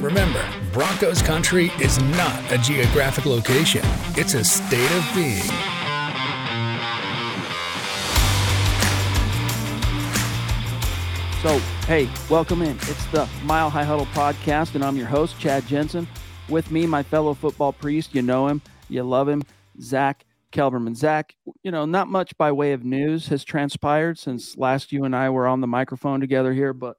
Remember, 0.00 0.44
Broncos 0.72 1.22
country 1.22 1.72
is 1.80 2.00
not 2.00 2.52
a 2.52 2.58
geographic 2.58 3.26
location, 3.26 3.82
it's 4.14 4.34
a 4.34 4.44
state 4.44 4.92
of 4.92 5.04
being. 5.12 5.42
So, 11.42 11.58
hey, 11.88 12.08
welcome 12.30 12.62
in. 12.62 12.76
It's 12.82 13.06
the 13.06 13.28
Mile 13.42 13.70
High 13.70 13.82
Huddle 13.82 14.06
podcast, 14.06 14.76
and 14.76 14.84
I'm 14.84 14.96
your 14.96 15.08
host, 15.08 15.36
Chad 15.40 15.66
Jensen. 15.66 16.06
With 16.48 16.70
me, 16.70 16.86
my 16.86 17.02
fellow 17.02 17.34
football 17.34 17.72
priest. 17.72 18.14
You 18.14 18.22
know 18.22 18.46
him, 18.46 18.62
you 18.88 19.02
love 19.02 19.28
him, 19.28 19.42
Zack 19.80 20.24
Kelberman. 20.52 20.94
Zack, 20.94 21.34
you 21.64 21.72
know, 21.72 21.86
not 21.86 22.06
much 22.06 22.36
by 22.38 22.52
way 22.52 22.72
of 22.72 22.84
news 22.84 23.26
has 23.28 23.42
transpired 23.42 24.16
since 24.16 24.56
last 24.56 24.92
you 24.92 25.02
and 25.04 25.16
I 25.16 25.30
were 25.30 25.48
on 25.48 25.60
the 25.60 25.66
microphone 25.66 26.20
together 26.20 26.52
here, 26.52 26.72
but 26.72 26.98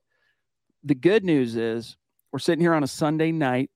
the 0.83 0.95
good 0.95 1.23
news 1.23 1.55
is 1.55 1.95
we're 2.31 2.39
sitting 2.39 2.61
here 2.61 2.73
on 2.73 2.83
a 2.83 2.87
Sunday 2.87 3.31
night. 3.31 3.69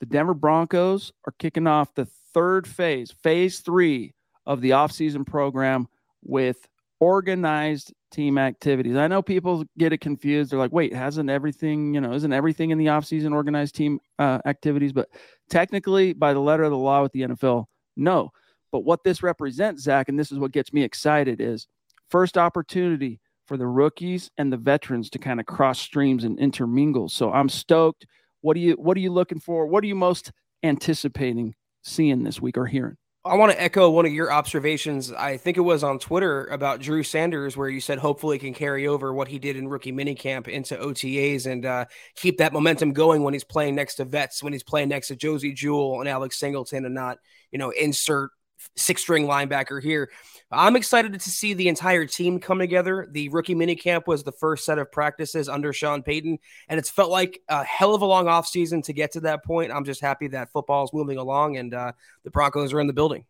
The 0.00 0.06
Denver 0.06 0.34
Broncos 0.34 1.12
are 1.26 1.34
kicking 1.38 1.66
off 1.66 1.94
the 1.94 2.06
third 2.32 2.66
phase, 2.66 3.10
phase 3.10 3.60
three 3.60 4.14
of 4.46 4.60
the 4.60 4.70
offseason 4.70 5.26
program 5.26 5.88
with 6.22 6.68
organized 7.00 7.92
team 8.10 8.38
activities. 8.38 8.96
I 8.96 9.06
know 9.06 9.22
people 9.22 9.64
get 9.76 9.92
it 9.92 10.00
confused. 10.00 10.50
They're 10.50 10.58
like, 10.58 10.72
wait, 10.72 10.94
hasn't 10.94 11.30
everything, 11.30 11.94
you 11.94 12.00
know, 12.00 12.12
isn't 12.12 12.32
everything 12.32 12.70
in 12.70 12.78
the 12.78 12.86
offseason 12.86 13.32
organized 13.32 13.74
team 13.74 14.00
uh, 14.18 14.38
activities? 14.46 14.92
But 14.92 15.08
technically, 15.48 16.12
by 16.12 16.32
the 16.32 16.40
letter 16.40 16.64
of 16.64 16.70
the 16.70 16.76
law 16.76 17.02
with 17.02 17.12
the 17.12 17.22
NFL, 17.22 17.66
no. 17.96 18.32
But 18.70 18.80
what 18.80 19.04
this 19.04 19.22
represents, 19.22 19.82
Zack, 19.82 20.08
and 20.08 20.18
this 20.18 20.32
is 20.32 20.38
what 20.38 20.52
gets 20.52 20.72
me 20.72 20.82
excited, 20.82 21.40
is 21.40 21.66
first 22.10 22.36
opportunity 22.36 23.20
for 23.48 23.56
the 23.56 23.66
rookies 23.66 24.30
and 24.38 24.52
the 24.52 24.56
veterans 24.56 25.10
to 25.10 25.18
kind 25.18 25.40
of 25.40 25.46
cross 25.46 25.80
streams 25.80 26.24
and 26.24 26.38
intermingle. 26.38 27.08
So 27.08 27.32
I'm 27.32 27.48
stoked. 27.48 28.06
What 28.42 28.56
are 28.56 28.60
you 28.60 28.74
what 28.74 28.96
are 28.96 29.00
you 29.00 29.10
looking 29.10 29.40
for? 29.40 29.66
What 29.66 29.82
are 29.82 29.86
you 29.86 29.96
most 29.96 30.30
anticipating 30.62 31.54
seeing 31.82 32.22
this 32.22 32.40
week 32.40 32.58
or 32.58 32.66
hearing? 32.66 32.96
I 33.24 33.34
want 33.34 33.52
to 33.52 33.60
echo 33.60 33.90
one 33.90 34.06
of 34.06 34.12
your 34.12 34.32
observations. 34.32 35.12
I 35.12 35.36
think 35.36 35.56
it 35.56 35.62
was 35.62 35.82
on 35.82 35.98
Twitter 35.98 36.46
about 36.46 36.80
Drew 36.80 37.02
Sanders, 37.02 37.56
where 37.56 37.68
you 37.68 37.80
said 37.80 37.98
hopefully 37.98 38.36
he 38.36 38.38
can 38.38 38.54
carry 38.54 38.86
over 38.86 39.12
what 39.12 39.28
he 39.28 39.38
did 39.38 39.56
in 39.56 39.68
rookie 39.68 39.92
minicamp 39.92 40.46
into 40.46 40.76
OTAs 40.76 41.46
and 41.46 41.66
uh, 41.66 41.84
keep 42.14 42.38
that 42.38 42.52
momentum 42.52 42.92
going 42.92 43.22
when 43.22 43.34
he's 43.34 43.44
playing 43.44 43.74
next 43.74 43.96
to 43.96 44.04
vets, 44.04 44.42
when 44.42 44.52
he's 44.52 44.62
playing 44.62 44.88
next 44.88 45.08
to 45.08 45.16
Josey 45.16 45.52
Jewell 45.52 46.00
and 46.00 46.08
Alex 46.08 46.38
Singleton, 46.38 46.84
and 46.84 46.94
not 46.94 47.18
you 47.50 47.58
know 47.58 47.70
insert 47.70 48.30
six 48.76 49.02
string 49.02 49.26
linebacker 49.26 49.82
here. 49.82 50.10
I'm 50.50 50.76
excited 50.76 51.12
to 51.12 51.30
see 51.30 51.52
the 51.52 51.68
entire 51.68 52.06
team 52.06 52.40
come 52.40 52.58
together. 52.58 53.06
The 53.10 53.28
rookie 53.28 53.54
minicamp 53.54 54.06
was 54.06 54.22
the 54.22 54.32
first 54.32 54.64
set 54.64 54.78
of 54.78 54.90
practices 54.90 55.46
under 55.46 55.74
Sean 55.74 56.02
Payton, 56.02 56.38
and 56.68 56.78
it's 56.78 56.88
felt 56.88 57.10
like 57.10 57.40
a 57.48 57.62
hell 57.64 57.94
of 57.94 58.00
a 58.00 58.06
long 58.06 58.26
offseason 58.26 58.82
to 58.84 58.94
get 58.94 59.12
to 59.12 59.20
that 59.20 59.44
point. 59.44 59.72
I'm 59.72 59.84
just 59.84 60.00
happy 60.00 60.28
that 60.28 60.50
football 60.50 60.84
is 60.84 60.90
moving 60.94 61.18
along 61.18 61.58
and 61.58 61.74
uh, 61.74 61.92
the 62.24 62.30
Broncos 62.30 62.72
are 62.72 62.80
in 62.80 62.86
the 62.86 62.94
building. 62.94 63.26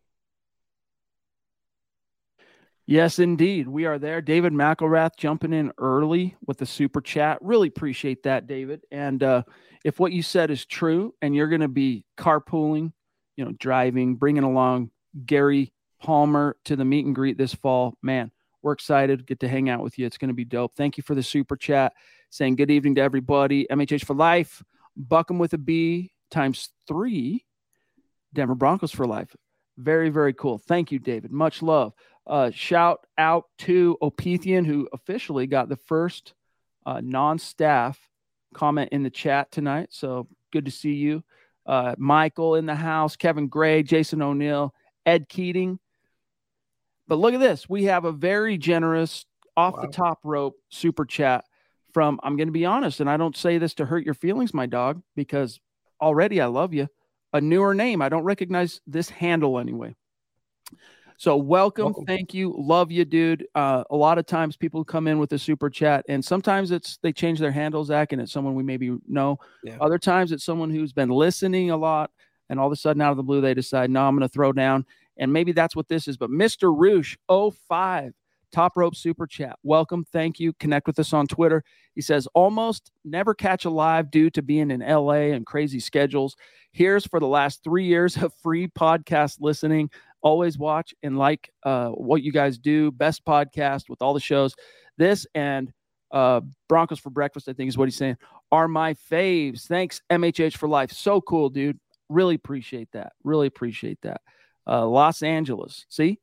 Yes, 2.85 3.19
indeed. 3.19 3.67
We 3.67 3.85
are 3.85 3.99
there. 3.99 4.19
David 4.19 4.51
McElrath 4.51 5.11
jumping 5.15 5.53
in 5.53 5.71
early 5.77 6.35
with 6.47 6.57
the 6.57 6.65
super 6.65 7.01
chat. 7.01 7.37
Really 7.41 7.67
appreciate 7.67 8.23
that, 8.23 8.47
David. 8.47 8.81
And 8.91 9.21
uh, 9.21 9.43
if 9.85 9.99
what 9.99 10.11
you 10.11 10.23
said 10.23 10.49
is 10.49 10.65
true 10.65 11.13
and 11.21 11.35
you're 11.35 11.49
going 11.49 11.61
to 11.61 11.67
be 11.67 12.03
carpooling, 12.17 12.91
you 13.35 13.45
know, 13.45 13.51
driving, 13.59 14.15
bringing 14.15 14.43
along 14.43 14.89
Gary 15.23 15.71
Palmer 15.99 16.55
to 16.65 16.75
the 16.75 16.85
meet 16.85 17.05
and 17.05 17.15
greet 17.15 17.37
this 17.37 17.53
fall. 17.53 17.95
Man, 18.01 18.31
we're 18.61 18.73
excited. 18.73 19.25
Get 19.25 19.39
to 19.41 19.47
hang 19.47 19.69
out 19.69 19.81
with 19.81 19.97
you. 19.97 20.05
It's 20.05 20.17
going 20.17 20.29
to 20.29 20.33
be 20.35 20.45
dope. 20.45 20.73
Thank 20.75 20.97
you 20.97 21.03
for 21.03 21.15
the 21.15 21.23
super 21.23 21.55
chat 21.55 21.93
saying 22.29 22.55
good 22.55 22.71
evening 22.71 22.95
to 22.95 23.01
everybody. 23.01 23.65
MHH 23.69 24.05
for 24.05 24.15
life. 24.15 24.63
Buck 24.95 25.31
'em 25.31 25.39
with 25.39 25.53
a 25.53 25.57
B 25.57 26.11
times 26.29 26.69
three. 26.87 27.45
Denver 28.33 28.55
Broncos 28.55 28.91
for 28.91 29.07
life. 29.07 29.35
Very, 29.77 30.09
very 30.09 30.33
cool. 30.33 30.57
Thank 30.57 30.91
you, 30.91 30.99
David. 30.99 31.31
Much 31.31 31.61
love. 31.61 31.93
Uh, 32.27 32.51
shout 32.51 33.05
out 33.17 33.45
to 33.59 33.97
Opethian, 34.03 34.65
who 34.65 34.87
officially 34.93 35.47
got 35.47 35.69
the 35.69 35.77
first 35.77 36.33
uh, 36.85 37.01
non 37.01 37.39
staff 37.39 37.99
comment 38.53 38.89
in 38.91 39.03
the 39.03 39.09
chat 39.09 39.51
tonight. 39.51 39.89
So 39.91 40.27
good 40.51 40.65
to 40.65 40.71
see 40.71 40.93
you. 40.93 41.23
Uh, 41.65 41.95
Michael 41.97 42.55
in 42.55 42.65
the 42.65 42.75
house, 42.75 43.15
Kevin 43.15 43.47
Gray, 43.47 43.83
Jason 43.83 44.21
O'Neill, 44.21 44.73
Ed 45.05 45.29
Keating. 45.29 45.79
But 47.09 47.17
look 47.17 47.33
at 47.33 47.39
this. 47.39 47.67
We 47.67 47.85
have 47.85 48.05
a 48.05 48.11
very 48.11 48.57
generous 48.57 49.25
off 49.57 49.75
wow. 49.75 49.81
the 49.81 49.87
top 49.87 50.19
rope 50.23 50.55
super 50.69 51.05
chat 51.05 51.43
from, 51.91 52.19
I'm 52.23 52.37
going 52.37 52.47
to 52.47 52.53
be 52.53 52.65
honest, 52.65 52.99
and 52.99 53.09
I 53.09 53.17
don't 53.17 53.35
say 53.35 53.57
this 53.57 53.73
to 53.75 53.85
hurt 53.85 54.05
your 54.05 54.13
feelings, 54.13 54.53
my 54.53 54.67
dog, 54.67 55.01
because 55.15 55.59
already 55.99 56.39
I 56.39 56.45
love 56.45 56.73
you. 56.73 56.87
A 57.33 57.41
newer 57.41 57.73
name. 57.73 58.01
I 58.01 58.09
don't 58.09 58.23
recognize 58.23 58.79
this 58.85 59.09
handle 59.09 59.59
anyway. 59.59 59.95
So 61.17 61.35
welcome, 61.35 61.85
welcome. 61.85 62.05
thank 62.05 62.33
you, 62.33 62.55
love 62.57 62.91
you, 62.91 63.05
dude. 63.05 63.45
Uh, 63.53 63.83
a 63.89 63.95
lot 63.95 64.17
of 64.17 64.25
times 64.25 64.55
people 64.55 64.85
come 64.85 65.07
in 65.07 65.19
with 65.19 65.33
a 65.33 65.39
super 65.39 65.69
chat, 65.69 66.05
and 66.07 66.23
sometimes 66.23 66.71
it's 66.71 66.97
they 67.03 67.11
change 67.11 67.39
their 67.39 67.51
handle, 67.51 67.83
Zack, 67.83 68.13
and 68.13 68.21
it's 68.21 68.31
someone 68.31 68.55
we 68.55 68.63
maybe 68.63 68.95
know. 69.05 69.37
Yeah. 69.63 69.77
Other 69.81 69.97
times 69.97 70.31
it's 70.31 70.45
someone 70.45 70.69
who's 70.69 70.93
been 70.93 71.09
listening 71.09 71.71
a 71.71 71.77
lot, 71.77 72.09
and 72.49 72.59
all 72.59 72.67
of 72.67 72.71
a 72.71 72.77
sudden 72.77 73.01
out 73.01 73.11
of 73.11 73.17
the 73.17 73.23
blue 73.23 73.41
they 73.41 73.53
decide, 73.53 73.89
no, 73.89 74.07
I'm 74.07 74.15
going 74.15 74.27
to 74.27 74.33
throw 74.33 74.53
down. 74.53 74.85
And 75.19 75.33
maybe 75.33 75.51
that's 75.51 75.75
what 75.75 75.87
this 75.89 76.07
is. 76.07 76.17
But 76.17 76.31
Mr. 76.31 76.73
Roosh 76.75 77.17
05, 77.29 78.13
top 78.51 78.73
rope 78.75 78.95
super 78.95 79.27
chat. 79.27 79.57
Welcome. 79.63 80.05
Thank 80.11 80.39
you. 80.39 80.53
Connect 80.53 80.87
with 80.87 80.97
us 80.97 81.13
on 81.13 81.27
Twitter. 81.27 81.63
He 81.93 82.01
says, 82.01 82.27
almost 82.33 82.91
never 83.03 83.33
catch 83.33 83.65
a 83.65 83.69
live 83.69 84.09
due 84.09 84.29
to 84.31 84.41
being 84.41 84.71
in 84.71 84.79
LA 84.79 85.33
and 85.33 85.45
crazy 85.45 85.79
schedules. 85.79 86.35
Here's 86.71 87.05
for 87.05 87.19
the 87.19 87.27
last 87.27 87.63
three 87.63 87.85
years 87.85 88.17
of 88.17 88.33
free 88.41 88.67
podcast 88.67 89.37
listening. 89.39 89.89
Always 90.21 90.57
watch 90.57 90.93
and 91.03 91.17
like 91.17 91.51
uh, 91.63 91.89
what 91.89 92.23
you 92.23 92.31
guys 92.31 92.57
do. 92.57 92.91
Best 92.91 93.23
podcast 93.25 93.89
with 93.89 94.01
all 94.01 94.13
the 94.13 94.19
shows. 94.19 94.55
This 94.97 95.27
and 95.35 95.71
uh, 96.11 96.41
Broncos 96.67 96.99
for 96.99 97.09
breakfast, 97.09 97.47
I 97.47 97.53
think 97.53 97.69
is 97.69 97.77
what 97.77 97.87
he's 97.87 97.97
saying, 97.97 98.17
are 98.51 98.67
my 98.67 98.95
faves. 98.95 99.65
Thanks, 99.67 100.01
MHH 100.09 100.57
for 100.57 100.67
life. 100.67 100.91
So 100.91 101.21
cool, 101.21 101.49
dude. 101.49 101.79
Really 102.09 102.35
appreciate 102.35 102.89
that. 102.93 103.13
Really 103.23 103.47
appreciate 103.47 103.99
that 104.01 104.21
uh, 104.69 104.85
Los 104.85 105.23
Angeles. 105.23 105.85
See, 105.89 106.19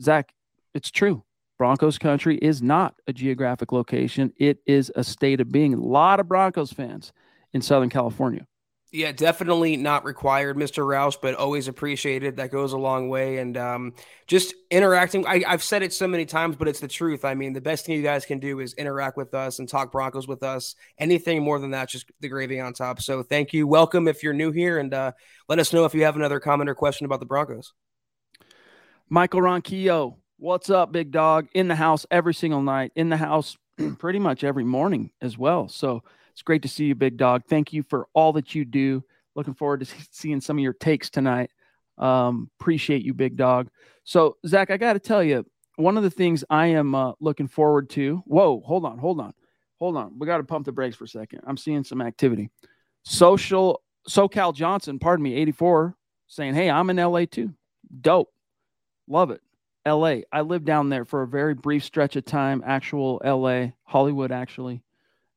Zack, 0.00 0.32
it's 0.74 0.90
true. 0.90 1.24
Broncos 1.58 1.98
country 1.98 2.38
is 2.38 2.62
not 2.62 2.94
a 3.08 3.12
geographic 3.12 3.72
location, 3.72 4.32
it 4.36 4.58
is 4.64 4.92
a 4.94 5.02
state 5.02 5.40
of 5.40 5.50
being. 5.50 5.74
A 5.74 5.80
lot 5.80 6.20
of 6.20 6.28
Broncos 6.28 6.72
fans 6.72 7.12
in 7.52 7.60
Southern 7.60 7.90
California. 7.90 8.46
Yeah, 8.90 9.12
definitely 9.12 9.76
not 9.76 10.06
required, 10.06 10.56
Mr. 10.56 10.82
Roush, 10.82 11.18
but 11.20 11.34
always 11.34 11.68
appreciated. 11.68 12.36
That 12.36 12.50
goes 12.50 12.72
a 12.72 12.78
long 12.78 13.10
way. 13.10 13.36
And 13.36 13.54
um, 13.58 13.92
just 14.26 14.54
interacting. 14.70 15.26
I, 15.26 15.44
have 15.46 15.62
said 15.62 15.82
it 15.82 15.92
so 15.92 16.08
many 16.08 16.24
times, 16.24 16.56
but 16.56 16.68
it's 16.68 16.80
the 16.80 16.88
truth. 16.88 17.22
I 17.22 17.34
mean, 17.34 17.52
the 17.52 17.60
best 17.60 17.84
thing 17.84 17.96
you 17.96 18.02
guys 18.02 18.24
can 18.24 18.38
do 18.38 18.60
is 18.60 18.72
interact 18.74 19.18
with 19.18 19.34
us 19.34 19.58
and 19.58 19.68
talk 19.68 19.92
Broncos 19.92 20.26
with 20.26 20.42
us. 20.42 20.74
Anything 20.96 21.42
more 21.42 21.58
than 21.58 21.72
that, 21.72 21.90
just 21.90 22.10
the 22.20 22.28
gravy 22.28 22.60
on 22.60 22.72
top. 22.72 23.02
So 23.02 23.22
thank 23.22 23.52
you. 23.52 23.66
Welcome 23.66 24.08
if 24.08 24.22
you're 24.22 24.32
new 24.32 24.52
here, 24.52 24.78
and 24.78 24.94
uh, 24.94 25.12
let 25.50 25.58
us 25.58 25.74
know 25.74 25.84
if 25.84 25.92
you 25.92 26.04
have 26.04 26.16
another 26.16 26.40
comment 26.40 26.70
or 26.70 26.74
question 26.74 27.04
about 27.04 27.20
the 27.20 27.26
Broncos. 27.26 27.74
Michael 29.10 29.42
Ronquillo, 29.42 30.16
what's 30.38 30.70
up, 30.70 30.92
big 30.92 31.10
dog? 31.10 31.48
In 31.52 31.68
the 31.68 31.76
house 31.76 32.06
every 32.10 32.32
single 32.32 32.62
night, 32.62 32.92
in 32.94 33.10
the 33.10 33.18
house 33.18 33.58
pretty 33.98 34.18
much 34.18 34.44
every 34.44 34.64
morning 34.64 35.10
as 35.20 35.36
well. 35.36 35.68
So 35.68 36.02
it's 36.38 36.44
great 36.44 36.62
to 36.62 36.68
see 36.68 36.84
you, 36.84 36.94
big 36.94 37.16
dog. 37.16 37.42
Thank 37.48 37.72
you 37.72 37.82
for 37.82 38.06
all 38.14 38.32
that 38.34 38.54
you 38.54 38.64
do. 38.64 39.02
Looking 39.34 39.54
forward 39.54 39.80
to 39.80 39.86
seeing 40.12 40.40
some 40.40 40.56
of 40.56 40.62
your 40.62 40.72
takes 40.72 41.10
tonight. 41.10 41.50
Um, 41.98 42.48
appreciate 42.60 43.02
you, 43.02 43.12
big 43.12 43.36
dog. 43.36 43.70
So, 44.04 44.36
Zack, 44.46 44.70
I 44.70 44.76
got 44.76 44.92
to 44.92 45.00
tell 45.00 45.20
you, 45.20 45.44
one 45.74 45.96
of 45.96 46.04
the 46.04 46.12
things 46.12 46.44
I 46.48 46.66
am 46.66 46.94
uh, 46.94 47.14
looking 47.18 47.48
forward 47.48 47.90
to. 47.90 48.22
Whoa, 48.24 48.62
hold 48.64 48.84
on, 48.84 48.98
hold 48.98 49.18
on, 49.20 49.34
hold 49.80 49.96
on. 49.96 50.16
We 50.16 50.28
got 50.28 50.36
to 50.36 50.44
pump 50.44 50.64
the 50.64 50.70
brakes 50.70 50.94
for 50.94 51.06
a 51.06 51.08
second. 51.08 51.40
I'm 51.44 51.56
seeing 51.56 51.82
some 51.82 52.00
activity. 52.00 52.50
Social 53.02 53.82
SoCal 54.08 54.54
Johnson, 54.54 55.00
pardon 55.00 55.24
me, 55.24 55.34
84, 55.34 55.96
saying, 56.28 56.54
"Hey, 56.54 56.70
I'm 56.70 56.88
in 56.88 56.98
LA 56.98 57.24
too. 57.24 57.52
Dope, 58.00 58.32
love 59.08 59.32
it. 59.32 59.40
LA. 59.84 60.18
I 60.30 60.42
lived 60.42 60.66
down 60.66 60.88
there 60.88 61.04
for 61.04 61.22
a 61.22 61.26
very 61.26 61.54
brief 61.54 61.82
stretch 61.82 62.14
of 62.14 62.24
time. 62.24 62.62
Actual 62.64 63.20
LA, 63.24 63.72
Hollywood, 63.82 64.30
actually. 64.30 64.84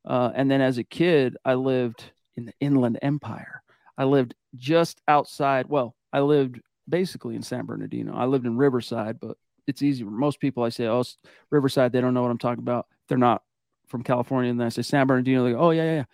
Uh, 0.06 0.31
and 0.33 0.50
then 0.50 0.62
as 0.62 0.77
a 0.77 0.83
kid, 0.83 1.38
I 1.45 1.53
lived 1.53 2.03
in 2.36 2.45
the 2.45 2.53
Inland 2.59 3.00
Empire. 3.01 3.62
I 3.98 4.06
lived 4.06 4.36
just 4.56 5.01
outside. 5.07 5.68
Well, 5.68 5.95
I 6.12 6.21
lived 6.21 6.59
basically 6.89 7.36
in 7.36 7.44
San 7.44 7.65
Bernardino. 7.65 8.15
I 8.15 8.25
lived 8.25 8.45
in 8.45 8.57
Riverside, 8.57 9.19
but 9.19 9.38
it's 9.68 9.81
easy. 9.81 10.03
Most 10.03 10.39
people 10.39 10.63
I 10.63 10.69
say, 10.69 10.88
oh, 10.88 11.03
Riverside, 11.50 11.92
they 11.92 12.01
don't 12.01 12.13
know 12.13 12.24
what 12.24 12.31
I'm 12.31 12.38
talking 12.38 12.63
about. 12.63 12.88
They're 13.07 13.18
not 13.18 13.44
from 13.88 14.03
California. 14.03 14.50
And 14.50 14.59
then 14.59 14.65
I 14.65 14.69
say 14.69 14.81
San 14.81 15.06
Bernardino, 15.07 15.44
they 15.44 15.51
go, 15.51 15.59
oh, 15.59 15.71
yeah, 15.71 15.83
yeah, 15.83 15.95
yeah. 15.95 16.06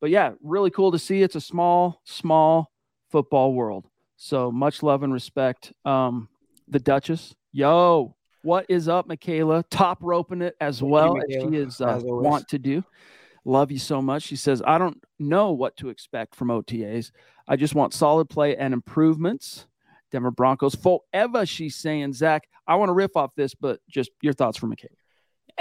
But 0.00 0.10
yeah, 0.10 0.32
really 0.42 0.70
cool 0.70 0.92
to 0.92 0.98
see. 0.98 1.22
It's 1.22 1.36
a 1.36 1.40
small, 1.40 2.00
small 2.04 2.70
football 3.10 3.54
world. 3.54 3.86
So 4.16 4.52
much 4.52 4.82
love 4.82 5.02
and 5.02 5.12
respect. 5.12 5.72
Um, 5.84 6.28
the 6.68 6.78
Duchess, 6.78 7.34
yo, 7.52 8.14
what 8.42 8.66
is 8.68 8.88
up, 8.88 9.06
Michaela? 9.06 9.64
Top 9.70 9.98
roping 10.00 10.42
it 10.42 10.56
as 10.60 10.80
Thank 10.80 10.92
well 10.92 11.16
you, 11.16 11.22
as 11.22 11.42
she 11.42 11.56
is 11.56 11.80
uh, 11.80 12.00
want 12.02 12.48
to 12.48 12.58
do. 12.58 12.84
Love 13.44 13.72
you 13.72 13.78
so 13.78 14.00
much. 14.00 14.22
She 14.22 14.36
says, 14.36 14.62
I 14.64 14.78
don't 14.78 15.02
know 15.18 15.50
what 15.52 15.76
to 15.78 15.88
expect 15.88 16.34
from 16.34 16.48
OTAs. 16.48 17.10
I 17.48 17.56
just 17.56 17.74
want 17.74 17.92
solid 17.92 18.28
play 18.28 18.56
and 18.56 18.72
improvements. 18.72 19.66
Denver 20.12 20.30
Broncos 20.30 20.74
forever, 20.74 21.44
she's 21.46 21.74
saying. 21.74 22.12
Zack, 22.12 22.48
I 22.66 22.76
want 22.76 22.90
to 22.90 22.94
riff 22.94 23.16
off 23.16 23.34
this, 23.34 23.54
but 23.54 23.80
just 23.88 24.10
your 24.20 24.32
thoughts 24.32 24.58
from 24.58 24.72
McKay. 24.72 24.86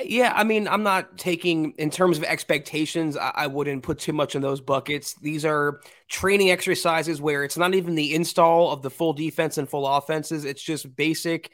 Yeah, 0.04 0.32
I 0.36 0.44
mean, 0.44 0.68
I'm 0.68 0.84
not 0.84 1.18
taking 1.18 1.72
in 1.72 1.90
terms 1.90 2.18
of 2.18 2.24
expectations. 2.24 3.18
I, 3.18 3.32
I, 3.36 3.48
wouldn't 3.48 3.84
put 3.84 4.00
too 4.00 4.14
much 4.14 4.36
in 4.36 4.42
those 4.42 4.62
buckets. 4.62 5.16
These 5.16 5.44
are 5.44 5.82
training 6.08 6.50
exercises 6.50 7.20
where 7.20 7.44
it's 7.44 7.58
not 7.58 7.76
even 7.76 7.96
the 7.96 8.16
install 8.16 8.72
of 8.72 8.82
the 8.82 8.90
full 8.90 9.12
defense 9.12 9.58
and 9.58 9.68
full 9.70 9.86
offenses. 9.86 10.46
It's 10.46 10.64
just 10.64 10.96
basic 10.96 11.52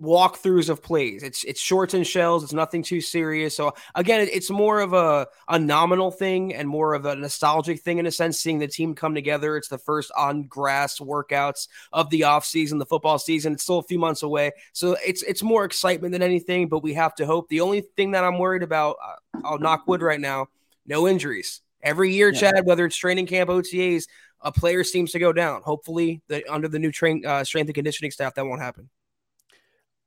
walkthroughs 0.00 0.68
of 0.68 0.82
plays. 0.82 1.22
It's 1.22 1.44
it's 1.44 1.60
shorts 1.60 1.94
and 1.94 2.06
shells. 2.06 2.42
It's 2.42 2.52
nothing 2.52 2.82
too 2.82 3.00
serious. 3.00 3.56
So 3.56 3.74
again, 3.94 4.26
it's 4.32 4.50
more 4.50 4.80
of 4.80 4.92
a 4.92 5.28
a 5.48 5.58
nominal 5.58 6.10
thing 6.10 6.54
and 6.54 6.68
more 6.68 6.94
of 6.94 7.04
a 7.06 7.14
nostalgic 7.14 7.80
thing 7.80 7.98
in 7.98 8.06
a 8.06 8.10
sense. 8.10 8.38
Seeing 8.38 8.58
the 8.58 8.66
team 8.66 8.94
come 8.94 9.14
together. 9.14 9.56
It's 9.56 9.68
the 9.68 9.78
first 9.78 10.10
on 10.16 10.44
grass 10.44 10.98
workouts 10.98 11.68
of 11.92 12.10
the 12.10 12.24
off 12.24 12.44
season, 12.44 12.78
the 12.78 12.86
football 12.86 13.18
season. 13.18 13.52
It's 13.52 13.62
still 13.62 13.78
a 13.78 13.84
few 13.84 13.98
months 13.98 14.22
away, 14.22 14.52
so 14.72 14.96
it's 15.04 15.22
it's 15.22 15.42
more 15.42 15.64
excitement 15.64 16.12
than 16.12 16.22
anything. 16.22 16.68
But 16.68 16.82
we 16.82 16.94
have 16.94 17.14
to 17.16 17.26
hope. 17.26 17.48
The 17.48 17.60
only 17.60 17.82
thing 17.96 18.12
that 18.12 18.24
I'm 18.24 18.38
worried 18.38 18.62
about, 18.62 18.96
uh, 19.02 19.40
I'll 19.44 19.58
knock 19.58 19.86
wood 19.86 20.02
right 20.02 20.20
now, 20.20 20.48
no 20.86 21.06
injuries. 21.06 21.60
Every 21.82 22.14
year, 22.14 22.30
yeah. 22.30 22.40
Chad, 22.40 22.66
whether 22.66 22.86
it's 22.86 22.96
training 22.96 23.26
camp, 23.26 23.50
OTAs, 23.50 24.06
a 24.40 24.50
player 24.50 24.82
seems 24.82 25.12
to 25.12 25.18
go 25.18 25.32
down. 25.34 25.60
Hopefully, 25.62 26.22
the, 26.28 26.50
under 26.50 26.66
the 26.66 26.78
new 26.78 26.90
train 26.90 27.24
uh, 27.26 27.44
strength 27.44 27.68
and 27.68 27.74
conditioning 27.74 28.10
staff, 28.10 28.34
that 28.34 28.46
won't 28.46 28.62
happen. 28.62 28.88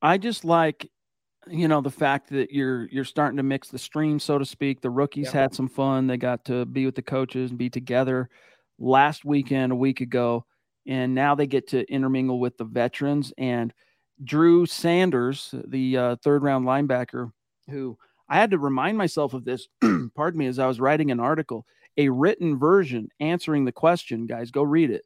I 0.02 0.18
just 0.18 0.46
like 0.46 0.90
you 1.50 1.68
know 1.68 1.82
the 1.82 1.92
fact 1.92 2.30
that 2.30 2.52
you're 2.52 2.88
you're 2.88 3.06
starting 3.06 3.38
to 3.38 3.44
mix 3.44 3.70
the 3.70 3.80
stream 3.80 4.20
so 4.20 4.38
to 4.38 4.46
speak. 4.46 4.82
The 4.82 4.90
rookies 4.90 5.32
yeah. 5.34 5.42
had 5.42 5.56
some 5.56 5.70
fun. 5.70 6.08
They 6.08 6.18
got 6.18 6.46
to 6.46 6.66
be 6.66 6.86
with 6.86 6.96
the 6.96 7.02
coaches 7.02 7.52
and 7.52 7.58
be 7.58 7.70
together 7.70 8.30
last 8.80 9.26
weekend 9.26 9.72
a 9.72 9.76
week 9.76 10.02
ago 10.02 10.46
and 10.86 11.16
now 11.16 11.36
they 11.36 11.48
get 11.48 11.68
to 11.70 11.84
intermingle 11.92 12.40
with 12.40 12.58
the 12.58 12.64
veterans. 12.64 13.34
And 13.38 13.74
drew 14.24 14.66
sanders 14.66 15.54
the 15.68 15.98
uh, 15.98 16.16
third 16.24 16.44
round 16.44 16.66
linebacker 16.66 17.32
who 17.70 17.98
i 18.30 18.36
had 18.36 18.52
to 18.52 18.58
remind 18.58 18.98
myself 18.98 19.34
of 19.34 19.46
this 19.46 19.68
pardon 20.16 20.40
me 20.40 20.48
as 20.48 20.60
i 20.60 20.68
was 20.68 20.80
writing 20.80 21.12
an 21.12 21.20
article 21.20 21.66
a 21.98 22.10
written 22.10 22.58
version 22.58 23.10
answering 23.20 23.66
the 23.66 23.72
question 23.72 24.26
guys 24.26 24.52
go 24.52 24.64
read 24.64 24.90
it 24.90 25.06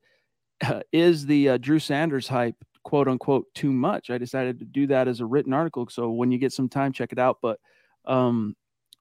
uh, 0.65 0.81
is 0.91 1.25
the 1.25 1.49
uh, 1.49 1.57
drew 1.57 1.79
sanders 1.79 2.27
hype 2.27 2.55
quote 2.83 3.07
unquote 3.07 3.45
too 3.53 3.71
much. 3.71 4.09
I 4.09 4.17
decided 4.17 4.59
to 4.59 4.65
do 4.65 4.87
that 4.87 5.07
as 5.07 5.19
a 5.19 5.25
written 5.25 5.53
article. 5.53 5.87
So 5.89 6.09
when 6.11 6.31
you 6.31 6.37
get 6.37 6.53
some 6.53 6.69
time, 6.69 6.93
check 6.93 7.11
it 7.11 7.19
out. 7.19 7.37
But 7.41 7.59
um, 8.05 8.55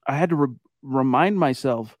I 0.07 0.15
had 0.15 0.29
to 0.29 0.35
re- 0.35 0.55
remind 0.81 1.37
myself 1.37 1.97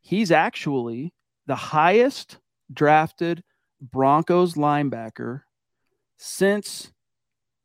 he's 0.00 0.30
actually 0.30 1.12
the 1.46 1.56
highest 1.56 2.38
drafted 2.72 3.42
Broncos 3.80 4.54
linebacker 4.54 5.42
since 6.16 6.92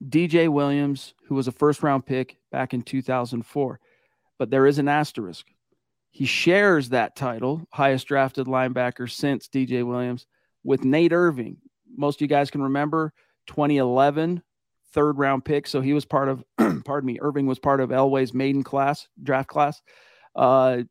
DJ 0.03 0.49
Williams, 0.49 1.13
who 1.27 1.35
was 1.35 1.47
a 1.47 1.51
first 1.51 1.83
round 1.83 2.05
pick 2.05 2.37
back 2.51 2.73
in 2.73 2.81
2004. 2.81 3.79
But 4.37 4.49
there 4.49 4.65
is 4.65 4.79
an 4.79 4.87
asterisk. 4.87 5.47
He 6.09 6.25
shares 6.25 6.89
that 6.89 7.15
title, 7.15 7.65
highest 7.71 8.07
drafted 8.07 8.47
linebacker 8.47 9.09
since 9.09 9.47
DJ 9.47 9.85
Williams, 9.85 10.25
with 10.63 10.83
Nate 10.83 11.13
Irving. 11.13 11.57
Most 11.95 12.17
of 12.17 12.21
you 12.21 12.27
guys 12.27 12.51
can 12.51 12.61
remember 12.63 13.13
2011 13.51 14.41
third 14.93 15.17
round 15.17 15.43
pick. 15.43 15.67
So 15.67 15.81
he 15.81 15.93
was 15.93 16.05
part 16.05 16.29
of, 16.29 16.43
pardon 16.85 17.05
me, 17.05 17.19
Irving 17.21 17.47
was 17.47 17.59
part 17.59 17.81
of 17.81 17.89
Elway's 17.89 18.33
maiden 18.33 18.63
class, 18.63 19.07
draft 19.21 19.49
class. 19.49 19.81
Uh, 20.35 20.83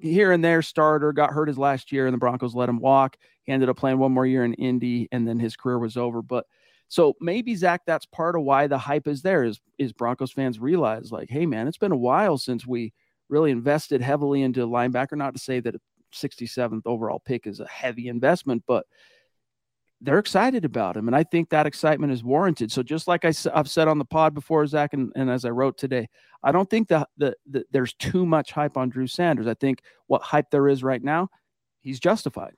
here 0.00 0.32
and 0.32 0.44
there, 0.44 0.62
starter, 0.62 1.12
got 1.12 1.32
hurt 1.32 1.48
his 1.48 1.58
last 1.58 1.92
year, 1.92 2.06
and 2.06 2.14
the 2.14 2.18
Broncos 2.18 2.54
let 2.54 2.68
him 2.68 2.80
walk. 2.80 3.16
He 3.44 3.52
ended 3.52 3.68
up 3.68 3.76
playing 3.76 3.98
one 3.98 4.12
more 4.12 4.26
year 4.26 4.44
in 4.44 4.54
Indy, 4.54 5.08
and 5.12 5.26
then 5.26 5.38
his 5.38 5.56
career 5.56 5.78
was 5.78 5.96
over. 5.96 6.22
But 6.22 6.46
so 6.88 7.14
maybe 7.20 7.54
Zack, 7.54 7.82
that's 7.86 8.06
part 8.06 8.34
of 8.34 8.42
why 8.42 8.66
the 8.66 8.78
hype 8.78 9.06
is 9.06 9.22
there. 9.22 9.44
Is 9.44 9.60
is 9.78 9.92
Broncos 9.92 10.32
fans 10.32 10.58
realize 10.58 11.12
like, 11.12 11.30
hey 11.30 11.46
man, 11.46 11.68
it's 11.68 11.78
been 11.78 11.92
a 11.92 11.96
while 11.96 12.38
since 12.38 12.66
we 12.66 12.92
really 13.28 13.50
invested 13.50 14.00
heavily 14.00 14.42
into 14.42 14.66
linebacker. 14.66 15.16
Not 15.16 15.34
to 15.34 15.40
say 15.40 15.60
that 15.60 15.74
a 15.74 15.80
67th 16.14 16.82
overall 16.86 17.20
pick 17.20 17.46
is 17.46 17.60
a 17.60 17.66
heavy 17.66 18.08
investment, 18.08 18.64
but 18.66 18.86
they're 20.02 20.18
excited 20.18 20.64
about 20.64 20.96
him. 20.96 21.06
And 21.06 21.16
I 21.16 21.22
think 21.22 21.50
that 21.50 21.66
excitement 21.66 22.12
is 22.12 22.24
warranted. 22.24 22.72
So 22.72 22.82
just 22.82 23.06
like 23.06 23.24
I, 23.24 23.32
have 23.54 23.70
said 23.70 23.86
on 23.86 23.98
the 23.98 24.04
pod 24.04 24.34
before, 24.34 24.66
Zack, 24.66 24.94
and, 24.94 25.12
and 25.14 25.30
as 25.30 25.44
I 25.44 25.50
wrote 25.50 25.78
today, 25.78 26.08
I 26.42 26.50
don't 26.50 26.68
think 26.68 26.88
that 26.88 27.08
the, 27.16 27.36
the, 27.48 27.64
there's 27.70 27.94
too 27.94 28.26
much 28.26 28.50
hype 28.50 28.76
on 28.76 28.88
Drew 28.88 29.06
Sanders. 29.06 29.46
I 29.46 29.54
think 29.54 29.80
what 30.08 30.22
hype 30.22 30.50
there 30.50 30.68
is 30.68 30.82
right 30.82 31.02
now, 31.02 31.28
he's 31.80 32.00
justified. 32.00 32.54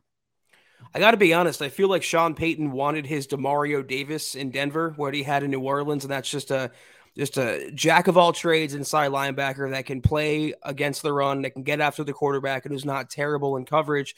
I 0.94 0.98
got 0.98 1.10
to 1.10 1.16
be 1.18 1.34
honest. 1.34 1.60
I 1.60 1.68
feel 1.68 1.88
like 1.88 2.02
Sean 2.02 2.34
Payton 2.34 2.72
wanted 2.72 3.06
his 3.06 3.26
Demario 3.26 3.86
Davis 3.86 4.34
in 4.34 4.50
Denver, 4.50 4.94
what 4.96 5.14
he 5.14 5.22
had 5.22 5.42
in 5.42 5.50
New 5.50 5.60
Orleans, 5.60 6.04
and 6.04 6.10
that's 6.10 6.30
just 6.30 6.50
a 6.50 6.70
just 7.16 7.36
a 7.36 7.70
jack 7.72 8.08
of 8.08 8.16
all 8.16 8.32
trades 8.32 8.74
inside 8.74 9.12
linebacker 9.12 9.70
that 9.70 9.86
can 9.86 10.02
play 10.02 10.52
against 10.64 11.02
the 11.02 11.12
run, 11.12 11.42
that 11.42 11.50
can 11.50 11.62
get 11.62 11.80
after 11.80 12.02
the 12.02 12.12
quarterback, 12.12 12.64
and 12.64 12.74
who's 12.74 12.84
not 12.84 13.08
terrible 13.08 13.56
in 13.56 13.64
coverage 13.64 14.16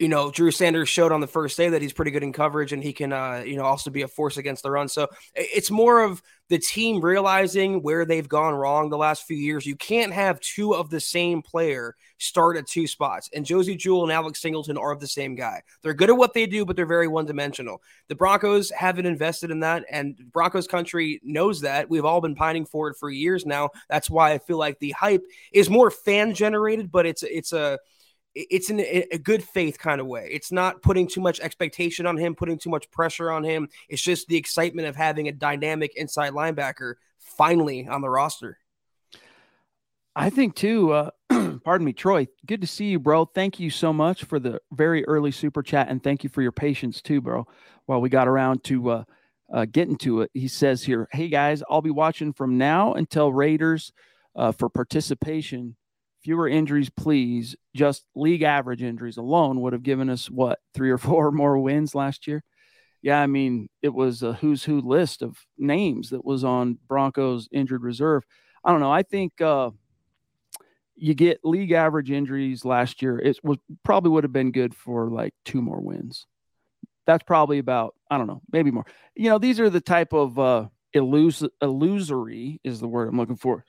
you 0.00 0.08
know, 0.08 0.30
Drew 0.30 0.50
Sanders 0.50 0.88
showed 0.88 1.12
on 1.12 1.20
the 1.20 1.26
first 1.26 1.58
day 1.58 1.68
that 1.68 1.82
he's 1.82 1.92
pretty 1.92 2.10
good 2.10 2.22
in 2.22 2.32
coverage 2.32 2.72
and 2.72 2.82
he 2.82 2.94
can, 2.94 3.12
uh, 3.12 3.42
you 3.44 3.56
know, 3.56 3.64
also 3.64 3.90
be 3.90 4.00
a 4.00 4.08
force 4.08 4.38
against 4.38 4.62
the 4.62 4.70
run. 4.70 4.88
So 4.88 5.08
it's 5.34 5.70
more 5.70 6.02
of 6.02 6.22
the 6.48 6.58
team 6.58 7.04
realizing 7.04 7.82
where 7.82 8.06
they've 8.06 8.26
gone 8.26 8.54
wrong 8.54 8.88
the 8.88 8.96
last 8.96 9.24
few 9.24 9.36
years. 9.36 9.66
You 9.66 9.76
can't 9.76 10.10
have 10.10 10.40
two 10.40 10.74
of 10.74 10.88
the 10.88 11.00
same 11.00 11.42
player 11.42 11.96
start 12.16 12.56
at 12.56 12.66
two 12.66 12.86
spots. 12.86 13.28
And 13.34 13.44
Josey 13.44 13.76
Jewell 13.76 14.04
and 14.04 14.10
Alex 14.10 14.40
Singleton 14.40 14.78
are 14.78 14.90
of 14.90 15.00
the 15.00 15.06
same 15.06 15.34
guy. 15.34 15.62
They're 15.82 15.92
good 15.92 16.08
at 16.08 16.16
what 16.16 16.32
they 16.32 16.46
do, 16.46 16.64
but 16.64 16.76
they're 16.76 16.86
very 16.86 17.06
one 17.06 17.26
dimensional. 17.26 17.82
The 18.08 18.14
Broncos 18.14 18.70
haven't 18.70 19.06
invested 19.06 19.50
in 19.50 19.60
that, 19.60 19.84
and 19.90 20.16
Broncos 20.32 20.66
country 20.66 21.20
knows 21.22 21.60
that. 21.60 21.90
We've 21.90 22.06
all 22.06 22.22
been 22.22 22.34
pining 22.34 22.64
for 22.64 22.88
it 22.88 22.96
for 22.96 23.10
years 23.10 23.44
now. 23.44 23.68
That's 23.90 24.08
why 24.08 24.32
I 24.32 24.38
feel 24.38 24.58
like 24.58 24.78
the 24.78 24.92
hype 24.92 25.24
is 25.52 25.68
more 25.68 25.90
fan 25.90 26.32
generated, 26.32 26.90
but 26.90 27.04
it's 27.04 27.22
it's 27.22 27.52
a 27.52 27.78
it's 28.34 28.70
in 28.70 28.80
a 28.80 29.18
good 29.18 29.42
faith 29.42 29.78
kind 29.78 30.00
of 30.00 30.06
way. 30.06 30.28
It's 30.30 30.52
not 30.52 30.82
putting 30.82 31.08
too 31.08 31.20
much 31.20 31.40
expectation 31.40 32.06
on 32.06 32.16
him, 32.16 32.34
putting 32.34 32.58
too 32.58 32.70
much 32.70 32.90
pressure 32.90 33.30
on 33.30 33.44
him. 33.44 33.68
It's 33.88 34.02
just 34.02 34.28
the 34.28 34.36
excitement 34.36 34.88
of 34.88 34.96
having 34.96 35.28
a 35.28 35.32
dynamic 35.32 35.96
inside 35.96 36.32
linebacker 36.32 36.94
finally 37.18 37.88
on 37.88 38.00
the 38.00 38.08
roster. 38.08 38.58
I 40.14 40.30
think 40.30 40.54
too. 40.54 40.92
Uh, 40.92 41.10
pardon 41.64 41.84
me, 41.84 41.92
Troy. 41.92 42.28
Good 42.46 42.60
to 42.60 42.66
see 42.66 42.86
you, 42.86 42.98
bro. 42.98 43.24
Thank 43.24 43.58
you 43.58 43.70
so 43.70 43.92
much 43.92 44.24
for 44.24 44.38
the 44.38 44.60
very 44.72 45.04
early 45.06 45.30
super 45.30 45.62
chat, 45.62 45.88
and 45.88 46.02
thank 46.02 46.24
you 46.24 46.30
for 46.30 46.42
your 46.42 46.52
patience 46.52 47.00
too, 47.00 47.20
bro. 47.20 47.46
While 47.86 48.00
we 48.00 48.08
got 48.08 48.28
around 48.28 48.62
to 48.64 48.90
uh, 48.90 49.04
uh, 49.52 49.66
getting 49.70 49.96
to 49.98 50.22
it, 50.22 50.30
he 50.34 50.48
says 50.48 50.82
here, 50.82 51.08
"Hey 51.12 51.28
guys, 51.28 51.62
I'll 51.70 51.82
be 51.82 51.90
watching 51.90 52.32
from 52.32 52.58
now 52.58 52.94
until 52.94 53.32
Raiders 53.32 53.92
uh, 54.34 54.52
for 54.52 54.68
participation. 54.68 55.76
Fewer 56.22 56.48
injuries, 56.48 56.90
please. 56.90 57.56
Just 57.74 58.04
league 58.14 58.42
average 58.42 58.82
injuries 58.82 59.16
alone 59.16 59.60
would 59.60 59.72
have 59.72 59.82
given 59.82 60.10
us 60.10 60.30
what 60.30 60.58
three 60.74 60.90
or 60.90 60.98
four 60.98 61.30
more 61.32 61.58
wins 61.58 61.94
last 61.94 62.26
year. 62.26 62.42
Yeah, 63.02 63.20
I 63.20 63.26
mean, 63.26 63.70
it 63.80 63.94
was 63.94 64.22
a 64.22 64.34
who's 64.34 64.64
who 64.64 64.80
list 64.80 65.22
of 65.22 65.38
names 65.56 66.10
that 66.10 66.24
was 66.24 66.44
on 66.44 66.78
Broncos 66.86 67.48
injured 67.50 67.82
reserve. 67.82 68.24
I 68.62 68.72
don't 68.72 68.80
know. 68.80 68.92
I 68.92 69.02
think 69.02 69.40
uh, 69.40 69.70
you 70.96 71.14
get 71.14 71.40
league 71.42 71.72
average 71.72 72.10
injuries 72.10 72.64
last 72.66 73.00
year. 73.00 73.18
It 73.18 73.40
was 73.42 73.56
probably 73.82 74.10
would 74.10 74.24
have 74.24 74.34
been 74.34 74.52
good 74.52 74.74
for 74.74 75.10
like 75.10 75.32
two 75.46 75.62
more 75.62 75.80
wins. 75.80 76.26
That's 77.06 77.24
probably 77.24 77.58
about 77.58 77.94
I 78.10 78.18
don't 78.18 78.26
know, 78.26 78.42
maybe 78.52 78.70
more. 78.70 78.84
You 79.14 79.30
know, 79.30 79.38
these 79.38 79.58
are 79.60 79.70
the 79.70 79.80
type 79.80 80.12
of 80.12 80.38
uh, 80.38 80.66
illus- 80.92 81.42
illusory 81.62 82.60
is 82.64 82.80
the 82.80 82.88
word 82.88 83.08
I'm 83.08 83.16
looking 83.16 83.36
for 83.36 83.64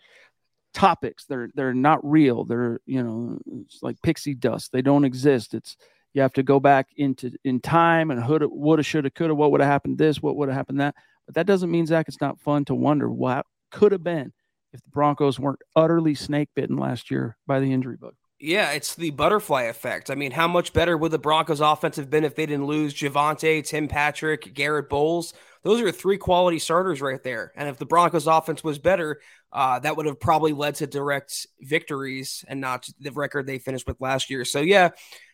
topics. 0.74 1.26
They're 1.26 1.50
they're 1.56 1.74
not 1.74 2.00
real. 2.04 2.44
They're 2.44 2.80
you 2.86 3.04
know 3.04 3.40
it's 3.62 3.82
like 3.82 4.02
pixie 4.02 4.36
dust. 4.36 4.72
They 4.72 4.82
don't 4.82 5.06
exist. 5.06 5.54
It's 5.54 5.78
you 6.14 6.22
have 6.22 6.34
to 6.34 6.44
go 6.44 6.60
back 6.60 6.88
into 6.98 7.32
in 7.44 7.60
time 7.60 8.12
and 8.12 8.26
woulda, 8.28 8.48
woulda, 8.50 8.84
shoulda, 8.84 9.10
coulda. 9.10 9.36
What 9.36 9.52
would 9.52 9.62
have 9.62 9.70
happened? 9.70 9.98
This. 9.98 10.22
What 10.22 10.36
would 10.36 10.50
have 10.50 10.56
happened? 10.56 10.80
That. 10.80 10.96
But 11.26 11.36
that 11.36 11.46
doesn't 11.46 11.72
mean 11.72 11.86
Zack. 11.86 12.08
It's 12.08 12.22
not 12.22 12.40
fun 12.40 12.66
to 12.66 12.76
wonder 12.76 13.10
what 13.10 13.46
could 13.72 13.92
have 13.92 14.04
been 14.04 14.34
if 14.74 14.82
the 14.82 14.90
Broncos 14.90 15.40
weren't 15.40 15.62
utterly 15.76 16.16
snake 16.16 16.50
bitten 16.56 16.78
last 16.78 17.12
year 17.12 17.38
by 17.48 17.60
the 17.60 17.72
injury 17.72 17.98
bug. 17.98 18.16
Yeah, 18.44 18.72
it's 18.72 18.96
the 18.96 19.12
butterfly 19.12 19.64
effect. 19.64 20.10
I 20.10 20.16
mean, 20.16 20.32
how 20.32 20.48
much 20.48 20.74
better 20.74 20.98
would 20.98 21.12
the 21.12 21.20
Broncos 21.20 21.62
offense 21.62 21.98
have 21.98 22.10
been 22.10 22.24
if 22.24 22.36
they 22.36 22.48
didn't 22.48 22.66
lose 22.66 22.92
Javonte, 22.92 23.64
Tim 23.64 23.88
Patrick, 23.88 24.56
Garett 24.56 24.90
Bolles? 24.90 25.36
Those 25.62 25.80
are 25.80 25.92
three 25.92 26.18
quality 26.18 26.58
starters 26.58 27.02
right 27.02 27.22
there. 27.22 27.52
And 27.56 27.70
if 27.70 27.78
the 27.78 27.86
Broncos 27.86 28.26
offense 28.26 28.64
was 28.64 28.80
better, 28.80 29.22
uh, 29.54 29.80
that 29.80 29.98
would 29.98 30.06
have 30.06 30.20
probably 30.20 30.54
led 30.54 30.76
to 30.76 30.88
direct 30.88 31.48
victories 31.60 32.46
and 32.48 32.62
not 32.62 32.88
the 33.00 33.12
record 33.12 33.48
they 33.48 33.60
finished 33.60 33.88
with 33.88 34.00
last 34.00 34.30
year. 34.30 34.46
So 34.46 34.62
yeah, 34.62 34.90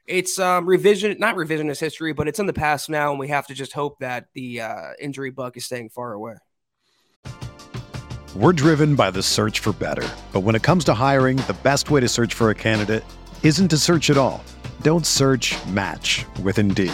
it's 0.08 0.40
um, 0.40 0.66
revision, 0.66 1.18
not 1.20 1.36
revisionist 1.36 1.80
history, 1.80 2.14
but 2.14 2.28
it's 2.28 2.40
in 2.40 2.46
the 2.46 2.54
past 2.54 2.90
now, 2.90 3.12
and 3.12 3.20
we 3.20 3.28
have 3.28 3.48
to 3.48 3.54
just 3.54 3.74
hope 3.74 4.00
that 4.00 4.28
the 4.34 4.62
uh, 4.62 4.92
injury 5.00 5.32
bug 5.32 5.58
is 5.58 5.66
staying 5.66 5.90
far 5.90 6.14
away. 6.14 6.36
We're 8.36 8.54
driven 8.54 8.96
by 8.96 9.12
the 9.12 9.24
search 9.24 9.60
for 9.60 9.74
better. 9.74 10.08
But 10.32 10.42
when 10.42 10.56
it 10.56 10.62
comes 10.62 10.84
to 10.86 10.94
hiring, 10.94 11.38
the 11.38 11.58
best 11.64 11.90
way 11.90 12.02
to 12.02 12.08
search 12.08 12.34
for 12.34 12.50
a 12.50 12.56
candidate 12.56 13.04
isn't 13.42 13.68
to 13.70 13.78
search 13.78 14.10
at 14.10 14.18
all. 14.18 14.44
Don't 14.82 15.06
search 15.06 15.56
match 15.68 16.26
with 16.44 16.60
Indeed. 16.60 16.94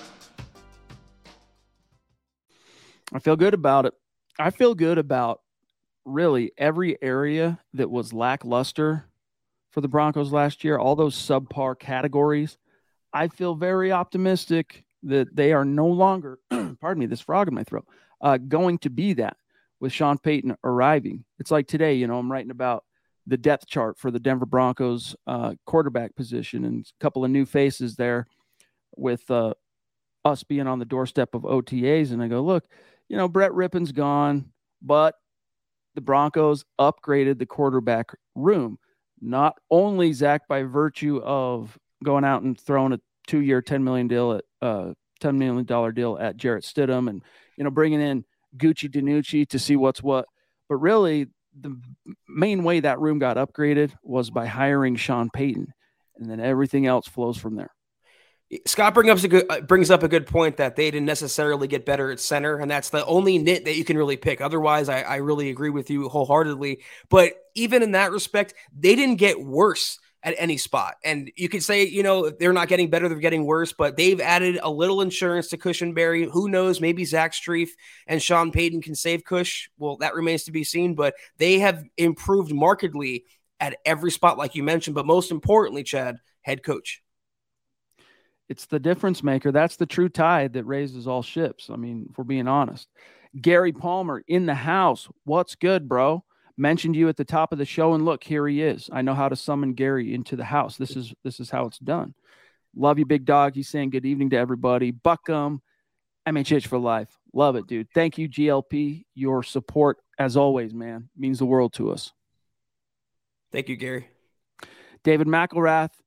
I 3.13 3.19
feel 3.19 3.35
good 3.35 3.53
about 3.53 3.85
it. 3.85 3.93
I 4.39 4.51
feel 4.51 4.73
good 4.73 4.97
about 4.97 5.41
really 6.05 6.51
every 6.57 6.97
area 7.01 7.59
that 7.73 7.89
was 7.89 8.13
lackluster 8.13 9.05
for 9.71 9.81
the 9.81 9.87
Broncos 9.87 10.31
last 10.31 10.63
year, 10.63 10.77
all 10.77 10.95
those 10.95 11.15
subpar 11.15 11.77
categories. 11.77 12.57
I 13.13 13.27
feel 13.27 13.55
very 13.55 13.91
optimistic 13.91 14.85
that 15.03 15.35
they 15.35 15.53
are 15.53 15.65
no 15.65 15.87
longer, 15.87 16.39
pardon 16.49 16.99
me, 16.99 17.05
this 17.05 17.21
frog 17.21 17.47
in 17.47 17.53
my 17.53 17.63
throat, 17.63 17.85
uh, 18.21 18.37
going 18.37 18.77
to 18.79 18.89
be 18.89 19.13
that 19.13 19.37
with 19.79 19.91
Sean 19.91 20.17
Payton 20.17 20.55
arriving. 20.63 21.25
It's 21.39 21.51
like 21.51 21.67
today, 21.67 21.95
you 21.95 22.07
know, 22.07 22.19
I'm 22.19 22.31
writing 22.31 22.51
about 22.51 22.85
the 23.27 23.37
depth 23.37 23.67
chart 23.67 23.97
for 23.97 24.11
the 24.11 24.19
Denver 24.19 24.45
Broncos 24.45 25.15
uh, 25.27 25.55
quarterback 25.65 26.15
position 26.15 26.65
and 26.65 26.85
a 26.85 27.03
couple 27.03 27.25
of 27.25 27.31
new 27.31 27.45
faces 27.45 27.95
there 27.95 28.27
with 28.95 29.29
uh, 29.29 29.53
us 30.25 30.43
being 30.43 30.67
on 30.67 30.79
the 30.79 30.85
doorstep 30.85 31.33
of 31.33 31.43
OTAs. 31.43 32.11
And 32.11 32.21
I 32.21 32.27
go, 32.27 32.41
look, 32.41 32.65
you 33.11 33.17
know, 33.17 33.27
Brett 33.27 33.51
Rypien's 33.51 33.91
gone, 33.91 34.53
but 34.81 35.15
the 35.95 36.01
Broncos 36.01 36.63
upgraded 36.79 37.39
the 37.39 37.45
quarterback 37.45 38.15
room. 38.35 38.79
Not 39.19 39.57
only 39.69 40.13
Zack 40.13 40.47
by 40.47 40.63
virtue 40.63 41.19
of 41.21 41.77
going 42.05 42.23
out 42.23 42.43
and 42.43 42.57
throwing 42.57 42.93
a 42.93 43.01
two-year, 43.27 43.61
ten 43.61 43.83
million 43.83 44.07
deal 44.07 44.31
at 44.31 44.45
uh, 44.61 44.93
ten 45.19 45.37
million 45.37 45.65
dollar 45.65 45.91
deal 45.91 46.17
at 46.21 46.37
Jarrett 46.37 46.63
Stidham, 46.63 47.09
and 47.09 47.21
you 47.57 47.65
know 47.65 47.69
bringing 47.69 47.99
in 47.99 48.23
Gucci 48.55 48.89
DiNucci 48.89 49.45
to 49.49 49.59
see 49.59 49.75
what's 49.75 50.01
what, 50.01 50.25
but 50.69 50.77
really 50.77 51.27
the 51.59 51.77
main 52.29 52.63
way 52.63 52.79
that 52.79 53.01
room 53.01 53.19
got 53.19 53.35
upgraded 53.35 53.91
was 54.03 54.29
by 54.29 54.45
hiring 54.45 54.95
Sean 54.95 55.29
Payton, 55.29 55.67
and 56.15 56.31
then 56.31 56.39
everything 56.39 56.87
else 56.87 57.09
flows 57.09 57.37
from 57.37 57.57
there. 57.57 57.71
Scott 58.65 58.93
brings 58.93 59.09
up 59.09 59.23
a 59.23 59.27
good 59.27 59.67
brings 59.67 59.89
up 59.91 60.03
a 60.03 60.07
good 60.07 60.27
point 60.27 60.57
that 60.57 60.75
they 60.75 60.91
didn't 60.91 61.05
necessarily 61.05 61.67
get 61.67 61.85
better 61.85 62.11
at 62.11 62.19
center, 62.19 62.57
and 62.57 62.69
that's 62.69 62.89
the 62.89 63.05
only 63.05 63.37
nit 63.37 63.65
that 63.65 63.77
you 63.77 63.85
can 63.85 63.97
really 63.97 64.17
pick. 64.17 64.41
Otherwise, 64.41 64.89
I, 64.89 65.01
I 65.01 65.15
really 65.17 65.49
agree 65.49 65.69
with 65.69 65.89
you 65.89 66.09
wholeheartedly. 66.09 66.81
But 67.09 67.33
even 67.55 67.81
in 67.81 67.91
that 67.91 68.11
respect, 68.11 68.53
they 68.77 68.95
didn't 68.95 69.15
get 69.15 69.41
worse 69.41 69.99
at 70.23 70.35
any 70.37 70.57
spot. 70.57 70.95
And 71.03 71.31
you 71.35 71.49
could 71.49 71.63
say, 71.63 71.87
you 71.87 72.03
know, 72.03 72.29
they're 72.29 72.53
not 72.53 72.67
getting 72.67 72.89
better, 72.89 73.09
they're 73.09 73.17
getting 73.17 73.45
worse, 73.45 73.73
but 73.73 73.97
they've 73.97 74.19
added 74.19 74.59
a 74.61 74.69
little 74.69 75.01
insurance 75.01 75.47
to 75.49 75.57
Cushenberry. 75.57 76.29
Who 76.29 76.49
knows? 76.49 76.79
Maybe 76.79 77.05
Zach 77.05 77.33
Strief 77.33 77.69
and 78.05 78.21
Sean 78.21 78.51
Payton 78.51 78.81
can 78.81 78.95
save 78.95 79.23
Cush. 79.23 79.69
Well, 79.77 79.97
that 79.97 80.13
remains 80.13 80.43
to 80.43 80.51
be 80.51 80.63
seen, 80.63 80.93
but 80.93 81.15
they 81.37 81.59
have 81.59 81.83
improved 81.97 82.53
markedly 82.53 83.25
at 83.59 83.77
every 83.85 84.11
spot, 84.11 84.37
like 84.37 84.55
you 84.55 84.63
mentioned. 84.63 84.95
But 84.95 85.05
most 85.05 85.31
importantly, 85.31 85.83
Chad, 85.83 86.17
head 86.41 86.63
coach. 86.63 87.00
It's 88.51 88.65
the 88.65 88.79
difference 88.79 89.23
maker. 89.23 89.53
That's 89.53 89.77
the 89.77 89.85
true 89.85 90.09
tide 90.09 90.53
that 90.53 90.65
raises 90.65 91.07
all 91.07 91.23
ships. 91.23 91.69
I 91.69 91.77
mean, 91.77 92.07
if 92.09 92.17
we're 92.17 92.25
being 92.25 92.49
honest. 92.49 92.89
Gary 93.39 93.71
Palmer 93.71 94.21
in 94.27 94.45
the 94.45 94.55
house. 94.55 95.07
What's 95.23 95.55
good, 95.55 95.87
bro? 95.87 96.25
mentioned 96.57 96.95
you 96.95 97.07
at 97.09 97.15
the 97.15 97.25
top 97.25 97.51
of 97.51 97.57
the 97.57 97.65
show 97.65 97.93
and 97.93 98.05
look 98.05 98.23
here 98.23 98.45
he 98.45 98.61
is 98.61 98.89
i 98.91 99.01
know 99.01 99.13
how 99.13 99.29
to 99.29 99.35
summon 99.35 99.73
gary 99.73 100.13
into 100.13 100.35
the 100.35 100.43
house 100.43 100.77
this 100.77 100.95
is 100.95 101.13
this 101.23 101.39
is 101.39 101.49
how 101.49 101.65
it's 101.65 101.79
done 101.79 102.13
love 102.75 102.99
you 102.99 103.05
big 103.05 103.25
dog 103.25 103.55
he's 103.55 103.69
saying 103.69 103.89
good 103.89 104.05
evening 104.05 104.29
to 104.29 104.37
everybody 104.37 104.91
buckham 104.91 105.61
mhh 106.27 106.67
for 106.67 106.77
life 106.77 107.17
love 107.33 107.55
it 107.55 107.65
dude 107.67 107.87
thank 107.95 108.17
you 108.17 108.29
glp 108.29 109.05
your 109.15 109.41
support 109.41 109.97
as 110.19 110.37
always 110.37 110.73
man 110.73 111.09
means 111.17 111.39
the 111.39 111.45
world 111.45 111.73
to 111.73 111.89
us 111.89 112.11
thank 113.51 113.69
you 113.69 113.77
gary 113.77 114.07
david 115.03 115.27
mcelrath 115.27 116.00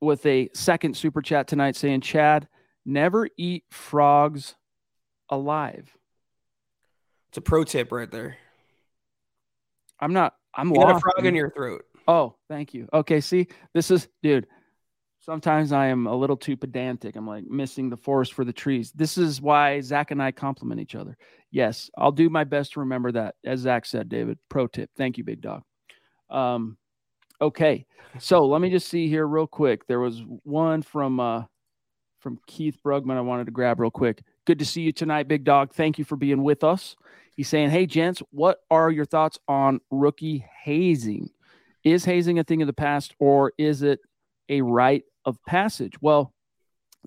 with 0.00 0.24
a 0.26 0.48
second 0.54 0.96
super 0.96 1.22
chat 1.22 1.46
tonight 1.48 1.76
saying 1.76 2.00
chad 2.00 2.48
never 2.84 3.28
eat 3.36 3.64
frogs 3.70 4.54
alive 5.30 5.96
it's 7.28 7.38
a 7.38 7.42
pro 7.42 7.64
tip 7.64 7.92
right 7.92 8.10
there 8.10 8.38
I'm 10.00 10.12
not. 10.12 10.34
I'm 10.54 10.68
you 10.68 10.74
lost. 10.74 10.86
Got 10.86 10.96
a 10.96 11.00
frog 11.00 11.26
in 11.26 11.34
your 11.34 11.50
throat. 11.50 11.84
Oh, 12.06 12.36
thank 12.48 12.72
you. 12.72 12.88
Okay, 12.92 13.20
see, 13.20 13.48
this 13.74 13.90
is, 13.90 14.08
dude. 14.22 14.46
Sometimes 15.20 15.72
I 15.72 15.86
am 15.86 16.06
a 16.06 16.14
little 16.14 16.36
too 16.36 16.56
pedantic. 16.56 17.16
I'm 17.16 17.26
like 17.26 17.44
missing 17.44 17.90
the 17.90 17.96
forest 17.96 18.32
for 18.32 18.44
the 18.44 18.52
trees. 18.52 18.92
This 18.92 19.18
is 19.18 19.42
why 19.42 19.80
Zack 19.80 20.10
and 20.10 20.22
I 20.22 20.30
compliment 20.32 20.80
each 20.80 20.94
other. 20.94 21.16
Yes, 21.50 21.90
I'll 21.98 22.12
do 22.12 22.30
my 22.30 22.44
best 22.44 22.74
to 22.74 22.80
remember 22.80 23.12
that. 23.12 23.34
As 23.44 23.60
Zack 23.60 23.84
said, 23.84 24.08
David, 24.08 24.38
pro 24.48 24.68
tip. 24.68 24.90
Thank 24.96 25.18
you, 25.18 25.24
big 25.24 25.40
dog. 25.40 25.62
Um, 26.30 26.78
Okay. 27.40 27.86
So 28.18 28.46
let 28.46 28.60
me 28.60 28.70
just 28.70 28.88
see 28.88 29.08
here 29.08 29.26
real 29.26 29.46
quick. 29.46 29.86
There 29.86 30.00
was 30.00 30.22
one 30.42 30.82
from 30.82 31.20
uh 31.20 31.44
from 32.20 32.40
Keith 32.46 32.78
Brugman 32.84 33.16
I 33.16 33.20
wanted 33.20 33.46
to 33.46 33.52
grab 33.52 33.78
real 33.78 33.90
quick. 33.90 34.22
Good 34.44 34.58
to 34.58 34.64
see 34.64 34.82
you 34.82 34.92
tonight, 34.92 35.28
big 35.28 35.44
dog. 35.44 35.72
Thank 35.72 35.98
you 35.98 36.04
for 36.04 36.16
being 36.16 36.42
with 36.42 36.64
us. 36.64 36.96
He's 37.36 37.48
saying, 37.48 37.70
Hey 37.70 37.86
gents, 37.86 38.22
what 38.30 38.58
are 38.70 38.90
your 38.90 39.04
thoughts 39.04 39.38
on 39.46 39.80
rookie 39.90 40.44
hazing? 40.62 41.30
Is 41.84 42.04
hazing 42.04 42.38
a 42.38 42.44
thing 42.44 42.60
of 42.60 42.66
the 42.66 42.72
past 42.72 43.14
or 43.18 43.52
is 43.56 43.82
it 43.82 44.00
a 44.48 44.62
rite 44.62 45.04
of 45.24 45.42
passage? 45.44 45.94
Well, 46.00 46.34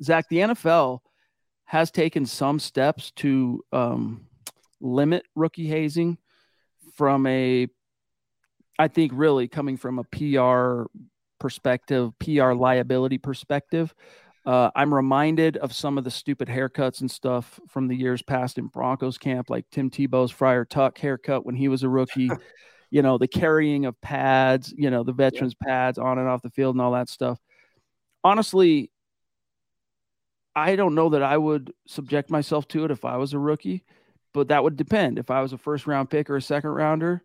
Zack, 0.01 0.29
the 0.29 0.37
NFL 0.37 0.99
has 1.65 1.91
taken 1.91 2.25
some 2.25 2.59
steps 2.59 3.11
to 3.17 3.63
um, 3.71 4.27
limit 4.79 5.25
rookie 5.35 5.67
hazing 5.67 6.17
from 6.95 7.25
a 7.27 7.67
I 8.81 8.87
think 8.87 9.11
really 9.13 9.47
coming 9.47 9.77
from 9.77 9.99
a 9.99 10.03
PR 10.05 10.89
perspective, 11.39 12.17
PR 12.17 12.53
liability 12.53 13.19
perspective. 13.19 13.93
Uh, 14.43 14.71
I'm 14.75 14.91
reminded 14.91 15.57
of 15.57 15.71
some 15.71 15.99
of 15.99 16.03
the 16.03 16.09
stupid 16.09 16.47
haircuts 16.47 17.01
and 17.01 17.11
stuff 17.11 17.59
from 17.67 17.87
the 17.87 17.95
years 17.95 18.23
past 18.23 18.57
in 18.57 18.65
Broncos 18.65 19.19
camp, 19.19 19.51
like 19.51 19.65
Tim 19.71 19.91
Tebow's 19.91 20.31
Friar 20.31 20.65
Tuck 20.65 20.97
haircut 20.97 21.45
when 21.45 21.53
he 21.53 21.67
was 21.67 21.83
a 21.83 21.89
rookie. 21.89 22.31
you 22.89 23.03
know, 23.03 23.19
the 23.19 23.27
carrying 23.27 23.85
of 23.85 24.01
pads, 24.01 24.73
you 24.75 24.89
know, 24.89 25.03
the 25.03 25.13
veterans' 25.13 25.53
yeah. 25.61 25.67
pads 25.67 25.99
on 25.99 26.17
and 26.17 26.27
off 26.27 26.41
the 26.41 26.49
field 26.49 26.73
and 26.73 26.81
all 26.81 26.93
that 26.93 27.07
stuff. 27.07 27.37
Honestly, 28.23 28.89
I 30.55 30.75
don't 30.75 30.95
know 30.95 31.09
that 31.09 31.21
I 31.21 31.37
would 31.37 31.71
subject 31.85 32.31
myself 32.31 32.67
to 32.69 32.83
it 32.85 32.89
if 32.89 33.05
I 33.05 33.17
was 33.17 33.33
a 33.33 33.39
rookie, 33.39 33.83
but 34.33 34.47
that 34.47 34.63
would 34.63 34.75
depend. 34.75 35.19
If 35.19 35.29
I 35.29 35.43
was 35.43 35.53
a 35.53 35.59
first 35.59 35.85
round 35.85 36.09
pick 36.09 36.31
or 36.31 36.37
a 36.37 36.41
second 36.41 36.71
rounder, 36.71 37.23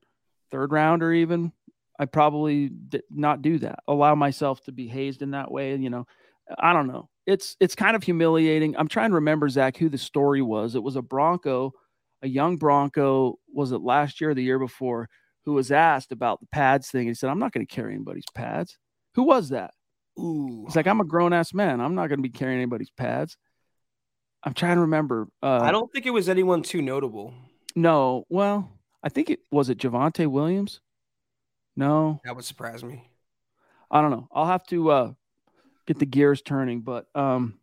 third 0.57 0.73
rounder 0.73 1.13
even, 1.13 1.53
I 1.99 2.07
probably 2.07 2.69
did 2.69 3.03
not 3.11 3.43
do 3.43 3.59
that. 3.59 3.81
Allow 3.87 4.15
myself 4.15 4.63
to 4.65 4.73
be 4.73 4.89
hazed 4.89 5.21
in 5.21 5.33
that 5.33 5.51
way. 5.51 5.77
You 5.77 5.91
know, 5.91 6.07
I 6.59 6.73
don't 6.73 6.87
know. 6.87 7.11
It's 7.27 7.57
it's 7.61 7.75
kind 7.75 7.95
of 7.95 8.03
humiliating. 8.03 8.77
I'm 8.77 8.89
trying 8.89 9.11
to 9.11 9.17
remember 9.17 9.49
Zack 9.49 9.77
who 9.77 9.91
the 9.91 9.99
story 9.99 10.41
was. 10.41 10.75
It 10.75 10.83
was 10.83 10.97
a 10.97 11.03
Bronco, 11.03 11.73
a 12.23 12.29
young 12.29 12.57
Bronco. 12.57 13.39
Was 13.53 13.73
it 13.73 13.83
last 13.83 14.21
year 14.21 14.31
or 14.31 14.35
the 14.35 14.43
year 14.43 14.59
before? 14.59 15.09
Who 15.45 15.53
was 15.53 15.71
asked 15.71 16.11
about 16.11 16.41
the 16.41 16.47
pads 16.47 16.89
thing? 16.91 17.07
He 17.07 17.15
said, 17.15 17.29
"I'm 17.29 17.39
not 17.39 17.53
going 17.53 17.67
to 17.67 17.75
carry 17.75 17.95
anybody's 17.95 18.25
pads." 18.35 18.79
Who 19.15 19.25
was 19.25 19.51
that? 19.51 19.73
Ooh, 20.19 20.65
it's 20.67 20.77
like 20.77 20.87
I'm 20.87 21.01
a 21.01 21.05
grown 21.05 21.35
ass 21.35 21.53
man. 21.53 21.81
I'm 21.81 21.95
not 21.95 22.09
going 22.09 22.19
to 22.19 22.23
be 22.23 22.31
carrying 22.31 22.59
anybody's 22.59 22.91
pads. 22.91 23.37
I'm 24.43 24.55
trying 24.55 24.77
to 24.77 24.83
remember. 24.83 25.29
Uh, 25.43 25.61
I 25.61 25.71
don't 25.71 25.93
think 25.93 26.07
it 26.07 26.11
was 26.11 26.29
anyone 26.29 26.63
too 26.63 26.81
notable. 26.81 27.35
No, 27.75 28.25
well, 28.31 28.76
I 29.07 29.09
think 29.09 29.31
it 29.31 29.39
was 29.53 29.71
it 29.71 29.79
Javonte 29.79 30.27
Williams. 30.27 30.81
No, 31.77 32.21
that 32.25 32.35
would 32.35 32.45
surprise 32.45 32.83
me. 32.83 33.09
I 33.89 34.01
don't 34.01 34.11
know. 34.11 34.27
I'll 34.33 34.47
have 34.47 34.67
to 34.67 34.91
uh, 34.91 35.13
get 35.87 36.01
the 36.01 36.07
gears 36.07 36.43
turning, 36.43 36.81
but 36.81 37.07
um, 37.15 37.61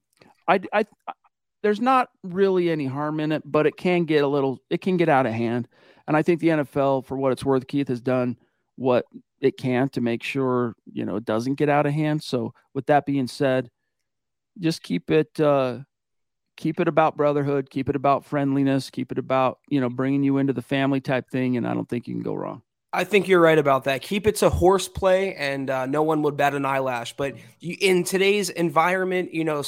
I, 0.48 0.62
I, 0.72 0.86
I, 1.06 1.14
there's 1.62 1.82
not 1.82 2.08
really 2.24 2.70
any 2.70 2.86
harm 2.86 3.20
in 3.20 3.34
it, 3.34 3.42
but 3.44 3.68
it 3.68 3.76
can 3.76 4.06
get 4.06 4.24
a 4.24 4.28
little, 4.28 4.60
it 4.70 4.80
can 4.80 4.96
get 4.96 5.10
out 5.10 5.26
of 5.26 5.34
hand. 5.34 5.68
And 6.08 6.16
I 6.16 6.22
think 6.22 6.40
the 6.40 6.48
NFL, 6.48 7.06
for 7.06 7.18
what 7.18 7.34
it's 7.34 7.44
worth, 7.44 7.68
Keith 7.68 7.90
has 7.90 8.00
done 8.00 8.38
what 8.78 9.04
it 9.42 9.58
can 9.58 9.90
to 9.90 10.00
make 10.00 10.24
sure 10.24 10.76
you 10.94 11.04
know 11.04 11.18
it 11.18 11.26
doesn't 11.26 11.56
get 11.56 11.68
out 11.68 11.86
of 11.86 11.92
hand. 11.92 12.24
So, 12.24 12.54
with 12.74 12.86
that 12.86 13.06
being 13.06 13.28
said, 13.28 13.70
just 14.60 14.82
keep 14.82 15.12
it 15.12 15.38
uh, 15.42 15.80
keep 16.58 16.80
it 16.80 16.88
about 16.88 17.18
brotherhood, 17.18 17.70
keep 17.70 17.90
it 17.90 17.96
about 17.96 18.26
friendliness, 18.26 18.90
keep 18.90 19.12
it 19.12 19.18
about, 19.18 19.60
you 19.70 19.82
know, 19.82 19.90
bringing 19.90 20.24
you 20.24 20.38
into 20.38 20.54
the 20.54 20.62
family 20.62 21.02
type 21.02 21.30
thing. 21.30 21.58
And 21.58 21.68
I 21.68 21.74
don't 21.74 21.90
think 21.90 22.08
you 22.08 22.14
can 22.14 22.24
go 22.24 22.34
wrong. 22.34 22.62
I 22.96 23.06
think 23.06 23.28
you're 23.28 23.42
right 23.42 23.58
about 23.58 23.86
that. 23.86 24.04
Keep 24.04 24.28
it 24.28 24.36
to 24.38 24.52
horseplay, 24.52 25.34
and 25.34 25.68
uh, 25.68 25.88
no 25.88 26.04
one 26.04 26.22
would 26.22 26.38
bat 26.38 26.54
an 26.54 26.64
eyelash. 26.64 27.16
But 27.18 27.36
you, 27.60 27.76
in 27.82 28.04
today's 28.04 28.52
environment, 28.52 29.34
you 29.34 29.44
know, 29.44 29.64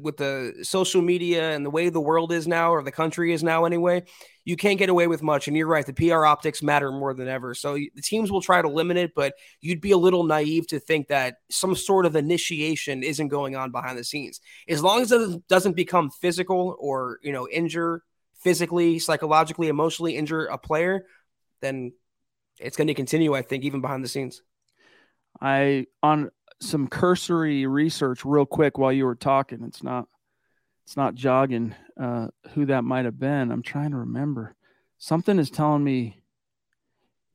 with 0.00 0.16
the 0.16 0.54
social 0.62 1.02
media 1.02 1.54
and 1.54 1.64
the 1.64 1.68
way 1.68 1.90
the 1.90 2.00
world 2.00 2.32
is 2.32 2.48
now, 2.48 2.72
or 2.72 2.82
the 2.82 2.90
country 2.90 3.34
is 3.34 3.42
now 3.42 3.66
anyway, 3.66 4.04
you 4.46 4.56
can't 4.56 4.78
get 4.78 4.88
away 4.88 5.08
with 5.08 5.22
much. 5.22 5.46
And 5.46 5.54
you're 5.58 5.66
right, 5.66 5.84
the 5.84 5.92
PR 5.92 6.24
optics 6.24 6.62
matter 6.62 6.90
more 6.90 7.12
than 7.12 7.28
ever. 7.28 7.54
So 7.54 7.74
the 7.74 8.02
teams 8.02 8.32
will 8.32 8.40
try 8.40 8.62
to 8.62 8.68
limit 8.68 8.96
it, 8.96 9.12
but 9.14 9.34
you'd 9.60 9.82
be 9.82 9.90
a 9.90 9.98
little 9.98 10.24
naive 10.24 10.66
to 10.68 10.80
think 10.80 11.08
that 11.08 11.36
some 11.50 11.76
sort 11.76 12.06
of 12.06 12.16
initiation 12.16 13.02
isn't 13.02 13.28
going 13.28 13.56
on 13.56 13.72
behind 13.72 13.98
the 13.98 14.04
scenes. 14.04 14.40
As 14.66 14.82
long 14.82 15.02
as 15.02 15.12
it 15.12 15.46
doesn't 15.48 15.76
become 15.76 16.08
physical 16.08 16.76
or 16.80 17.18
you 17.22 17.32
know 17.32 17.46
injure 17.46 18.04
physically, 18.38 18.98
psychologically, 18.98 19.68
emotionally 19.68 20.16
injure 20.16 20.46
a 20.46 20.56
player, 20.56 21.04
then 21.60 21.92
it's 22.60 22.76
going 22.76 22.88
to 22.88 22.94
continue, 22.94 23.34
I 23.34 23.42
think, 23.42 23.64
even 23.64 23.80
behind 23.80 24.04
the 24.04 24.08
scenes. 24.08 24.42
I 25.40 25.86
on 26.02 26.30
some 26.60 26.88
cursory 26.88 27.66
research 27.66 28.24
real 28.24 28.46
quick 28.46 28.78
while 28.78 28.92
you 28.92 29.06
were 29.06 29.14
talking. 29.14 29.62
It's 29.64 29.82
not 29.82 30.06
it's 30.84 30.96
not 30.96 31.14
jogging 31.14 31.74
uh, 32.00 32.28
who 32.52 32.66
that 32.66 32.84
might 32.84 33.04
have 33.04 33.18
been. 33.18 33.50
I'm 33.50 33.62
trying 33.62 33.92
to 33.92 33.98
remember. 33.98 34.56
Something 34.98 35.38
is 35.38 35.50
telling 35.50 35.84
me 35.84 36.20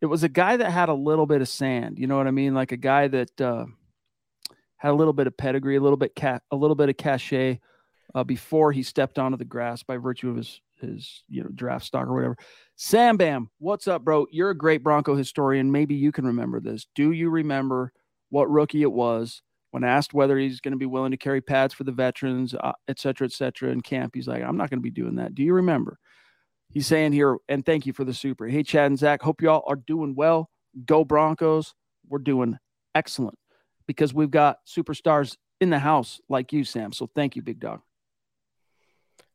it 0.02 0.08
was 0.08 0.24
a 0.24 0.30
guy 0.30 0.58
that 0.58 0.72
had 0.72 0.90
a 0.90 0.94
little 0.94 1.26
bit 1.26 1.42
of 1.42 1.48
sand. 1.48 1.98
You 1.98 2.08
know 2.08 2.18
what 2.18 2.28
I 2.28 2.32
mean? 2.32 2.54
Like 2.54 2.72
a 2.72 2.78
guy 2.78 3.08
that 3.08 3.42
uh, 3.42 3.66
had 4.78 4.92
a 4.92 4.94
little 4.94 5.14
bit 5.14 5.28
of 5.28 5.38
pedigree, 5.38 5.78
a 5.78 5.82
little 5.82 5.98
bit 5.98 6.16
cat, 6.16 6.44
a 6.52 6.56
little 6.56 6.76
bit 6.76 6.90
of 6.90 6.98
cachet 6.98 7.60
uh, 8.14 8.24
before 8.24 8.72
he 8.72 8.84
stepped 8.84 9.18
onto 9.18 9.38
the 9.38 9.46
grass 9.46 9.84
by 9.84 9.98
virtue 9.98 10.30
of 10.30 10.36
his 10.36 10.62
his 10.82 11.24
you 11.30 11.44
know 11.44 11.50
draft 11.56 11.86
stock 11.86 12.08
or 12.08 12.14
whatever. 12.14 12.38
Sam 12.78 13.16
Bam, 13.16 13.50
what's 13.60 13.88
up, 13.88 14.04
bro? 14.04 14.28
You're 14.32 14.50
a 14.50 14.58
great 14.58 14.84
Bronco 14.84 15.16
historian. 15.16 15.72
Maybe 15.72 15.96
you 15.96 16.12
can 16.12 16.26
remember 16.26 16.60
this. 16.60 16.88
Do 16.94 17.14
you 17.14 17.30
remember 17.30 17.94
what 18.32 18.52
rookie 18.52 18.82
it 18.82 18.92
was 18.92 19.42
when 19.72 19.86
asked 19.86 20.14
whether 20.14 20.38
he's 20.38 20.60
going 20.60 20.74
to 20.74 20.78
be 20.78 20.86
willing 20.86 21.12
to 21.12 21.18
carry 21.18 21.40
pads 21.40 21.74
for 21.74 21.86
the 21.86 21.94
veterans, 21.94 22.54
uh, 22.54 22.74
et 22.90 23.00
cetera, 23.00 23.26
et 23.26 23.32
cetera, 23.32 23.72
in 23.72 23.80
camp? 23.80 24.12
He's 24.14 24.28
like, 24.28 24.44
I'm 24.44 24.58
not 24.58 24.70
going 24.70 24.80
to 24.80 24.84
be 24.84 24.92
doing 24.92 25.16
that. 25.16 25.36
Do 25.36 25.42
you 25.42 25.54
remember? 25.54 25.98
He's 26.70 26.86
saying 26.86 27.14
here, 27.14 27.38
and 27.48 27.66
thank 27.66 27.86
you 27.86 27.94
for 27.94 28.04
the 28.04 28.14
super. 28.14 28.46
Hey, 28.46 28.62
Chad 28.62 28.88
and 28.88 29.00
Zack, 29.00 29.22
hope 29.22 29.42
y'all 29.42 29.64
are 29.68 29.78
doing 29.78 30.14
well. 30.14 30.50
Go 30.86 31.06
Broncos. 31.06 31.74
We're 32.10 32.20
doing 32.20 32.58
excellent 32.94 33.38
because 33.88 34.14
we've 34.14 34.32
got 34.32 34.58
superstars 34.68 35.38
in 35.62 35.70
the 35.70 35.80
house 35.80 36.20
like 36.28 36.52
you, 36.52 36.66
Sam. 36.66 36.92
So 36.92 37.10
thank 37.16 37.38
you, 37.38 37.42
big 37.42 37.62
dog. 37.62 37.80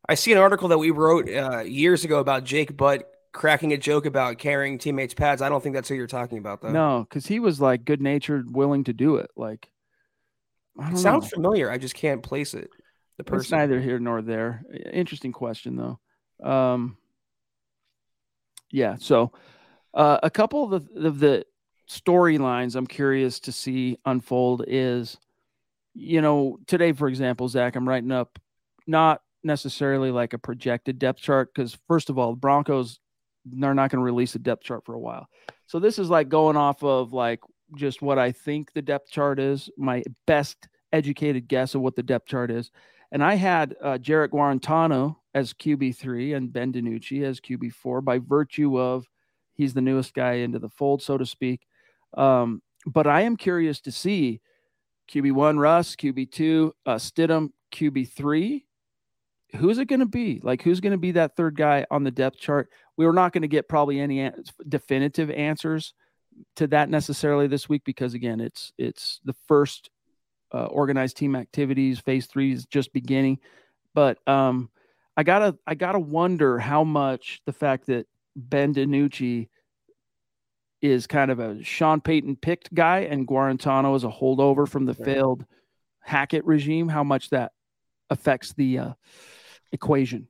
I 0.07 0.15
see 0.15 0.33
an 0.33 0.39
article 0.39 0.69
that 0.69 0.79
we 0.79 0.91
wrote 0.91 1.31
uh, 1.31 1.61
years 1.61 2.05
ago 2.05 2.19
about 2.19 2.45
Jake 2.45 2.77
Butt 2.77 3.11
cracking 3.33 3.73
a 3.73 3.79
joke 3.79 4.07
about 4.07 4.39
carrying 4.39 4.79
teammates' 4.79 5.15
pads. 5.15 5.43
I 5.43 5.49
don't 5.49 5.63
think 5.63 5.75
that's 5.75 5.89
who 5.89 5.95
you're 5.95 6.07
talking 6.07 6.39
about, 6.39 6.61
though. 6.61 6.73
No, 6.73 7.07
because 7.09 7.27
he 7.27 7.39
was 7.41 7.61
like 7.61 7.85
good 7.85 8.01
natured, 8.01 8.55
willing 8.55 8.85
to 8.85 8.93
do 8.93 9.17
it. 9.17 9.31
Like, 9.37 9.71
it 10.79 10.99
sounds 10.99 11.25
know. 11.25 11.37
familiar. 11.37 11.71
I 11.71 11.79
just 11.79 11.95
can't 11.95 12.23
place 12.23 12.55
it. 12.55 12.71
The 13.19 13.25
person. 13.25 13.41
It's 13.41 13.51
neither 13.51 13.81
here 13.81 13.99
nor 13.99 14.23
there. 14.23 14.65
Interesting 14.93 15.33
question, 15.33 15.77
though. 15.77 16.49
Um, 16.49 16.97
yeah. 18.71 18.97
So, 18.99 19.33
uh, 19.93 20.19
a 20.23 20.31
couple 20.31 20.73
of 20.73 20.89
the, 20.89 21.07
of 21.07 21.19
the 21.19 21.45
storylines 21.89 22.77
I'm 22.77 22.87
curious 22.87 23.41
to 23.41 23.53
see 23.53 23.99
unfold 24.05 24.65
is, 24.67 25.19
you 25.95 26.21
know, 26.21 26.59
today, 26.67 26.93
for 26.93 27.09
example, 27.09 27.49
Zack, 27.49 27.77
I'm 27.77 27.89
writing 27.89 28.13
up 28.13 28.39
not 28.87 29.23
necessarily 29.43 30.11
like 30.11 30.33
a 30.33 30.39
projected 30.39 30.99
depth 30.99 31.21
chart 31.21 31.53
because 31.53 31.77
first 31.89 32.11
of 32.11 32.19
all, 32.19 32.35
Broncos 32.35 33.01
they're 33.45 33.75
not 33.75 33.91
going 33.91 34.01
to 34.01 34.05
release 34.05 34.35
a 34.35 34.39
depth 34.39 34.63
chart 34.63 34.85
for 34.85 34.95
a 34.95 34.99
while. 34.99 35.29
So 35.67 35.79
this 35.79 35.99
is 35.99 36.11
like 36.11 36.29
going 36.29 36.57
off 36.57 36.83
of 36.83 37.13
like 37.13 37.41
just 37.77 38.03
what 38.03 38.19
I 38.19 38.33
think 38.33 38.73
the 38.73 38.83
depth 38.83 39.11
chart 39.11 39.39
is, 39.39 39.71
my 39.77 40.03
best 40.27 40.69
educated 40.93 41.49
guess 41.49 41.75
of 41.75 41.81
what 41.81 41.97
the 41.97 42.03
depth 42.03 42.27
chart 42.27 42.51
is. 42.51 42.71
And 43.13 43.23
I 43.23 43.35
had 43.35 43.75
uh, 43.83 43.99
Jarrett 43.99 44.33
Guarantano 44.33 45.17
as 45.35 45.53
QB3 45.53 46.37
and 46.37 46.53
Ben 46.53 46.73
DiNucci 46.73 47.23
as 47.23 47.41
QB4 47.41 48.05
by 48.05 48.19
virtue 48.19 48.79
of 48.79 49.07
he's 49.55 49.75
the 49.75 49.81
newest 49.81 50.15
guy 50.15 50.35
into 50.35 50.59
the 50.59 50.69
fold, 50.69 51.03
so 51.03 51.19
to 51.19 51.27
speak. 51.27 51.67
Um, 52.17 52.63
but 52.87 53.07
I 53.07 53.23
am 53.23 53.37
curious 53.37 53.81
to 53.83 53.93
see 53.93 54.41
QB1 55.13 55.59
Russ, 55.59 55.97
QB2 55.97 56.71
uh, 56.87 56.95
Stidham, 56.97 57.51
QB3 57.73 58.63
who's 59.57 59.79
it 59.79 59.89
going 59.89 60.01
to 60.01 60.07
be? 60.07 60.41
Like, 60.43 60.63
who's 60.63 60.81
going 60.81 60.93
to 60.93 60.99
be 60.99 61.13
that 61.13 61.37
third 61.37 61.57
guy 61.57 61.87
on 61.91 62.05
the 62.05 62.11
depth 62.11 62.39
chart? 62.39 62.71
We 63.01 63.07
are 63.07 63.15
not 63.15 63.33
going 63.33 63.41
to 63.41 63.49
get 63.49 63.67
probably 63.67 63.99
any 63.99 64.21
an- 64.21 64.45
definitive 64.69 65.31
answers 65.31 65.95
to 66.57 66.67
that 66.67 66.91
necessarily 66.91 67.47
this 67.47 67.67
week 67.67 67.81
because 67.83 68.13
again, 68.13 68.43
it's 68.43 68.75
it's 68.77 69.21
the 69.25 69.33
first 69.49 69.89
uh, 70.53 70.67
organized 70.67 71.17
team 71.17 71.35
activities. 71.35 71.99
Phase 71.99 72.27
three 72.27 72.53
is 72.53 72.67
just 72.67 72.93
beginning, 72.93 73.39
but 73.95 74.19
um, 74.29 74.69
I 75.17 75.23
gotta 75.23 75.57
I 75.67 75.77
gotta 75.77 75.99
wonder 75.99 76.59
how 76.59 76.85
much 76.85 77.41
the 77.47 77.55
fact 77.55 77.87
that 77.87 78.07
Ben 78.37 78.75
DiNucci 78.75 79.49
is 80.83 81.07
kind 81.07 81.31
of 81.31 81.41
a 81.41 81.65
Sean 81.65 82.03
Payton 82.03 82.37
picked 82.37 82.75
guy 82.75 82.99
and 83.01 83.27
Guarantano 83.27 83.97
is 83.97 84.05
a 84.05 84.09
holdover 84.09 84.69
from 84.69 84.85
the 84.85 84.93
failed 84.93 85.47
Hackett 86.01 86.45
regime, 86.45 86.91
how 86.91 87.03
much 87.03 87.31
that 87.31 87.53
affects 88.11 88.53
the 88.53 88.79
uh, 88.79 88.93
equation. 89.73 90.29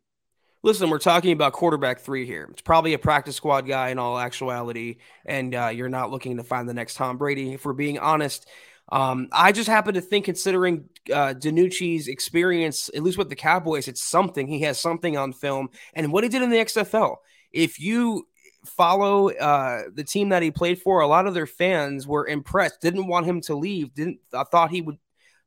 Listen, 0.62 0.90
we're 0.90 0.99
talking 0.99 1.33
about 1.33 1.55
quarterback 1.55 2.01
three 2.01 2.27
here. 2.27 2.49
It's 2.53 2.61
probably 2.61 2.92
a 2.92 2.99
practice 2.99 3.35
squad 3.35 3.66
guy 3.66 3.88
in 3.88 3.99
all 3.99 4.18
actuality, 4.18 4.99
and 5.25 5.55
uh, 5.55 5.68
you're 5.68 5.88
not 5.88 6.11
looking 6.11 6.37
to 6.37 6.44
find 6.44 6.68
the 6.68 6.75
next 6.75 6.94
Tom 6.94 7.16
Brady. 7.16 7.55
If 7.55 7.64
we're 7.64 7.73
being 7.73 7.99
honest, 7.99 8.46
um, 8.92 9.29
I 9.33 9.53
just 9.53 9.70
happen 9.70 9.94
to 9.94 10.03
think, 10.03 10.27
considering 10.27 10.85
uh, 11.11 11.33
DiNucci's 11.33 12.09
experience, 12.09 12.90
at 12.94 13.03
least 13.03 13.16
with 13.16 13.31
the 13.31 13.37
Cowboys, 13.37 13.88
it's 13.88 14.03
something. 14.03 14.46
He 14.46 14.61
has 14.61 14.79
something 14.79 15.16
on 15.16 15.33
film, 15.33 15.70
and 15.94 16.12
what 16.12 16.25
he 16.25 16.29
did 16.29 16.42
in 16.42 16.51
the 16.51 16.59
XFL. 16.59 17.16
If 17.53 17.81
you 17.81 18.29
follow 18.66 19.31
uh, 19.31 19.85
the 19.94 20.05
team 20.05 20.29
that 20.29 20.42
he 20.42 20.51
played 20.51 20.83
for, 20.83 21.01
a 21.01 21.07
lot 21.07 21.27
of 21.27 21.33
their 21.33 21.46
fans 21.46 22.07
were 22.07 22.27
impressed. 22.27 22.83
Didn't 22.83 23.07
want 23.07 23.25
him 23.25 23.40
to 23.42 23.55
leave. 23.55 23.94
Didn't 23.94 24.18
I 24.35 24.44
thought 24.44 24.70
he 24.70 24.83
would 24.83 24.99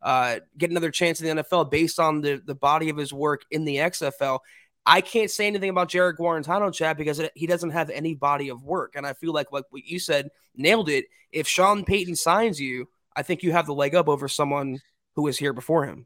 uh, 0.01 0.39
get 0.57 0.71
another 0.71 0.91
chance 0.91 1.21
in 1.21 1.37
the 1.37 1.43
NFL 1.43 1.69
based 1.69 1.99
on 1.99 2.21
the 2.21 2.41
the 2.43 2.55
body 2.55 2.89
of 2.89 2.97
his 2.97 3.13
work 3.13 3.43
in 3.51 3.63
the 3.63 3.77
XFL. 3.77 4.39
I 4.85 5.01
can't 5.01 5.31
say 5.31 5.47
anything 5.47 5.69
about 5.69 5.89
Jarrett 5.89 6.17
Guarantano, 6.17 6.73
Chad, 6.73 6.97
because 6.97 7.19
it, 7.19 7.31
he 7.35 7.47
doesn't 7.47 7.69
have 7.69 7.89
any 7.89 8.15
body 8.15 8.49
of 8.49 8.63
work. 8.63 8.95
And 8.95 9.07
I 9.07 9.13
feel 9.13 9.33
like, 9.33 9.51
like 9.51 9.65
what 9.69 9.85
you 9.85 9.99
said, 9.99 10.29
nailed 10.55 10.89
it. 10.89 11.05
If 11.31 11.47
Sean 11.47 11.85
Payton 11.85 12.15
signs 12.15 12.59
you, 12.59 12.89
I 13.15 13.23
think 13.23 13.43
you 13.43 13.51
have 13.53 13.65
the 13.65 13.73
leg 13.73 13.95
up 13.95 14.09
over 14.09 14.27
someone 14.27 14.79
who 15.15 15.23
was 15.23 15.37
here 15.37 15.53
before 15.53 15.85
him. 15.85 16.05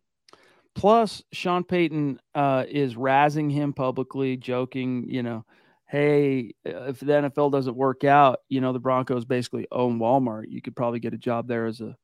Plus, 0.76 1.24
Sean 1.32 1.64
Payton 1.64 2.20
uh, 2.36 2.66
is 2.70 2.96
razzing 2.96 3.52
him 3.52 3.74
publicly, 3.74 4.38
joking, 4.38 5.10
you 5.10 5.24
know, 5.24 5.44
hey, 5.88 6.54
if 6.66 7.00
the 7.00 7.14
NFL 7.14 7.52
doesn't 7.52 7.76
work 7.76 8.04
out, 8.04 8.40
you 8.50 8.62
know, 8.62 8.74
the 8.74 8.80
Broncos 8.80 9.26
basically 9.26 9.66
own 9.72 10.00
Walmart. 10.00 10.46
You 10.50 10.62
could 10.62 10.76
probably 10.76 11.00
get 11.00 11.14
a 11.14 11.18
job 11.18 11.48
there 11.48 11.66
as 11.66 11.82
a 11.82 11.98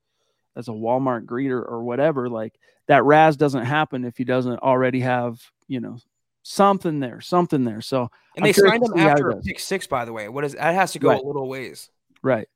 as 0.55 0.67
a 0.67 0.71
Walmart 0.71 1.25
greeter 1.25 1.61
or 1.61 1.83
whatever. 1.83 2.29
Like 2.29 2.57
that 2.87 3.03
razz 3.03 3.37
doesn't 3.37 3.65
happen 3.65 4.05
if 4.05 4.17
he 4.17 4.23
doesn't 4.23 4.59
already 4.59 5.01
have, 5.01 5.39
you 5.67 5.79
know, 5.79 5.97
something 6.43 6.99
there, 6.99 7.21
something 7.21 7.63
there. 7.63 7.81
So 7.81 8.09
and 8.35 8.43
I'm 8.45 8.51
they 8.51 8.53
signed 8.53 8.83
him 8.83 8.97
after 8.97 9.31
a 9.31 9.41
pick 9.41 9.59
six, 9.59 9.87
by 9.87 10.05
the 10.05 10.13
way. 10.13 10.29
What 10.29 10.43
is 10.43 10.53
that 10.53 10.75
has 10.75 10.91
to 10.91 10.99
go 10.99 11.09
right. 11.09 11.21
a 11.21 11.25
little 11.25 11.49
ways. 11.49 11.89
Right. 12.21 12.47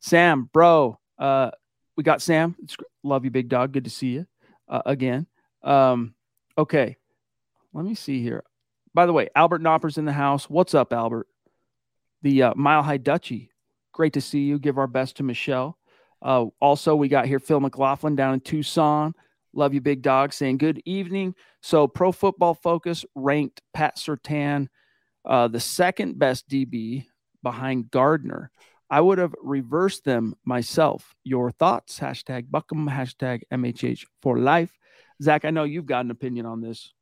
Sam, 0.00 0.48
bro, 0.52 0.98
uh, 1.18 1.50
we 1.96 2.02
got 2.02 2.22
Sam. 2.22 2.56
It's, 2.62 2.76
love 3.02 3.24
you, 3.24 3.30
big 3.30 3.48
dog. 3.48 3.72
Good 3.72 3.84
to 3.84 3.90
see 3.90 4.08
you 4.08 4.26
uh, 4.68 4.82
again. 4.86 5.26
Um, 5.62 6.14
okay. 6.56 6.96
Let 7.72 7.84
me 7.84 7.94
see 7.94 8.22
here. 8.22 8.44
By 8.94 9.06
the 9.06 9.12
way, 9.12 9.28
Albert 9.34 9.62
Knopper's 9.62 9.98
in 9.98 10.04
the 10.04 10.12
house. 10.12 10.50
What's 10.50 10.74
up, 10.74 10.92
Albert? 10.92 11.26
The 12.22 12.42
uh, 12.42 12.54
Mile 12.56 12.82
High 12.82 12.98
Dutchy. 12.98 13.50
Great 13.92 14.12
to 14.14 14.20
see 14.20 14.40
you. 14.40 14.58
Give 14.58 14.78
our 14.78 14.86
best 14.86 15.16
to 15.16 15.22
Michelle. 15.22 15.78
Uh, 16.20 16.46
also, 16.60 16.94
we 16.94 17.08
got 17.08 17.26
here 17.26 17.38
Phil 17.38 17.60
McLaughlin 17.60 18.16
down 18.16 18.34
in 18.34 18.40
Tucson. 18.40 19.14
Love 19.54 19.74
you, 19.74 19.80
big 19.80 20.02
dog, 20.02 20.32
saying 20.32 20.58
good 20.58 20.82
evening. 20.84 21.34
So, 21.60 21.86
Pro 21.86 22.12
Football 22.12 22.54
Focus 22.54 23.04
ranked 23.14 23.60
Pat 23.74 23.96
Surtain 23.96 24.68
uh, 25.24 25.48
the 25.48 25.60
second 25.60 26.18
best 26.18 26.48
DB 26.48 27.06
behind 27.42 27.90
Gardner. 27.90 28.50
I 28.90 29.00
would 29.00 29.18
have 29.18 29.34
reversed 29.42 30.04
them 30.04 30.34
myself. 30.44 31.14
Your 31.24 31.50
thoughts? 31.50 31.98
Hashtag 31.98 32.50
Buckham, 32.50 32.88
hashtag 32.88 33.42
MHH 33.50 34.04
for 34.20 34.38
life. 34.38 34.76
Zack, 35.22 35.44
I 35.44 35.50
know 35.50 35.64
you've 35.64 35.86
got 35.86 36.04
an 36.04 36.10
opinion 36.10 36.46
on 36.46 36.60
this. 36.60 36.92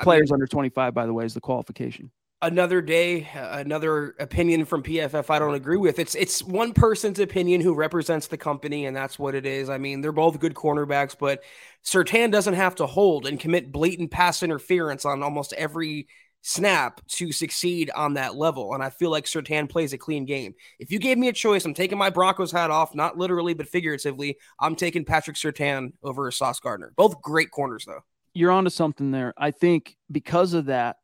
Players 0.00 0.30
I 0.30 0.34
mean, 0.34 0.42
under 0.42 0.46
25, 0.46 0.94
by 0.94 1.06
the 1.06 1.12
way, 1.12 1.24
is 1.24 1.34
the 1.34 1.40
qualification 1.40 2.10
another 2.42 2.80
day, 2.80 3.28
uh, 3.34 3.58
another 3.58 4.14
opinion 4.18 4.64
from 4.64 4.82
PFF 4.82 5.30
I 5.30 5.38
don't 5.38 5.54
agree 5.54 5.76
with. 5.76 5.98
It's 5.98 6.14
it's 6.14 6.42
one 6.42 6.72
person's 6.72 7.18
opinion 7.18 7.60
who 7.60 7.74
represents 7.74 8.26
the 8.26 8.36
company, 8.36 8.86
and 8.86 8.96
that's 8.96 9.18
what 9.18 9.34
it 9.34 9.46
is. 9.46 9.68
I 9.68 9.78
mean, 9.78 10.00
they're 10.00 10.12
both 10.12 10.40
good 10.40 10.54
cornerbacks, 10.54 11.16
but 11.18 11.42
Surtain 11.84 12.30
doesn't 12.30 12.54
have 12.54 12.74
to 12.76 12.86
hold 12.86 13.26
and 13.26 13.38
commit 13.38 13.72
blatant 13.72 14.10
pass 14.10 14.42
interference 14.42 15.04
on 15.04 15.22
almost 15.22 15.52
every 15.54 16.08
snap 16.42 17.06
to 17.06 17.32
succeed 17.32 17.90
on 17.90 18.14
that 18.14 18.34
level. 18.34 18.72
And 18.72 18.82
I 18.82 18.88
feel 18.90 19.10
like 19.10 19.26
Surtain 19.26 19.68
plays 19.68 19.92
a 19.92 19.98
clean 19.98 20.24
game. 20.24 20.54
If 20.78 20.90
you 20.90 20.98
gave 20.98 21.18
me 21.18 21.28
a 21.28 21.34
choice, 21.34 21.66
I'm 21.66 21.74
taking 21.74 21.98
my 21.98 22.08
Broncos 22.08 22.50
hat 22.50 22.70
off, 22.70 22.94
not 22.94 23.18
literally, 23.18 23.52
but 23.52 23.68
figuratively. 23.68 24.38
I'm 24.58 24.74
taking 24.74 25.04
Patrick 25.04 25.36
Surtain 25.36 25.92
over 26.02 26.30
Sauce 26.30 26.60
Gardner. 26.60 26.92
Both 26.96 27.20
great 27.20 27.50
corners, 27.50 27.84
though. 27.86 28.00
You're 28.32 28.52
onto 28.52 28.70
something 28.70 29.10
there. 29.10 29.34
I 29.36 29.50
think 29.50 29.96
because 30.10 30.54
of 30.54 30.66
that, 30.66 30.96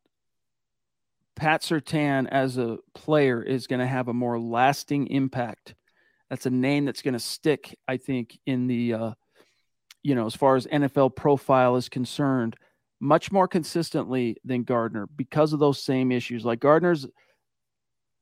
Pat 1.37 1.61
Surtain 1.61 2.27
as 2.27 2.57
a 2.57 2.79
player 2.95 3.43
is 3.43 3.67
going 3.67 3.79
to 3.79 3.85
have 3.85 4.07
a 4.07 4.13
more 4.13 4.39
lasting 4.39 5.07
impact. 5.07 5.75
That's 6.31 6.47
a 6.47 6.49
name 6.49 6.85
that's 6.85 7.03
going 7.03 7.13
to 7.13 7.19
stick, 7.19 7.77
I 7.87 7.97
think, 7.97 8.39
in 8.47 8.65
the, 8.65 8.93
uh, 8.93 9.11
you 10.01 10.15
know, 10.15 10.25
as 10.25 10.35
far 10.35 10.55
as 10.55 10.65
NFL 10.65 11.15
profile 11.15 11.75
is 11.75 11.89
concerned, 11.89 12.55
much 12.99 13.31
more 13.31 13.47
consistently 13.47 14.37
than 14.43 14.63
Gardner 14.63 15.07
because 15.15 15.53
of 15.53 15.59
those 15.59 15.81
same 15.81 16.11
issues. 16.11 16.43
Like 16.43 16.59
Gardner's, 16.59 17.05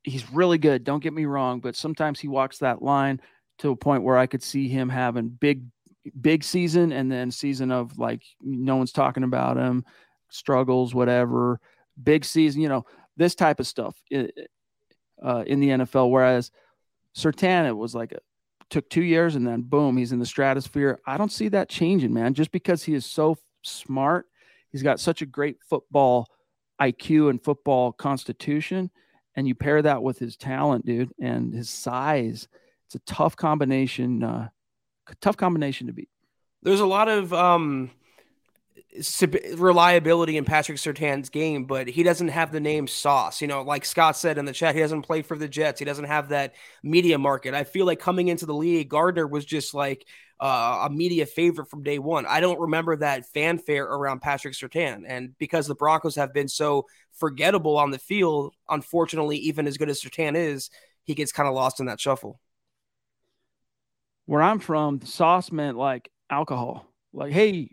he's 0.03 0.29
really 0.31 0.57
good. 0.57 0.83
Don't 0.83 1.01
get 1.01 1.13
me 1.13 1.25
wrong, 1.25 1.61
but 1.61 1.77
sometimes 1.77 2.19
he 2.19 2.27
walks 2.27 2.57
that 2.57 2.81
line 2.81 3.21
to 3.59 3.71
a 3.71 3.77
point 3.77 4.03
where 4.03 4.17
I 4.17 4.27
could 4.27 4.43
see 4.43 4.67
him 4.67 4.89
having 4.89 5.29
big, 5.29 5.63
big 6.19 6.43
season 6.43 6.91
and 6.91 7.09
then 7.09 7.31
season 7.31 7.71
of 7.71 7.97
like 7.97 8.23
no 8.41 8.75
one's 8.75 8.91
talking 8.91 9.23
about 9.23 9.55
him, 9.55 9.85
struggles, 10.29 10.93
whatever. 10.93 11.61
Big 12.03 12.25
season, 12.25 12.59
you 12.59 12.67
know 12.67 12.85
this 13.17 13.35
type 13.35 13.59
of 13.59 13.67
stuff 13.67 13.95
uh, 14.11 15.43
in 15.47 15.59
the 15.59 15.69
NFL. 15.69 16.09
Whereas 16.09 16.51
Surtain, 17.15 17.67
it 17.67 17.77
was 17.77 17.95
like 17.95 18.11
a, 18.11 18.19
took 18.69 18.89
two 18.89 19.03
years 19.03 19.35
and 19.35 19.45
then 19.45 19.61
boom, 19.61 19.97
he's 19.97 20.11
in 20.11 20.19
the 20.19 20.25
stratosphere. 20.25 20.99
I 21.05 21.17
don't 21.17 21.31
see 21.31 21.49
that 21.49 21.69
changing, 21.69 22.13
man. 22.13 22.33
Just 22.33 22.51
because 22.51 22.83
he 22.83 22.93
is 22.93 23.05
so 23.05 23.37
smart, 23.61 24.27
he's 24.71 24.83
got 24.83 24.99
such 24.99 25.21
a 25.21 25.25
great 25.25 25.57
football 25.67 26.27
IQ 26.81 27.29
and 27.29 27.41
football 27.41 27.93
constitution, 27.93 28.91
and 29.35 29.47
you 29.47 29.55
pair 29.55 29.81
that 29.81 30.03
with 30.03 30.19
his 30.19 30.35
talent, 30.35 30.85
dude, 30.85 31.13
and 31.19 31.53
his 31.53 31.69
size. 31.69 32.47
It's 32.87 32.95
a 32.95 32.99
tough 32.99 33.35
combination. 33.35 34.23
Uh, 34.23 34.49
tough 35.21 35.37
combination 35.37 35.87
to 35.87 35.93
beat. 35.93 36.09
There's 36.61 36.79
a 36.79 36.85
lot 36.85 37.07
of 37.07 37.33
um, 37.33 37.91
reliability 39.55 40.37
in 40.37 40.45
Patrick 40.45 40.77
Surtain's 40.77 41.29
game, 41.29 41.65
but 41.65 41.87
he 41.87 42.03
doesn't 42.03 42.29
have 42.29 42.51
the 42.51 42.59
name 42.59 42.87
Sauce. 42.87 43.41
You 43.41 43.47
know, 43.47 43.61
like 43.61 43.85
Scott 43.85 44.17
said 44.17 44.37
in 44.37 44.45
the 44.45 44.53
chat, 44.53 44.75
he 44.75 44.81
doesn't 44.81 45.03
play 45.03 45.21
for 45.21 45.37
the 45.37 45.47
Jets. 45.47 45.79
He 45.79 45.85
doesn't 45.85 46.05
have 46.05 46.29
that 46.29 46.55
media 46.83 47.17
market. 47.17 47.53
I 47.53 47.63
feel 47.63 47.85
like 47.85 47.99
coming 47.99 48.27
into 48.27 48.45
the 48.45 48.53
league, 48.53 48.89
Gardner 48.89 49.27
was 49.27 49.45
just 49.45 49.73
like 49.73 50.05
uh, 50.39 50.87
a 50.87 50.89
media 50.89 51.25
favorite 51.25 51.69
from 51.69 51.83
day 51.83 51.99
one. 51.99 52.25
I 52.25 52.39
don't 52.39 52.59
remember 52.59 52.95
that 52.97 53.25
fanfare 53.27 53.85
around 53.85 54.21
Patrick 54.21 54.53
Sertan, 54.53 55.03
and 55.07 55.37
because 55.37 55.67
the 55.67 55.75
Broncos 55.75 56.15
have 56.15 56.33
been 56.33 56.47
so 56.47 56.85
forgettable 57.13 57.77
on 57.77 57.91
the 57.91 57.99
field, 57.99 58.53
unfortunately, 58.69 59.37
even 59.37 59.67
as 59.67 59.77
good 59.77 59.89
as 59.89 60.01
Surtain 60.01 60.35
is, 60.35 60.69
he 61.03 61.15
gets 61.15 61.31
kind 61.31 61.47
of 61.47 61.55
lost 61.55 61.79
in 61.79 61.85
that 61.85 61.99
shuffle. 61.99 62.39
Where 64.25 64.41
I'm 64.41 64.59
from, 64.59 65.01
sauce 65.01 65.51
meant 65.51 65.77
like 65.77 66.09
alcohol. 66.29 66.87
Like, 67.13 67.31
hey, 67.31 67.69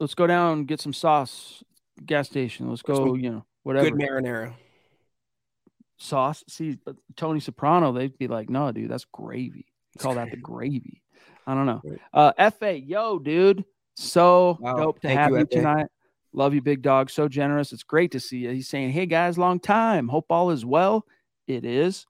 let's 0.00 0.14
go 0.14 0.26
down 0.26 0.58
and 0.58 0.68
get 0.68 0.80
some 0.80 0.92
sauce 0.92 1.62
gas 2.04 2.28
station. 2.28 2.68
Let's 2.68 2.82
go, 2.82 3.14
you 3.14 3.30
know, 3.30 3.44
whatever. 3.62 3.90
Good 3.90 4.00
marinara. 4.00 4.54
Sauce. 5.96 6.42
See, 6.48 6.78
Tony 7.16 7.40
Soprano, 7.40 7.92
they'd 7.92 8.18
be 8.18 8.28
like, 8.28 8.50
no, 8.50 8.72
dude, 8.72 8.90
that's 8.90 9.06
gravy. 9.06 9.66
Call 9.98 10.14
that 10.14 10.30
the 10.30 10.36
gravy. 10.42 11.02
I 11.46 11.54
don't 11.54 11.66
know. 11.66 11.82
Uh 12.12 12.50
FA, 12.50 12.78
yo, 12.78 13.18
dude. 13.18 13.64
So 13.96 14.58
wow. 14.60 14.74
dope 14.74 15.00
to 15.00 15.08
Thank 15.08 15.20
have 15.20 15.30
you, 15.30 15.38
you 15.38 15.46
tonight. 15.46 15.86
Love 16.32 16.52
you, 16.54 16.62
big 16.62 16.82
dog. 16.82 17.10
So 17.10 17.28
generous. 17.28 17.72
It's 17.72 17.84
great 17.84 18.10
to 18.12 18.20
see 18.20 18.38
you. 18.38 18.50
He's 18.50 18.68
saying, 18.68 18.90
Hey 18.90 19.06
guys, 19.06 19.38
long 19.38 19.60
time. 19.60 20.08
Hope 20.08 20.26
all 20.30 20.50
is 20.50 20.64
well. 20.64 21.04
It 21.46 21.64
is. 21.64 22.06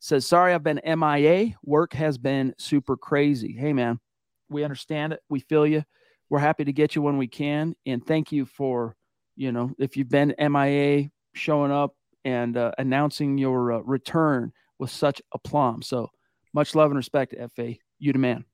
Says, 0.00 0.26
sorry, 0.26 0.52
I've 0.52 0.62
been 0.62 0.82
MIA. 0.84 1.54
Work 1.64 1.94
has 1.94 2.18
been 2.18 2.54
super 2.58 2.94
crazy. 2.94 3.56
Hey 3.58 3.72
man, 3.72 4.00
we 4.50 4.62
understand 4.64 5.14
it. 5.14 5.20
We 5.30 5.40
feel 5.40 5.66
you 5.66 5.84
we're 6.30 6.38
happy 6.38 6.64
to 6.64 6.72
get 6.72 6.94
you 6.94 7.02
when 7.02 7.18
we 7.18 7.26
can. 7.26 7.74
And 7.86 8.04
thank 8.04 8.32
you 8.32 8.46
for, 8.46 8.96
you 9.36 9.52
know, 9.52 9.72
if 9.78 9.96
you've 9.96 10.08
been 10.08 10.34
MIA 10.38 11.10
showing 11.34 11.72
up 11.72 11.94
and 12.24 12.56
uh, 12.56 12.72
announcing 12.78 13.38
your 13.38 13.72
uh, 13.72 13.78
return 13.80 14.52
with 14.78 14.90
such 14.90 15.20
aplomb. 15.32 15.82
So 15.82 16.10
much 16.52 16.74
love 16.74 16.90
and 16.90 16.96
respect, 16.96 17.34
FA. 17.54 17.74
You 17.98 18.12
the 18.12 18.18
man. 18.18 18.44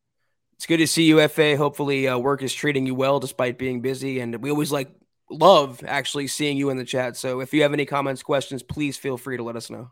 It's 0.54 0.66
good 0.66 0.78
to 0.78 0.86
see 0.86 1.04
you, 1.04 1.26
FA. 1.28 1.56
Hopefully, 1.56 2.06
uh, 2.06 2.18
work 2.18 2.42
is 2.42 2.52
treating 2.52 2.86
you 2.86 2.94
well 2.94 3.18
despite 3.18 3.58
being 3.58 3.80
busy. 3.80 4.20
And 4.20 4.42
we 4.42 4.50
always 4.50 4.70
like 4.70 4.90
love 5.30 5.82
actually 5.86 6.26
seeing 6.26 6.56
you 6.56 6.70
in 6.70 6.76
the 6.76 6.84
chat. 6.84 7.16
So 7.16 7.40
if 7.40 7.54
you 7.54 7.62
have 7.62 7.72
any 7.72 7.86
comments, 7.86 8.22
questions, 8.22 8.62
please 8.62 8.96
feel 8.96 9.16
free 9.16 9.36
to 9.36 9.42
let 9.42 9.56
us 9.56 9.70
know. 9.70 9.90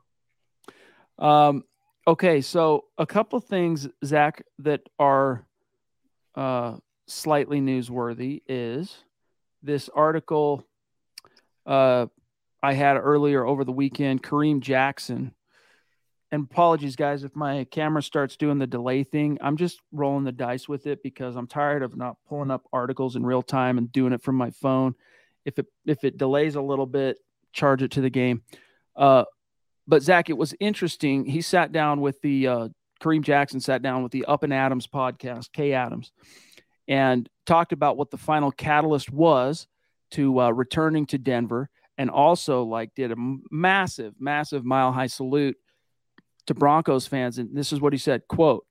Um, 1.18 1.64
okay. 2.06 2.40
So 2.40 2.84
a 2.98 3.06
couple 3.06 3.40
things, 3.40 3.88
Zack, 4.04 4.42
that 4.58 4.82
are 4.98 5.46
uh, 6.34 6.76
slightly 7.08 7.60
newsworthy 7.60 8.42
is 8.46 8.94
this 9.62 9.88
article 9.88 10.64
uh, 11.66 12.06
I 12.62 12.74
had 12.74 12.96
earlier 12.96 13.44
over 13.44 13.64
the 13.64 13.72
weekend. 13.72 14.22
Kareem 14.22 14.60
Jackson, 14.60 15.34
and 16.30 16.44
apologies, 16.50 16.96
guys, 16.96 17.24
if 17.24 17.34
my 17.34 17.64
camera 17.64 18.02
starts 18.02 18.36
doing 18.36 18.58
the 18.58 18.66
delay 18.66 19.02
thing. 19.04 19.38
I'm 19.40 19.56
just 19.56 19.80
rolling 19.92 20.24
the 20.24 20.32
dice 20.32 20.68
with 20.68 20.86
it 20.86 21.02
because 21.02 21.36
I'm 21.36 21.46
tired 21.46 21.82
of 21.82 21.96
not 21.96 22.16
pulling 22.28 22.50
up 22.50 22.64
articles 22.72 23.16
in 23.16 23.24
real 23.24 23.42
time 23.42 23.78
and 23.78 23.90
doing 23.90 24.12
it 24.12 24.22
from 24.22 24.36
my 24.36 24.50
phone. 24.50 24.94
If 25.44 25.58
it 25.58 25.66
if 25.86 26.04
it 26.04 26.18
delays 26.18 26.54
a 26.54 26.62
little 26.62 26.86
bit, 26.86 27.18
charge 27.52 27.82
it 27.82 27.92
to 27.92 28.00
the 28.00 28.10
game. 28.10 28.42
Uh, 28.94 29.24
but 29.86 30.02
Zack, 30.02 30.28
it 30.28 30.36
was 30.36 30.54
interesting. 30.60 31.24
He 31.24 31.40
sat 31.40 31.72
down 31.72 32.00
with 32.00 32.20
the 32.20 32.46
uh, 32.46 32.68
Kareem 33.00 33.22
Jackson 33.22 33.60
sat 33.60 33.82
down 33.82 34.02
with 34.02 34.12
the 34.12 34.24
Up 34.24 34.42
and 34.42 34.52
Adams 34.52 34.86
podcast, 34.86 35.52
Kay 35.52 35.72
Adams, 35.72 36.12
and 36.88 37.28
talked 37.46 37.72
about 37.72 37.96
what 37.96 38.10
the 38.10 38.16
final 38.16 38.50
catalyst 38.50 39.12
was 39.12 39.66
to 40.12 40.40
uh, 40.40 40.50
returning 40.50 41.06
to 41.06 41.18
Denver, 41.18 41.68
and 41.98 42.10
also 42.10 42.62
like 42.62 42.94
did 42.94 43.12
a 43.12 43.16
massive, 43.50 44.14
massive 44.18 44.64
mile 44.64 44.92
high 44.92 45.06
salute 45.06 45.56
to 46.46 46.54
Broncos 46.54 47.06
fans. 47.06 47.38
And 47.38 47.54
this 47.54 47.72
is 47.72 47.80
what 47.80 47.92
he 47.92 47.98
said: 47.98 48.26
"Quote, 48.26 48.66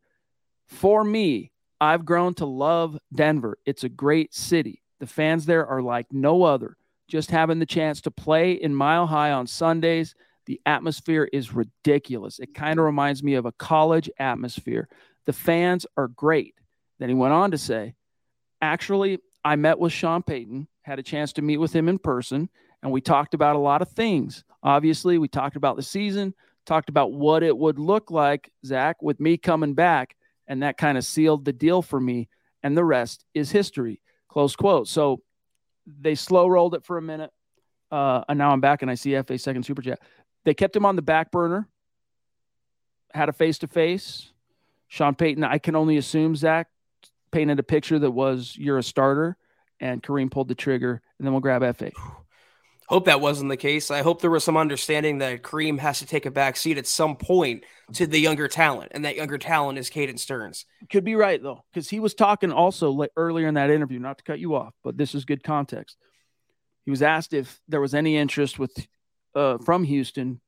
for 0.65 1.03
me, 1.03 1.51
I've 1.79 2.05
grown 2.05 2.33
to 2.35 2.45
love 2.45 2.97
Denver. 3.13 3.59
It's 3.65 3.83
a 3.83 3.89
great 3.89 4.33
city. 4.33 4.81
The 4.99 5.07
fans 5.07 5.45
there 5.45 5.67
are 5.67 5.81
like 5.81 6.07
no 6.11 6.43
other. 6.43 6.75
Just 7.07 7.31
having 7.31 7.59
the 7.59 7.65
chance 7.65 8.01
to 8.01 8.11
play 8.11 8.53
in 8.53 8.75
Mile 8.75 9.07
High 9.07 9.31
on 9.31 9.47
Sundays." 9.47 10.15
The 10.47 10.61
atmosphere 10.65 11.27
is 11.33 11.53
ridiculous. 11.53 12.39
It 12.39 12.55
kind 12.55 12.79
of 12.79 12.85
reminds 12.85 13.21
me 13.21 13.33
of 13.33 13.45
a 13.45 13.51
college 13.51 14.09
atmosphere. 14.17 14.87
The 15.25 15.33
fans 15.33 15.85
are 15.97 16.07
great. 16.07 16.55
Then 16.99 17.09
he 17.09 17.15
went 17.15 17.33
on 17.33 17.51
to 17.51 17.57
say, 17.57 17.95
Actually, 18.61 19.19
I 19.43 19.55
met 19.55 19.79
with 19.79 19.93
Sean 19.93 20.23
Payton, 20.23 20.67
had 20.81 20.99
a 20.99 21.03
chance 21.03 21.33
to 21.33 21.41
meet 21.41 21.57
with 21.57 21.73
him 21.73 21.87
in 21.87 21.99
person, 21.99 22.49
and 22.81 22.91
we 22.91 23.01
talked 23.01 23.33
about 23.33 23.55
a 23.55 23.59
lot 23.59 23.81
of 23.81 23.89
things. 23.89 24.43
Obviously, 24.63 25.17
we 25.17 25.27
talked 25.27 25.55
about 25.55 25.75
the 25.75 25.83
season, 25.83 26.33
talked 26.65 26.89
about 26.89 27.13
what 27.13 27.43
it 27.43 27.57
would 27.57 27.79
look 27.79 28.11
like, 28.11 28.51
Zack, 28.65 29.01
with 29.01 29.19
me 29.19 29.37
coming 29.37 29.73
back. 29.73 30.15
And 30.47 30.63
that 30.63 30.77
kind 30.77 30.97
of 30.97 31.03
sealed 31.03 31.45
the 31.45 31.53
deal 31.53 31.81
for 31.81 31.99
me. 31.99 32.29
And 32.63 32.77
the 32.77 32.83
rest 32.83 33.25
is 33.33 33.51
history. 33.51 34.01
Close 34.29 34.55
quote. 34.55 34.87
So 34.87 35.21
they 35.85 36.15
slow 36.15 36.47
rolled 36.47 36.75
it 36.75 36.85
for 36.85 36.97
a 36.97 37.01
minute. 37.01 37.31
Uh, 37.91 38.23
and 38.27 38.37
now 38.37 38.51
I'm 38.51 38.61
back 38.61 38.81
and 38.81 38.91
I 38.91 38.95
see 38.95 39.19
FA 39.21 39.37
second 39.37 39.63
super 39.63 39.81
chat. 39.81 39.99
They 40.43 40.53
kept 40.53 40.75
him 40.75 40.85
on 40.85 40.95
the 40.95 41.01
back 41.01 41.31
burner, 41.31 41.67
had 43.13 43.29
a 43.29 43.33
face 43.33 43.57
to 43.59 43.67
face. 43.67 44.31
Sean 44.89 45.15
Payton, 45.15 45.43
I 45.43 45.57
can 45.57 45.75
only 45.75 45.97
assume, 45.97 46.35
Zack, 46.35 46.69
painted 47.31 47.59
a 47.59 47.63
picture 47.63 47.99
that 47.99 48.11
was 48.11 48.55
you're 48.57 48.77
a 48.77 48.83
starter, 48.83 49.37
and 49.79 50.01
Kareem 50.01 50.31
pulled 50.31 50.47
the 50.47 50.55
trigger, 50.55 51.01
and 51.17 51.25
then 51.25 51.33
we'll 51.33 51.41
grab 51.41 51.75
FA. 51.75 51.91
Hope 52.89 53.05
that 53.05 53.19
wasn't 53.19 53.49
the 53.49 53.57
case. 53.57 53.91
I 53.91 54.01
hope 54.01 54.21
there 54.21 54.31
was 54.31 54.45
some 54.45 54.55
understanding 54.55 55.17
that 55.17 55.43
Kareem 55.43 55.77
has 55.79 55.99
to 55.99 56.05
take 56.05 56.25
a 56.25 56.31
back 56.31 56.55
seat 56.55 56.77
at 56.77 56.87
some 56.87 57.17
point 57.17 57.65
to 57.95 58.07
the 58.07 58.17
younger 58.17 58.47
talent, 58.47 58.93
and 58.95 59.03
that 59.03 59.17
younger 59.17 59.37
talent 59.37 59.77
is 59.77 59.89
Caden 59.89 60.17
Sterns. 60.17 60.65
Could 60.89 61.03
be 61.03 61.15
right 61.15 61.43
though, 61.43 61.65
because 61.69 61.89
he 61.89 61.99
was 61.99 62.13
talking 62.13 62.53
also 62.53 62.91
like 62.91 63.11
earlier 63.17 63.49
in 63.49 63.55
that 63.55 63.71
interview. 63.71 63.99
Not 63.99 64.19
to 64.19 64.23
cut 64.23 64.39
you 64.39 64.55
off, 64.55 64.73
but 64.85 64.95
this 64.95 65.15
is 65.15 65.25
good 65.25 65.43
context. 65.43 65.97
He 66.85 66.91
was 66.91 67.01
asked 67.01 67.33
if 67.33 67.59
there 67.67 67.81
was 67.81 67.93
any 67.93 68.15
interest 68.15 68.57
with 68.57 68.87
uh, 69.35 69.57
from 69.57 69.83
Houston 69.83 70.39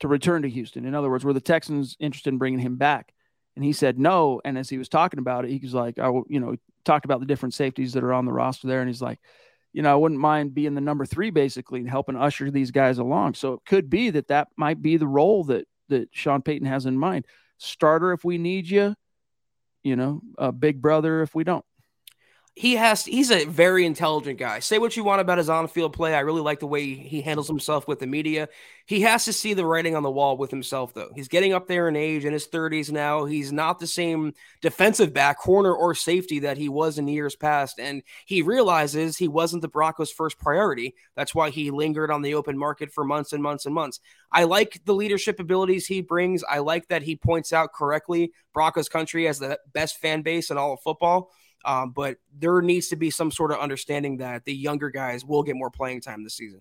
to 0.00 0.08
return 0.08 0.42
to 0.42 0.48
Houston. 0.48 0.84
In 0.84 0.94
other 0.94 1.10
words, 1.10 1.24
were 1.24 1.32
the 1.32 1.40
Texans 1.40 1.96
interested 2.00 2.32
in 2.32 2.38
bringing 2.38 2.60
him 2.60 2.76
back? 2.76 3.13
And 3.56 3.64
he 3.64 3.72
said 3.72 3.98
no. 3.98 4.40
And 4.44 4.58
as 4.58 4.68
he 4.68 4.78
was 4.78 4.88
talking 4.88 5.18
about 5.18 5.44
it, 5.44 5.50
he 5.50 5.58
was 5.58 5.74
like, 5.74 5.98
I, 5.98 6.08
you 6.28 6.40
know, 6.40 6.56
talked 6.84 7.04
about 7.04 7.20
the 7.20 7.26
different 7.26 7.54
safeties 7.54 7.92
that 7.92 8.04
are 8.04 8.12
on 8.12 8.24
the 8.24 8.32
roster 8.32 8.66
there. 8.66 8.80
And 8.80 8.88
he's 8.88 9.02
like, 9.02 9.20
you 9.72 9.82
know, 9.82 9.92
I 9.92 9.96
wouldn't 9.96 10.20
mind 10.20 10.54
being 10.54 10.74
the 10.74 10.80
number 10.80 11.04
three 11.04 11.30
basically 11.30 11.80
and 11.80 11.88
helping 11.88 12.16
usher 12.16 12.50
these 12.50 12.70
guys 12.70 12.98
along. 12.98 13.34
So 13.34 13.54
it 13.54 13.60
could 13.66 13.90
be 13.90 14.10
that 14.10 14.28
that 14.28 14.48
might 14.56 14.80
be 14.80 14.96
the 14.96 15.06
role 15.06 15.44
that 15.44 15.66
that 15.88 16.08
Sean 16.12 16.42
Payton 16.42 16.66
has 16.66 16.86
in 16.86 16.98
mind. 16.98 17.26
Starter 17.58 18.12
if 18.12 18.24
we 18.24 18.38
need 18.38 18.68
you, 18.68 18.94
you 19.82 19.96
know, 19.96 20.22
a 20.38 20.52
big 20.52 20.80
brother 20.80 21.22
if 21.22 21.34
we 21.34 21.44
don't 21.44 21.64
he 22.56 22.76
has 22.76 23.04
he's 23.04 23.32
a 23.32 23.46
very 23.46 23.84
intelligent 23.84 24.38
guy. 24.38 24.60
Say 24.60 24.78
what 24.78 24.96
you 24.96 25.02
want 25.02 25.20
about 25.20 25.38
his 25.38 25.48
on-field 25.48 25.92
play. 25.92 26.14
I 26.14 26.20
really 26.20 26.40
like 26.40 26.60
the 26.60 26.68
way 26.68 26.94
he 26.94 27.20
handles 27.20 27.48
himself 27.48 27.88
with 27.88 27.98
the 27.98 28.06
media. 28.06 28.48
He 28.86 29.00
has 29.00 29.24
to 29.24 29.32
see 29.32 29.54
the 29.54 29.66
writing 29.66 29.96
on 29.96 30.04
the 30.04 30.10
wall 30.10 30.36
with 30.36 30.52
himself 30.52 30.94
though. 30.94 31.10
He's 31.16 31.26
getting 31.26 31.52
up 31.52 31.66
there 31.66 31.88
in 31.88 31.96
age 31.96 32.24
in 32.24 32.32
his 32.32 32.46
30s 32.46 32.92
now. 32.92 33.24
He's 33.24 33.52
not 33.52 33.80
the 33.80 33.88
same 33.88 34.34
defensive 34.62 35.12
back, 35.12 35.40
corner 35.40 35.74
or 35.74 35.96
safety 35.96 36.38
that 36.40 36.56
he 36.56 36.68
was 36.68 36.96
in 36.96 37.08
years 37.08 37.34
past 37.34 37.80
and 37.80 38.04
he 38.24 38.40
realizes 38.40 39.16
he 39.16 39.26
wasn't 39.26 39.62
the 39.62 39.68
Broncos 39.68 40.12
first 40.12 40.38
priority. 40.38 40.94
That's 41.16 41.34
why 41.34 41.50
he 41.50 41.72
lingered 41.72 42.12
on 42.12 42.22
the 42.22 42.34
open 42.34 42.56
market 42.56 42.92
for 42.92 43.02
months 43.02 43.32
and 43.32 43.42
months 43.42 43.66
and 43.66 43.74
months. 43.74 43.98
I 44.30 44.44
like 44.44 44.80
the 44.84 44.94
leadership 44.94 45.40
abilities 45.40 45.86
he 45.86 46.02
brings. 46.02 46.44
I 46.44 46.60
like 46.60 46.86
that 46.88 47.02
he 47.02 47.16
points 47.16 47.52
out 47.52 47.72
correctly 47.72 48.32
Broncos 48.52 48.88
country 48.88 49.26
as 49.26 49.40
the 49.40 49.58
best 49.72 49.98
fan 49.98 50.22
base 50.22 50.52
in 50.52 50.56
all 50.56 50.74
of 50.74 50.80
football. 50.82 51.32
Um, 51.64 51.90
but 51.90 52.18
there 52.38 52.60
needs 52.60 52.88
to 52.88 52.96
be 52.96 53.10
some 53.10 53.30
sort 53.30 53.50
of 53.50 53.58
understanding 53.58 54.18
that 54.18 54.44
the 54.44 54.54
younger 54.54 54.90
guys 54.90 55.24
will 55.24 55.42
get 55.42 55.56
more 55.56 55.70
playing 55.70 56.00
time 56.00 56.22
this 56.22 56.34
season. 56.34 56.60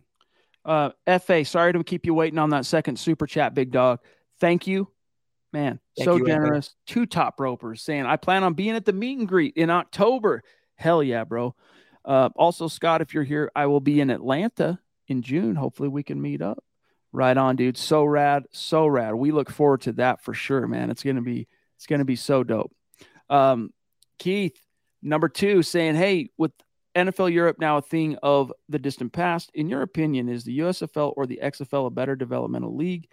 Uh, 0.66 0.92
FA, 1.20 1.44
sorry 1.44 1.74
to 1.74 1.84
keep 1.84 2.06
you 2.06 2.13
waiting 2.13 2.39
on 2.39 2.50
that 2.52 2.66
second 2.66 2.98
super 2.98 3.28
chat, 3.28 3.54
big 3.54 3.72
dog. 3.72 4.00
Thank 4.39 4.68
you. 4.68 4.89
Man, 5.52 5.80
Thank 5.96 6.06
so 6.06 6.16
you, 6.16 6.26
generous. 6.26 6.68
FA. 6.68 6.74
Two 6.88 7.06
top 7.06 7.39
ropers 7.39 7.82
saying, 7.82 8.06
I 8.06 8.18
plan 8.18 8.44
on 8.44 8.54
being 8.54 8.76
at 8.76 8.86
the 8.86 8.94
meet 8.94 9.20
and 9.20 9.28
greet 9.28 9.56
in 9.56 9.70
October. 9.70 10.42
Hell 10.76 11.04
yeah, 11.04 11.26
bro. 11.26 11.56
Uh, 12.04 12.30
also, 12.36 12.68
Scott, 12.68 13.02
if 13.02 13.13
you're 13.13 13.24
here, 13.24 13.52
I 13.56 13.68
will 13.68 13.80
be 13.80 14.02
in 14.02 14.10
Atlanta 14.10 14.80
in 15.08 15.22
June. 15.22 15.56
Hopefully, 15.56 15.89
we 15.89 16.04
can 16.04 16.22
meet 16.22 16.42
up. 16.42 16.63
Right 17.12 17.38
on, 17.38 17.56
dude. 17.56 17.78
So 17.78 18.04
rad, 18.04 18.46
so 18.52 18.88
rad. 18.88 19.13
We 19.13 19.32
look 19.32 19.52
forward 19.52 19.82
to 19.82 19.92
that 19.94 20.22
for 20.24 20.34
sure, 20.34 20.68
man. 20.68 20.89
It's 20.89 21.04
gonna 21.04 21.22
be, 21.22 21.48
it's 21.76 21.86
gonna 21.86 22.06
be 22.06 22.16
so 22.16 22.44
dope. 22.44 22.74
Um, 23.30 23.72
Keith, 24.18 24.58
Number 25.04 25.30
two, 25.30 25.62
saying, 25.62 25.96
hey, 25.96 26.30
with 26.38 26.52
NFL 26.96 27.32
Europe 27.32 27.58
now 27.60 27.78
a 27.78 27.82
thing 27.82 28.18
of 28.24 28.54
the 28.70 28.80
distant 28.80 29.13
past, 29.13 29.52
in 29.54 29.68
your 29.68 29.82
opinion, 29.82 30.30
is 30.30 30.44
the 30.44 30.60
USFL 30.60 31.13
or 31.18 31.26
the 31.26 31.39
XFL 31.44 31.88
a 31.88 31.89
better 31.89 32.16
developmental 32.16 32.76
league? 32.76 33.08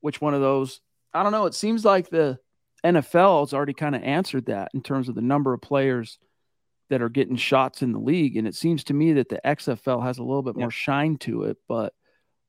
Which 0.00 0.20
one 0.20 0.34
of 0.34 0.40
those? 0.40 0.80
I 1.12 1.22
don't 1.22 1.32
know. 1.32 1.46
It 1.46 1.54
seems 1.54 1.84
like 1.84 2.08
the 2.08 2.38
NFL 2.84 3.40
has 3.40 3.54
already 3.54 3.74
kind 3.74 3.94
of 3.94 4.02
answered 4.02 4.46
that 4.46 4.70
in 4.74 4.82
terms 4.82 5.08
of 5.08 5.14
the 5.14 5.22
number 5.22 5.54
of 5.54 5.62
players 5.62 6.18
that 6.90 7.00
are 7.00 7.08
getting 7.08 7.36
shots 7.36 7.82
in 7.82 7.92
the 7.92 7.98
league. 7.98 8.36
And 8.36 8.46
it 8.46 8.54
seems 8.54 8.84
to 8.84 8.94
me 8.94 9.14
that 9.14 9.28
the 9.28 9.40
XFL 9.44 10.02
has 10.02 10.18
a 10.18 10.22
little 10.22 10.42
bit 10.42 10.56
more 10.56 10.70
shine 10.70 11.16
to 11.18 11.44
it. 11.44 11.56
But 11.68 11.94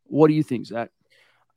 what 0.04 0.28
do 0.28 0.34
you 0.34 0.44
think, 0.44 0.66
Zack? 0.66 0.90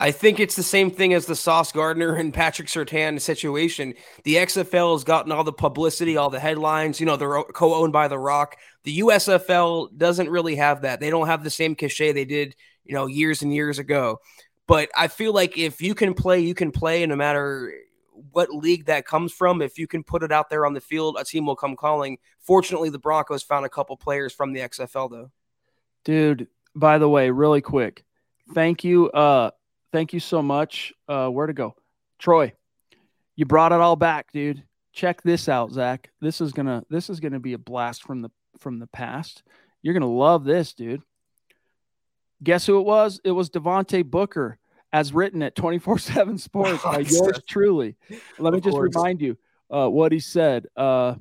I 0.01 0.13
think 0.13 0.39
it's 0.39 0.55
the 0.55 0.63
same 0.63 0.93
thing 0.93 1.13
as 1.13 1.27
the 1.27 1.35
Sauce 1.35 1.73
Gardner 1.73 2.15
and 2.15 2.33
Patrick 2.33 2.69
Surtain 2.69 3.21
situation. 3.21 3.95
The 4.23 4.37
XFL 4.37 4.93
has 4.93 5.03
gotten 5.03 5.33
all 5.33 5.43
the 5.43 5.53
publicity, 5.53 6.17
all 6.17 6.31
the 6.31 6.39
headlines. 6.39 7.01
You 7.01 7.07
know, 7.07 7.17
they're 7.17 7.43
co-owned 7.43 7.93
by 7.93 8.07
The 8.07 8.19
Rock. 8.19 8.57
The 8.85 9.01
USFL 9.01 9.97
doesn't 9.97 10.31
really 10.31 10.55
have 10.55 10.83
that. 10.83 11.01
They 11.01 11.11
don't 11.11 11.27
have 11.27 11.43
the 11.43 11.51
same 11.51 11.75
cachet 11.75 12.13
they 12.13 12.25
did, 12.25 12.55
you 12.85 12.95
know, 12.95 13.07
years 13.07 13.43
and 13.43 13.53
years 13.53 13.81
ago. 13.81 14.21
But 14.69 14.89
I 14.97 15.09
feel 15.09 15.33
like 15.33 15.59
if 15.59 15.83
you 15.83 15.97
can 15.97 16.15
play, 16.15 16.41
you 16.41 16.55
can 16.55 16.71
play, 16.71 17.05
no 17.05 17.17
matter 17.17 17.73
what 18.33 18.51
league 18.51 18.87
that 18.87 19.07
comes 19.07 19.33
from. 19.33 19.63
If 19.63 19.79
you 19.79 19.87
can 19.87 20.05
put 20.05 20.23
it 20.23 20.31
out 20.31 20.51
there 20.51 20.67
on 20.67 20.75
the 20.75 20.81
field, 20.81 21.17
a 21.19 21.25
team 21.25 21.47
will 21.47 21.57
come 21.57 21.77
calling. 21.77 22.19
Fortunately, 22.41 22.91
the 22.91 22.99
Broncos 22.99 23.43
found 23.43 23.65
a 23.67 23.69
couple 23.69 23.97
players 23.97 24.33
from 24.33 24.53
the 24.53 24.61
XFL, 24.61 25.11
though. 25.11 25.31
Dude, 26.05 26.49
by 26.75 26.99
the 26.99 27.09
way, 27.09 27.31
really 27.31 27.61
quick, 27.61 28.05
thank 28.55 28.85
you. 28.85 29.11
Uh, 29.11 29.51
thank 29.93 30.13
you 30.13 30.21
so 30.21 30.43
much. 30.43 30.93
Uh, 31.09 31.29
where 31.29 31.47
to 31.47 31.53
go? 31.53 31.75
Troy, 32.19 32.53
you 33.37 33.47
brought 33.47 33.73
it 33.73 33.81
all 33.81 33.97
back, 33.97 34.33
dude. 34.33 34.63
Check 34.93 35.23
this 35.23 35.49
out, 35.49 35.73
Zack. 35.73 36.11
This 36.21 36.41
is 36.41 36.53
gonna 36.53 36.83
this 36.91 37.09
is 37.09 37.21
gonna 37.21 37.41
be 37.41 37.53
a 37.53 37.59
blast 37.59 38.03
from 38.03 38.23
the 38.23 38.31
from 38.59 38.79
the 38.79 38.89
past. 38.89 39.43
You're 39.83 39.95
gonna 39.95 40.07
love 40.07 40.45
this, 40.45 40.75
dude. 40.75 41.03
Guess 42.43 42.67
who 42.67 42.79
it 42.81 42.87
was? 42.87 43.21
It 43.25 43.31
was 43.33 43.51
Devontae 43.51 44.05
Booker, 44.05 44.59
as 44.93 45.13
written 45.13 45.43
at 45.43 45.57
24-7 45.57 46.39
Sports 46.39 46.83
by 46.83 46.99
yours 47.09 47.41
truly. 47.49 47.97
Let 48.39 48.55
me 48.55 48.61
just 48.61 48.77
remind 48.77 49.21
you 49.21 49.37
uh, 49.71 49.89
what 49.89 50.13
he 50.13 50.21
said. 50.21 50.67
Uh, 50.77 51.17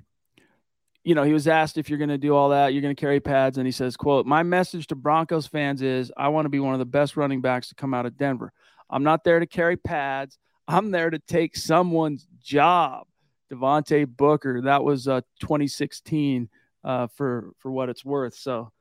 you 1.07 1.15
know, 1.15 1.23
he 1.23 1.31
was 1.31 1.47
asked 1.47 1.77
if 1.77 1.89
you're 1.89 1.97
going 1.97 2.09
to 2.09 2.17
do 2.17 2.35
all 2.35 2.49
that, 2.49 2.73
you're 2.73 2.81
going 2.81 2.93
to 2.93 2.99
carry 2.99 3.21
pads, 3.21 3.57
and 3.57 3.65
he 3.65 3.71
says, 3.71 3.95
"quote 3.95 4.25
My 4.25 4.43
message 4.43 4.87
to 4.87 4.95
Broncos 4.95 5.47
fans 5.47 5.81
is, 5.81 6.11
I 6.17 6.27
want 6.27 6.43
to 6.43 6.49
be 6.49 6.59
one 6.59 6.73
of 6.73 6.79
the 6.79 6.85
best 6.85 7.15
running 7.15 7.39
backs 7.39 7.69
to 7.69 7.75
come 7.75 7.93
out 7.93 8.05
of 8.05 8.17
Denver. 8.17 8.51
I'm 8.89 9.03
not 9.03 9.23
there 9.23 9.39
to 9.39 9.47
carry 9.47 9.77
pads. 9.77 10.37
I'm 10.67 10.91
there 10.91 11.09
to 11.09 11.19
take 11.19 11.55
someone's 11.55 12.27
job." 12.43 13.07
Devontae 13.49 14.05
Booker, 14.05 14.63
that 14.63 14.83
was 14.83 15.07
uh, 15.07 15.21
2016 15.39 16.49
uh, 16.83 17.07
for 17.15 17.51
for 17.59 17.71
what 17.71 17.87
it's 17.87 18.03
worth. 18.03 18.35
So 18.35 18.73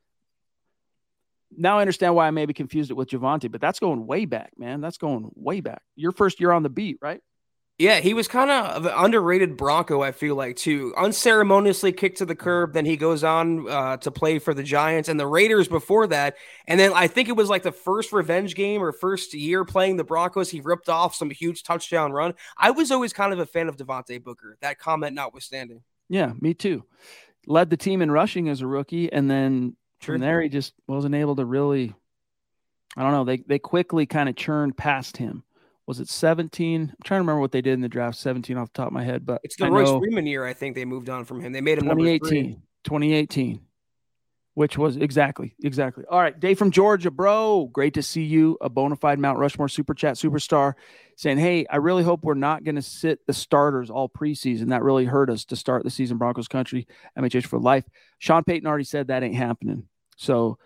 now 1.56 1.78
I 1.78 1.82
understand 1.82 2.16
why 2.16 2.26
I 2.26 2.32
maybe 2.32 2.54
confused 2.54 2.90
it 2.90 2.94
with 2.94 3.08
Javonte, 3.08 3.52
but 3.52 3.60
that's 3.60 3.78
going 3.78 4.04
way 4.04 4.24
back, 4.24 4.50
man. 4.58 4.80
That's 4.80 4.98
going 4.98 5.30
way 5.36 5.60
back. 5.60 5.82
Your 5.94 6.10
first 6.10 6.40
year 6.40 6.50
on 6.50 6.64
the 6.64 6.70
beat, 6.70 6.98
right? 7.00 7.20
Yeah, 7.78 8.00
he 8.00 8.14
was 8.14 8.26
kind 8.26 8.50
of 8.50 8.86
an 8.86 8.92
underrated 8.96 9.58
Bronco, 9.58 10.00
I 10.00 10.12
feel 10.12 10.34
like, 10.34 10.56
too. 10.56 10.94
Unceremoniously 10.96 11.92
kicked 11.92 12.18
to 12.18 12.24
the 12.24 12.34
curb. 12.34 12.72
Then 12.72 12.86
he 12.86 12.96
goes 12.96 13.22
on 13.22 13.68
uh, 13.68 13.98
to 13.98 14.10
play 14.10 14.38
for 14.38 14.54
the 14.54 14.62
Giants 14.62 15.10
and 15.10 15.20
the 15.20 15.26
Raiders 15.26 15.68
before 15.68 16.06
that. 16.06 16.36
And 16.66 16.80
then 16.80 16.92
I 16.94 17.06
think 17.06 17.28
it 17.28 17.36
was 17.36 17.50
like 17.50 17.62
the 17.62 17.72
first 17.72 18.12
revenge 18.12 18.54
game 18.54 18.82
or 18.82 18.92
first 18.92 19.34
year 19.34 19.66
playing 19.66 19.98
the 19.98 20.04
Broncos. 20.04 20.50
He 20.50 20.60
ripped 20.60 20.88
off 20.88 21.14
some 21.14 21.28
huge 21.28 21.64
touchdown 21.64 22.12
run. 22.12 22.32
I 22.56 22.70
was 22.70 22.90
always 22.90 23.12
kind 23.12 23.34
of 23.34 23.40
a 23.40 23.46
fan 23.46 23.68
of 23.68 23.76
Devontae 23.76 24.24
Booker, 24.24 24.56
that 24.62 24.78
comment 24.78 25.14
notwithstanding. 25.14 25.82
Yeah, 26.08 26.32
me 26.40 26.54
too. 26.54 26.82
Led 27.46 27.68
the 27.68 27.76
team 27.76 28.00
in 28.00 28.10
rushing 28.10 28.48
as 28.48 28.62
a 28.62 28.66
rookie 28.66 29.12
and 29.12 29.30
then 29.30 29.76
True. 30.00 30.14
From 30.14 30.20
there, 30.20 30.42
he 30.42 30.48
just 30.48 30.74
wasn't 30.86 31.14
able 31.14 31.36
to 31.36 31.44
really. 31.44 31.94
I 32.96 33.02
don't 33.02 33.12
know. 33.12 33.24
They 33.24 33.38
they 33.38 33.58
quickly 33.58 34.06
kind 34.06 34.28
of 34.28 34.36
churned 34.36 34.76
past 34.76 35.16
him. 35.16 35.42
Was 35.86 36.00
it 36.00 36.08
17? 36.08 36.80
I'm 36.80 36.96
trying 37.04 37.18
to 37.18 37.22
remember 37.22 37.40
what 37.40 37.52
they 37.52 37.60
did 37.60 37.74
in 37.74 37.80
the 37.80 37.88
draft. 37.88 38.18
17 38.18 38.56
off 38.56 38.72
the 38.72 38.76
top 38.76 38.88
of 38.88 38.92
my 38.92 39.04
head, 39.04 39.24
but 39.24 39.40
it's 39.44 39.56
the 39.56 39.66
I 39.66 39.68
Royce 39.68 39.88
Freeman 39.98 40.26
year. 40.26 40.44
I 40.44 40.52
think 40.52 40.74
they 40.74 40.84
moved 40.84 41.08
on 41.08 41.24
from 41.24 41.40
him. 41.40 41.52
They 41.52 41.60
made 41.60 41.78
him 41.78 41.84
2018. 41.84 42.62
2018 42.84 43.60
which 44.56 44.78
was 44.78 44.96
exactly, 44.96 45.54
exactly. 45.62 46.04
All 46.10 46.18
right, 46.18 46.40
Dave 46.40 46.56
from 46.58 46.70
Georgia, 46.70 47.10
bro. 47.10 47.68
Great 47.70 47.92
to 47.92 48.02
see 48.02 48.22
you, 48.22 48.56
a 48.62 48.70
bona 48.70 48.96
fide 48.96 49.18
Mount 49.18 49.38
Rushmore 49.38 49.68
super 49.68 49.92
chat 49.92 50.14
superstar, 50.14 50.72
saying, 51.14 51.36
Hey, 51.36 51.66
I 51.70 51.76
really 51.76 52.02
hope 52.02 52.24
we're 52.24 52.32
not 52.32 52.64
going 52.64 52.76
to 52.76 52.82
sit 52.82 53.26
the 53.26 53.34
starters 53.34 53.90
all 53.90 54.08
preseason. 54.08 54.70
That 54.70 54.82
really 54.82 55.04
hurt 55.04 55.28
us 55.28 55.44
to 55.46 55.56
start 55.56 55.84
the 55.84 55.90
season, 55.90 56.16
Broncos 56.16 56.48
country, 56.48 56.88
MHH 57.18 57.44
for 57.44 57.58
life. 57.58 57.84
Sean 58.18 58.44
Payton 58.44 58.66
already 58.66 58.84
said 58.84 59.08
that 59.08 59.22
ain't 59.22 59.34
happening. 59.34 59.88
So, 60.16 60.56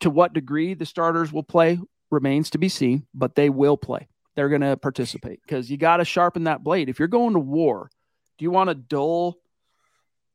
to 0.00 0.10
what 0.10 0.32
degree 0.32 0.74
the 0.74 0.84
starters 0.84 1.32
will 1.32 1.44
play 1.44 1.78
remains 2.10 2.50
to 2.50 2.58
be 2.58 2.68
seen, 2.68 3.06
but 3.14 3.36
they 3.36 3.50
will 3.50 3.76
play. 3.76 4.08
They're 4.38 4.48
going 4.48 4.60
to 4.60 4.76
participate 4.76 5.42
because 5.42 5.68
you 5.68 5.76
got 5.76 5.96
to 5.96 6.04
sharpen 6.04 6.44
that 6.44 6.62
blade. 6.62 6.88
If 6.88 7.00
you're 7.00 7.08
going 7.08 7.32
to 7.32 7.40
war, 7.40 7.90
do 8.38 8.44
you 8.44 8.52
want 8.52 8.70
a 8.70 8.74
dull, 8.76 9.36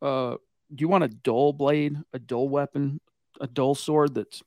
uh, 0.02 0.32
do 0.76 0.82
you 0.82 0.90
want 0.90 1.06
a 1.06 1.08
dull 1.08 1.54
blade, 1.54 1.96
a 2.12 2.20
dull 2.20 2.50
weapon, 2.50 3.00
a 3.40 3.48
dull 3.48 3.76
sword 3.76 4.16
that's 4.16 4.44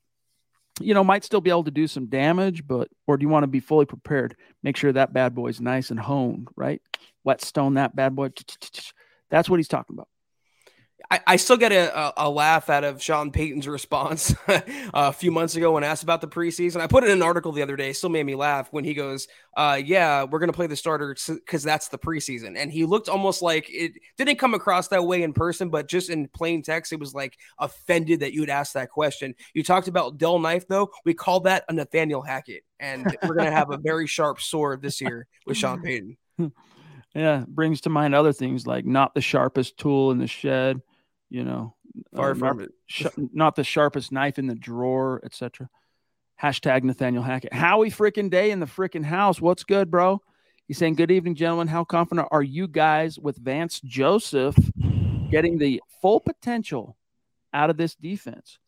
you 0.78 0.92
know 0.92 1.02
might 1.02 1.24
still 1.24 1.40
be 1.40 1.48
able 1.48 1.64
to 1.64 1.70
do 1.70 1.86
some 1.86 2.04
damage, 2.04 2.66
but 2.66 2.88
or 3.06 3.16
do 3.16 3.24
you 3.24 3.30
want 3.30 3.44
to 3.44 3.48
be 3.48 3.60
fully 3.60 3.86
prepared? 3.86 4.36
Make 4.62 4.76
sure 4.76 4.92
that 4.92 5.14
bad 5.14 5.34
boy's 5.34 5.58
nice 5.58 5.90
and 5.90 5.98
honed, 5.98 6.48
right? 6.54 6.82
Whetstone 7.22 7.72
that 7.74 7.96
bad 7.96 8.14
boy. 8.14 8.32
That's 9.30 9.48
what 9.48 9.56
he's 9.56 9.68
talking 9.68 9.96
about. 9.96 10.08
I, 11.10 11.20
I 11.26 11.36
still 11.36 11.56
get 11.56 11.72
a, 11.72 12.12
a, 12.16 12.28
laugh 12.28 12.68
out 12.68 12.82
of 12.82 13.00
Sean 13.02 13.30
Payton's 13.30 13.68
response 13.76 14.34
a 14.48 15.12
few 15.12 15.30
months 15.30 15.54
ago 15.54 15.72
when 15.72 15.84
asked 15.84 16.02
about 16.02 16.20
the 16.20 16.28
preseason. 16.28 16.80
I 16.80 16.86
put 16.86 17.04
in 17.04 17.10
an 17.10 17.22
article 17.22 17.52
the 17.52 17.62
other 17.62 17.76
day. 17.76 17.92
Still 17.92 18.10
made 18.10 18.24
me 18.24 18.34
laugh 18.34 18.68
when 18.72 18.84
he 18.84 18.94
goes, 18.94 19.28
uh, 19.56 19.80
"Yeah, 19.82 20.24
we're 20.24 20.38
going 20.38 20.50
to 20.50 20.56
play 20.56 20.66
the 20.66 20.76
starter 20.76 21.16
because 21.26 21.62
that's 21.62 21.88
the 21.88 21.98
preseason." 21.98 22.56
And 22.56 22.72
he 22.72 22.84
looked 22.84 23.08
almost 23.08 23.42
like 23.42 23.68
it 23.70 23.92
didn't 24.16 24.38
come 24.38 24.54
across 24.54 24.88
that 24.88 25.04
way 25.04 25.22
in 25.22 25.32
person, 25.32 25.68
but 25.68 25.88
just 25.88 26.10
in 26.10 26.28
plain 26.28 26.62
text, 26.62 26.92
it 26.92 27.00
was 27.00 27.14
like 27.14 27.38
offended 27.58 28.20
that 28.20 28.32
you 28.32 28.40
would 28.40 28.50
ask 28.50 28.72
that 28.72 28.90
question. 28.90 29.34
You 29.54 29.62
talked 29.62 29.88
about 29.88 30.18
dull 30.18 30.38
knife, 30.38 30.66
though. 30.66 30.90
We 31.04 31.14
call 31.14 31.40
that 31.40 31.64
a 31.68 31.72
Nathaniel 31.72 32.22
Hackett, 32.22 32.64
and 32.80 33.04
we're 33.22 33.34
going 33.34 33.46
to 33.46 33.56
have 33.56 33.70
a 33.70 33.78
very 33.78 34.06
sharp 34.06 34.40
sword 34.40 34.82
this 34.82 35.00
year 35.00 35.26
with 35.46 35.56
Sean 35.56 35.82
Payton. 35.82 36.16
Yeah, 37.14 37.44
brings 37.48 37.80
to 37.80 37.88
mind 37.88 38.14
other 38.14 38.34
things 38.34 38.66
like 38.66 38.84
not 38.84 39.14
the 39.14 39.22
sharpest 39.22 39.78
tool 39.78 40.10
in 40.10 40.18
the 40.18 40.26
shed 40.26 40.82
you 41.28 41.44
know, 41.44 41.74
far 42.14 42.32
uh, 42.32 42.34
from 42.34 42.60
it. 42.60 42.72
Sh- 42.86 43.06
not 43.16 43.56
the 43.56 43.64
sharpest 43.64 44.12
knife 44.12 44.38
in 44.38 44.46
the 44.46 44.54
drawer, 44.54 45.20
etc. 45.24 45.68
Hashtag 46.40 46.84
Nathaniel 46.84 47.22
Hackett. 47.22 47.52
Howie 47.52 47.90
freaking 47.90 48.30
day 48.30 48.50
in 48.50 48.60
the 48.60 48.66
freaking 48.66 49.04
house. 49.04 49.40
What's 49.40 49.64
good, 49.64 49.90
bro? 49.90 50.20
He's 50.66 50.78
saying, 50.78 50.96
Good 50.96 51.10
evening, 51.10 51.34
gentlemen. 51.34 51.68
How 51.68 51.84
confident 51.84 52.28
are 52.30 52.42
you 52.42 52.68
guys 52.68 53.18
with 53.18 53.36
Vance 53.38 53.80
Joseph 53.80 54.56
getting 55.30 55.58
the 55.58 55.82
full 56.02 56.20
potential 56.20 56.96
out 57.52 57.70
of 57.70 57.76
this 57.76 57.94
defense? 57.94 58.58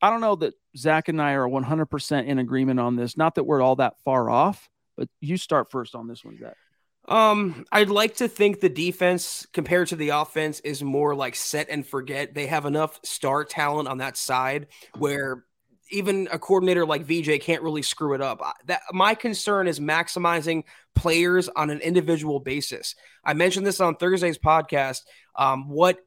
I 0.00 0.10
don't 0.10 0.20
know 0.20 0.36
that 0.36 0.54
Zach 0.76 1.08
and 1.08 1.20
I 1.20 1.32
are 1.32 1.48
100% 1.48 2.26
in 2.26 2.38
agreement 2.38 2.80
on 2.80 2.96
this. 2.96 3.16
Not 3.16 3.34
that 3.34 3.44
we're 3.44 3.60
all 3.60 3.76
that 3.76 3.94
far 4.04 4.30
off, 4.30 4.68
but 4.96 5.08
you 5.20 5.36
start 5.36 5.70
first 5.70 5.94
on 5.94 6.06
this 6.06 6.24
one, 6.24 6.38
Zach. 6.38 6.56
Um, 7.08 7.64
I'd 7.72 7.88
like 7.88 8.16
to 8.16 8.28
think 8.28 8.60
the 8.60 8.68
defense 8.68 9.46
compared 9.52 9.88
to 9.88 9.96
the 9.96 10.10
offense 10.10 10.60
is 10.60 10.82
more 10.82 11.14
like 11.14 11.34
set 11.34 11.68
and 11.70 11.86
forget. 11.86 12.34
They 12.34 12.46
have 12.46 12.66
enough 12.66 13.00
star 13.02 13.44
talent 13.44 13.88
on 13.88 13.98
that 13.98 14.16
side 14.16 14.66
where 14.98 15.44
even 15.90 16.28
a 16.30 16.38
coordinator 16.38 16.84
like 16.84 17.06
VJ 17.06 17.40
can't 17.40 17.62
really 17.62 17.82
screw 17.82 18.14
it 18.14 18.20
up. 18.20 18.42
That 18.66 18.82
my 18.92 19.14
concern 19.14 19.68
is 19.68 19.80
maximizing 19.80 20.64
players 20.94 21.48
on 21.48 21.70
an 21.70 21.80
individual 21.80 22.40
basis. 22.40 22.94
I 23.24 23.32
mentioned 23.32 23.66
this 23.66 23.80
on 23.80 23.96
Thursday's 23.96 24.38
podcast. 24.38 25.02
Um, 25.34 25.68
what 25.70 25.98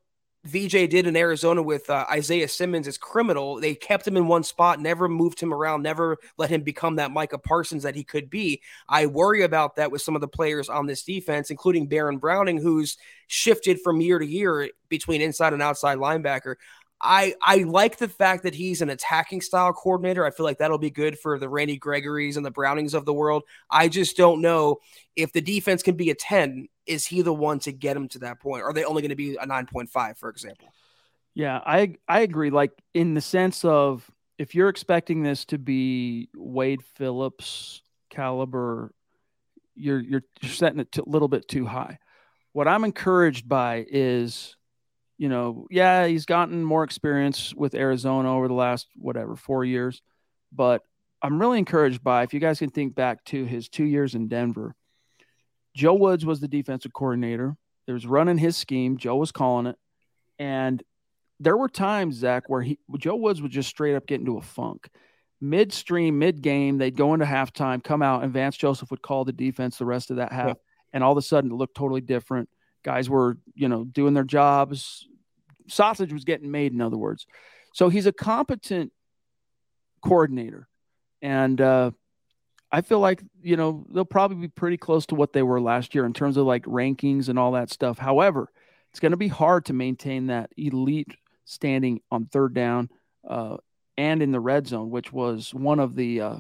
VJ 0.44 0.90
did 0.90 1.06
in 1.06 1.16
Arizona 1.16 1.62
with 1.62 1.88
uh, 1.90 2.06
Isaiah 2.10 2.48
Simmons 2.48 2.88
is 2.88 2.98
criminal. 2.98 3.60
They 3.60 3.76
kept 3.76 4.08
him 4.08 4.18
in 4.18 4.28
one 4.28 4.44
spot, 4.44 4.80
never 4.80 5.08
moved 5.08 5.40
him 5.40 5.54
around, 5.54 5.84
never 5.84 6.18
let 6.38 6.50
him 6.50 6.64
become 6.64 6.96
that 6.96 7.12
Micah 7.12 7.38
Parsons 7.38 7.84
that 7.84 7.96
he 7.96 8.04
could 8.04 8.30
be. 8.30 8.62
I 8.90 9.06
worry 9.06 9.44
about 9.44 9.76
that 9.76 9.92
with 9.92 10.02
some 10.02 10.16
of 10.16 10.22
the 10.22 10.28
players 10.28 10.68
on 10.68 10.88
this 10.88 11.04
defense, 11.04 11.52
including 11.52 11.88
Baron 11.88 12.18
Browning, 12.18 12.58
who's 12.58 12.98
shifted 13.28 13.80
from 13.82 14.02
year 14.02 14.18
to 14.18 14.26
year 14.26 14.72
between 14.90 15.22
inside 15.22 15.54
and 15.54 15.62
outside 15.62 16.00
linebacker. 16.00 16.56
I 17.02 17.34
I 17.42 17.58
like 17.58 17.98
the 17.98 18.08
fact 18.08 18.44
that 18.44 18.54
he's 18.54 18.82
an 18.82 18.90
attacking 18.90 19.42
style 19.42 19.74
coordinator. 19.74 20.26
I 20.26 20.32
feel 20.32 20.46
like 20.46 20.60
that'll 20.60 20.78
be 20.78 20.92
good 20.92 21.18
for 21.18 21.40
the 21.40 21.50
Randy 21.50 21.78
Gregories 21.78 22.38
and 22.38 22.46
the 22.46 22.52
Brownings 22.52 22.94
of 22.94 23.06
the 23.06 23.14
world. 23.14 23.44
I 23.70 23.88
just 23.88 24.18
don't 24.18 24.42
know 24.42 24.78
if 25.16 25.34
the 25.34 25.42
defense 25.42 25.84
can 25.84 25.96
be 25.96 26.10
a 26.10 26.16
10, 26.16 26.68
is 26.86 27.06
he 27.06 27.22
the 27.22 27.34
one 27.34 27.60
to 27.60 27.72
get 27.72 27.98
him 27.98 28.08
to 28.10 28.20
that 28.20 28.40
point? 28.40 28.64
Are 28.64 28.74
they 28.74 28.86
only 28.86 29.02
going 29.02 29.10
to 29.10 29.16
be 29.16 29.36
a 29.36 29.46
9.5, 29.46 30.18
for 30.18 30.30
example? 30.30 30.74
Yeah, 31.34 31.60
I 31.66 31.96
I 32.08 32.22
agree. 32.22 32.50
Like 32.50 32.72
in 32.94 33.14
the 33.14 33.22
sense 33.22 33.64
of 33.66 34.10
if 34.38 34.56
you're 34.56 34.70
expecting 34.70 35.24
this 35.24 35.46
to 35.46 35.58
be 35.58 36.30
Wade 36.36 36.84
Phillips 36.96 37.84
caliber, 38.10 38.94
you're 39.76 40.02
you're 40.02 40.24
setting 40.44 40.80
it 40.80 40.98
a 40.98 41.10
little 41.10 41.28
bit 41.28 41.48
too 41.48 41.66
high. 41.66 42.00
What 42.54 42.68
I'm 42.68 42.84
encouraged 42.84 43.48
by 43.48 43.86
is 43.88 44.58
you 45.22 45.30
know, 45.30 45.68
yeah, 45.70 46.08
he's 46.08 46.26
gotten 46.26 46.64
more 46.64 46.84
experience 46.84 47.54
with 47.54 47.76
Arizona 47.76 48.36
over 48.36 48.48
the 48.48 48.56
last 48.56 48.88
whatever 48.96 49.36
four 49.36 49.64
years, 49.64 50.02
but 50.52 50.82
I'm 51.22 51.40
really 51.40 51.60
encouraged 51.60 52.04
by 52.04 52.24
if 52.24 52.34
you 52.34 52.40
guys 52.40 52.58
can 52.58 52.72
think 52.72 52.96
back 52.96 53.24
to 53.26 53.46
his 53.46 53.70
two 53.70 53.84
years 53.84 54.16
in 54.16 54.30
Denver. 54.30 54.74
Joe 55.76 55.94
Woods 55.94 56.26
was 56.26 56.40
the 56.40 56.48
defensive 56.48 56.92
coordinator. 56.92 57.56
There 57.86 57.94
was 57.94 58.08
running 58.08 58.40
his 58.40 58.58
scheme. 58.58 58.98
Joe 58.98 59.16
was 59.16 59.32
calling 59.32 59.68
it, 59.68 59.76
and 60.40 60.82
there 61.40 61.56
were 61.56 61.70
times 61.70 62.16
Zach 62.16 62.50
where 62.50 62.64
he 62.64 62.80
Joe 62.98 63.16
Woods 63.16 63.44
would 63.44 63.52
just 63.52 63.70
straight 63.70 63.94
up 63.94 64.08
get 64.08 64.22
into 64.22 64.40
a 64.40 64.42
funk. 64.42 64.90
Midstream, 65.40 66.18
mid 66.18 66.42
game, 66.42 66.80
they'd 66.80 66.98
go 66.98 67.14
into 67.14 67.28
halftime, 67.28 67.84
come 67.84 68.02
out, 68.02 68.24
and 68.24 68.34
Vance 68.34 68.58
Joseph 68.58 68.90
would 68.90 69.04
call 69.04 69.24
the 69.24 69.34
defense 69.34 69.78
the 69.78 69.86
rest 69.86 70.10
of 70.10 70.18
that 70.18 70.32
half, 70.32 70.48
yeah. 70.48 70.54
and 70.94 71.04
all 71.04 71.12
of 71.12 71.18
a 71.20 71.22
sudden 71.22 71.52
it 71.52 71.56
looked 71.56 71.78
totally 71.78 72.02
different. 72.02 72.50
Guys 72.84 73.08
were, 73.08 73.38
you 73.54 73.70
know, 73.70 73.84
doing 73.84 74.16
their 74.16 74.24
jobs, 74.24 75.08
sausage 75.72 76.14
was 76.14 76.26
getting 76.26 76.52
made, 76.52 76.74
in 76.74 76.82
other 76.82 76.98
words. 76.98 77.26
So 77.74 77.90
he's 77.90 78.06
a 78.06 78.12
competent 78.12 78.92
coordinator. 80.04 80.68
And 81.22 81.60
uh, 81.62 81.92
I 82.72 82.82
feel 82.82 83.00
like, 83.00 83.22
you 83.42 83.58
know, 83.58 83.86
they'll 83.94 84.06
probably 84.06 84.38
be 84.38 84.48
pretty 84.48 84.78
close 84.78 85.06
to 85.08 85.16
what 85.16 85.34
they 85.34 85.44
were 85.44 85.62
last 85.62 85.94
year 85.96 86.06
in 86.06 86.14
terms 86.14 86.38
of 86.38 86.46
like 86.46 86.64
rankings 86.66 87.30
and 87.30 87.38
all 87.38 87.54
that 87.54 87.70
stuff. 87.70 87.98
However, 87.98 88.50
it's 88.90 89.00
going 89.00 89.12
to 89.12 89.18
be 89.18 89.28
hard 89.28 89.66
to 89.66 89.74
maintain 89.74 90.28
that 90.28 90.52
elite 90.58 91.16
standing 91.46 92.02
on 92.12 92.26
third 92.26 92.54
down 92.54 92.90
uh, 93.28 93.58
and 93.98 94.22
in 94.22 94.32
the 94.32 94.40
red 94.40 94.68
zone, 94.68 94.90
which 94.90 95.14
was 95.14 95.54
one 95.54 95.80
of 95.80 95.96
the, 95.96 96.22
uh, 96.22 96.38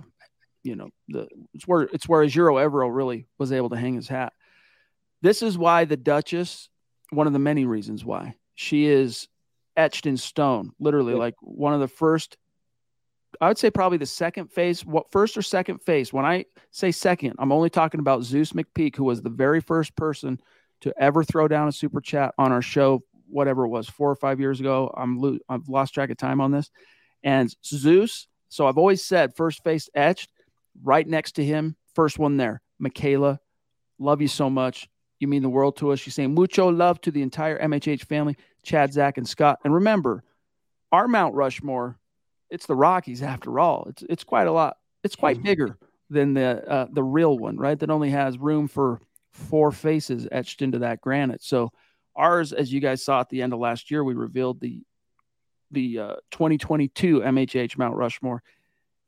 you 0.63 0.75
know, 0.75 0.89
the 1.07 1.27
it's 1.53 1.67
where 1.67 1.81
it's 1.81 2.07
where 2.07 2.23
Ejiro 2.23 2.53
Evero 2.63 2.93
really 2.93 3.27
was 3.37 3.51
able 3.51 3.69
to 3.69 3.77
hang 3.77 3.95
his 3.95 4.07
hat. 4.07 4.33
This 5.21 5.41
is 5.41 5.57
why 5.57 5.85
the 5.85 5.97
Duchess, 5.97 6.69
one 7.11 7.27
of 7.27 7.33
the 7.33 7.39
many 7.39 7.65
reasons 7.65 8.03
why 8.05 8.35
she 8.55 8.85
is 8.85 9.27
etched 9.77 10.05
in 10.05 10.17
stone, 10.17 10.71
literally, 10.79 11.13
like 11.13 11.35
one 11.41 11.73
of 11.73 11.79
the 11.79 11.87
first. 11.87 12.37
I 13.39 13.47
would 13.47 13.57
say 13.57 13.71
probably 13.71 13.97
the 13.97 14.05
second 14.05 14.51
face, 14.51 14.85
what 14.85 15.11
first 15.11 15.37
or 15.37 15.41
second 15.41 15.79
face. 15.79 16.11
When 16.11 16.25
I 16.25 16.45
say 16.71 16.91
second, 16.91 17.35
I'm 17.39 17.51
only 17.51 17.69
talking 17.69 17.99
about 17.99 18.23
Zeus 18.23 18.51
McPeak, 18.51 18.95
who 18.95 19.05
was 19.05 19.21
the 19.21 19.29
very 19.29 19.61
first 19.61 19.95
person 19.95 20.39
to 20.81 20.93
ever 20.99 21.23
throw 21.23 21.47
down 21.47 21.67
a 21.67 21.71
super 21.71 22.01
chat 22.01 22.33
on 22.37 22.51
our 22.51 22.61
show, 22.61 23.03
whatever 23.29 23.65
it 23.65 23.69
was, 23.69 23.87
four 23.87 24.11
or 24.11 24.15
five 24.15 24.39
years 24.39 24.59
ago. 24.59 24.93
I'm 24.95 25.17
lo- 25.17 25.39
I've 25.47 25.69
lost 25.69 25.93
track 25.93 26.09
of 26.09 26.17
time 26.17 26.41
on 26.41 26.51
this. 26.51 26.69
And 27.23 27.53
Zeus, 27.63 28.27
so 28.49 28.67
I've 28.67 28.77
always 28.77 29.03
said 29.03 29.35
first 29.35 29.63
face 29.63 29.89
etched, 29.95 30.29
right 30.83 31.07
next 31.07 31.33
to 31.33 31.45
him, 31.45 31.75
first 31.95 32.19
one 32.19 32.37
there, 32.37 32.61
Michaela. 32.79 33.39
Love 33.97 34.21
you 34.21 34.27
so 34.27 34.49
much. 34.49 34.89
You 35.21 35.27
mean 35.27 35.43
the 35.43 35.49
world 35.49 35.77
to 35.77 35.91
us. 35.91 35.99
She's 35.99 36.15
saying 36.15 36.34
mucho 36.34 36.69
love 36.69 36.99
to 37.01 37.12
the 37.12 37.21
entire 37.21 37.62
MHH 37.62 38.05
family, 38.05 38.38
Chad, 38.63 38.91
Zach, 38.91 39.17
and 39.17 39.27
Scott. 39.27 39.60
And 39.63 39.73
remember, 39.73 40.23
our 40.91 41.07
Mount 41.07 41.36
Rushmore, 41.36 41.97
it's 42.49 42.65
the 42.65 42.75
Rockies 42.75 43.21
after 43.21 43.60
all. 43.60 43.86
It's 43.89 44.03
it's 44.10 44.23
quite 44.23 44.47
a 44.47 44.51
lot. 44.51 44.77
It's 45.03 45.15
quite 45.15 45.38
mm-hmm. 45.38 45.45
bigger 45.45 45.77
than 46.10 46.34
the 46.34 46.67
uh, 46.69 46.88
the 46.91 47.03
real 47.03 47.38
one, 47.38 47.57
right? 47.57 47.79
That 47.79 47.89
only 47.89 48.10
has 48.10 48.38
room 48.38 48.67
for 48.67 48.99
four 49.32 49.72
faces 49.72 50.28
etched 50.32 50.61
into 50.61 50.80
that 50.80 51.01
granite. 51.01 51.41
So 51.43 51.72
ours, 52.15 52.51
as 52.51 52.72
you 52.72 52.80
guys 52.80 53.03
saw 53.03 53.22
at 53.22 53.30
the 53.30 53.41
end 53.41 53.53
of 53.53 53.59
last 53.59 53.91
year, 53.91 54.03
we 54.03 54.13
revealed 54.13 54.59
the 54.59 54.84
the 55.72 55.99
uh, 55.99 56.15
2022 56.32 57.22
MHH 57.22 57.78
Mount 57.78 57.95
Rushmore 57.95 58.43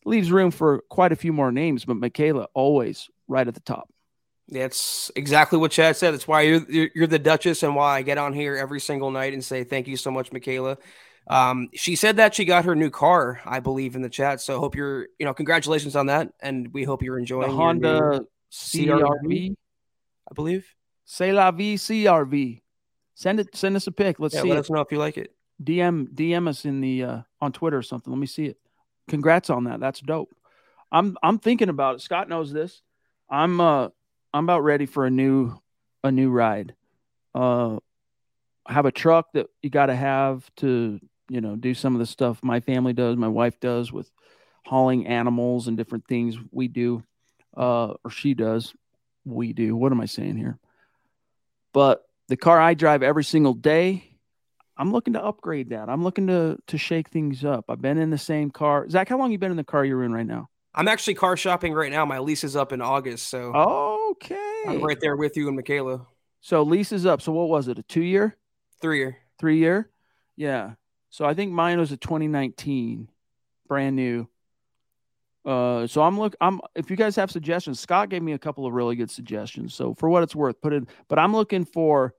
leaves 0.05 0.31
room 0.31 0.51
for 0.51 0.81
quite 0.89 1.11
a 1.11 1.17
few 1.17 1.33
more 1.33 1.51
names, 1.51 1.85
but 1.85 1.97
Michaela 1.97 2.47
always 2.53 3.09
right 3.27 3.47
at 3.47 3.53
the 3.53 3.59
top. 3.61 3.89
That's 4.49 5.09
exactly 5.15 5.57
what 5.57 5.71
Chad 5.71 5.95
said. 5.95 6.13
That's 6.13 6.27
why 6.27 6.41
you're, 6.41 6.89
you're 6.93 7.07
the 7.07 7.19
Duchess 7.19 7.63
and 7.63 7.75
why 7.75 7.97
I 7.97 8.01
get 8.01 8.17
on 8.17 8.33
here 8.33 8.55
every 8.55 8.79
single 8.79 9.09
night 9.09 9.33
and 9.33 9.43
say 9.43 9.63
thank 9.63 9.87
you 9.87 9.97
so 9.97 10.11
much, 10.11 10.31
Michaela. 10.31 10.77
Um, 11.27 11.69
she 11.73 11.95
said 11.95 12.17
that 12.17 12.35
she 12.35 12.43
got 12.43 12.65
her 12.65 12.75
new 12.75 12.89
car, 12.89 13.39
I 13.45 13.61
believe, 13.61 13.95
in 13.95 14.01
the 14.01 14.09
chat. 14.09 14.41
So 14.41 14.59
hope 14.59 14.75
you're, 14.75 15.07
you 15.17 15.25
know, 15.25 15.33
congratulations 15.33 15.95
on 15.95 16.07
that, 16.07 16.33
and 16.41 16.73
we 16.73 16.83
hope 16.83 17.01
you're 17.01 17.17
enjoying 17.17 17.49
the 17.49 17.55
Honda 17.55 18.25
CRV, 18.51 19.55
I 20.29 20.33
believe. 20.35 20.65
C'est 21.05 21.31
la 21.31 21.51
vie 21.51 21.75
CRV. 21.75 22.61
Send 23.15 23.39
it. 23.39 23.55
Send 23.55 23.75
us 23.75 23.87
a 23.87 23.91
pic. 23.91 24.19
Let's 24.19 24.35
yeah, 24.35 24.41
see. 24.41 24.49
Let 24.49 24.57
it. 24.57 24.61
us 24.61 24.69
know 24.69 24.81
if 24.81 24.91
you 24.91 24.97
like 24.97 25.17
it. 25.17 25.33
DM 25.63 26.07
DM 26.09 26.47
us 26.47 26.65
in 26.65 26.81
the 26.81 27.03
uh, 27.03 27.21
on 27.39 27.51
Twitter 27.51 27.77
or 27.77 27.83
something. 27.83 28.11
Let 28.11 28.19
me 28.19 28.27
see 28.27 28.45
it. 28.45 28.57
Congrats 29.07 29.49
on 29.49 29.65
that. 29.65 29.79
That's 29.79 29.99
dope. 30.01 30.33
I'm 30.91 31.17
I'm 31.21 31.39
thinking 31.39 31.69
about 31.69 31.95
it. 31.95 32.01
Scott 32.01 32.29
knows 32.29 32.51
this. 32.51 32.81
I'm 33.29 33.61
uh 33.61 33.89
I'm 34.33 34.45
about 34.45 34.63
ready 34.63 34.85
for 34.85 35.05
a 35.05 35.09
new 35.11 35.59
a 36.03 36.11
new 36.11 36.31
ride. 36.31 36.73
Uh 37.35 37.77
have 38.67 38.85
a 38.85 38.91
truck 38.91 39.33
that 39.33 39.47
you 39.61 39.69
got 39.69 39.87
to 39.87 39.95
have 39.95 40.49
to, 40.55 40.99
you 41.29 41.41
know, 41.41 41.55
do 41.55 41.73
some 41.73 41.93
of 41.95 41.99
the 41.99 42.05
stuff 42.05 42.39
my 42.41 42.61
family 42.61 42.93
does, 42.93 43.17
my 43.17 43.27
wife 43.27 43.59
does 43.59 43.91
with 43.91 44.09
hauling 44.65 45.05
animals 45.07 45.67
and 45.67 45.75
different 45.75 46.07
things 46.07 46.37
we 46.51 46.67
do 46.67 47.03
uh 47.55 47.93
or 48.03 48.09
she 48.09 48.33
does. 48.33 48.73
We 49.25 49.53
do. 49.53 49.75
What 49.75 49.91
am 49.91 50.01
I 50.01 50.05
saying 50.05 50.37
here? 50.37 50.57
But 51.73 52.03
the 52.27 52.37
car 52.37 52.59
I 52.59 52.73
drive 52.73 53.03
every 53.03 53.23
single 53.23 53.53
day, 53.53 54.17
I'm 54.77 54.91
looking 54.91 55.13
to 55.13 55.23
upgrade 55.23 55.69
that. 55.69 55.89
I'm 55.89 56.03
looking 56.03 56.27
to 56.27 56.57
to 56.67 56.77
shake 56.77 57.09
things 57.09 57.45
up. 57.45 57.65
I've 57.69 57.81
been 57.81 57.97
in 57.99 58.09
the 58.09 58.17
same 58.17 58.49
car. 58.49 58.89
Zach, 58.89 59.09
how 59.09 59.17
long 59.17 59.31
you 59.31 59.37
been 59.37 59.51
in 59.51 59.57
the 59.57 59.63
car 59.63 59.85
you're 59.85 60.03
in 60.03 60.13
right 60.13 60.25
now? 60.25 60.49
I'm 60.75 60.87
actually 60.87 61.13
car 61.13 61.37
shopping 61.37 61.73
right 61.73 61.91
now. 61.91 62.05
My 62.05 62.19
lease 62.19 62.43
is 62.43 62.55
up 62.55 62.73
in 62.73 62.81
August, 62.81 63.27
so 63.27 63.53
okay, 64.11 64.63
I'm 64.67 64.81
right 64.81 64.99
there 64.99 65.15
with 65.15 65.37
you 65.37 65.47
and 65.47 65.55
Michaela. 65.55 66.07
So 66.41 66.63
lease 66.63 66.91
is 66.91 67.05
up. 67.05 67.21
So 67.21 67.31
what 67.31 67.49
was 67.49 67.67
it? 67.67 67.79
A 67.79 67.83
two 67.83 68.01
year, 68.01 68.37
three 68.81 68.97
year, 68.97 69.17
three 69.39 69.57
year? 69.57 69.89
Yeah. 70.35 70.73
So 71.09 71.25
I 71.25 71.35
think 71.35 71.51
mine 71.51 71.79
was 71.79 71.91
a 71.91 71.97
2019, 71.97 73.07
brand 73.67 73.95
new. 73.95 74.27
Uh, 75.45 75.85
so 75.85 76.01
I'm 76.01 76.17
look. 76.17 76.35
I'm 76.41 76.59
if 76.73 76.89
you 76.89 76.95
guys 76.95 77.15
have 77.17 77.29
suggestions, 77.29 77.79
Scott 77.79 78.09
gave 78.09 78.23
me 78.23 78.33
a 78.33 78.39
couple 78.39 78.65
of 78.65 78.73
really 78.73 78.95
good 78.95 79.11
suggestions. 79.11 79.75
So 79.75 79.93
for 79.93 80.09
what 80.09 80.23
it's 80.23 80.35
worth, 80.35 80.59
put 80.61 80.73
it. 80.73 80.85
But 81.07 81.19
I'm 81.19 81.33
looking 81.33 81.65
for. 81.65 82.15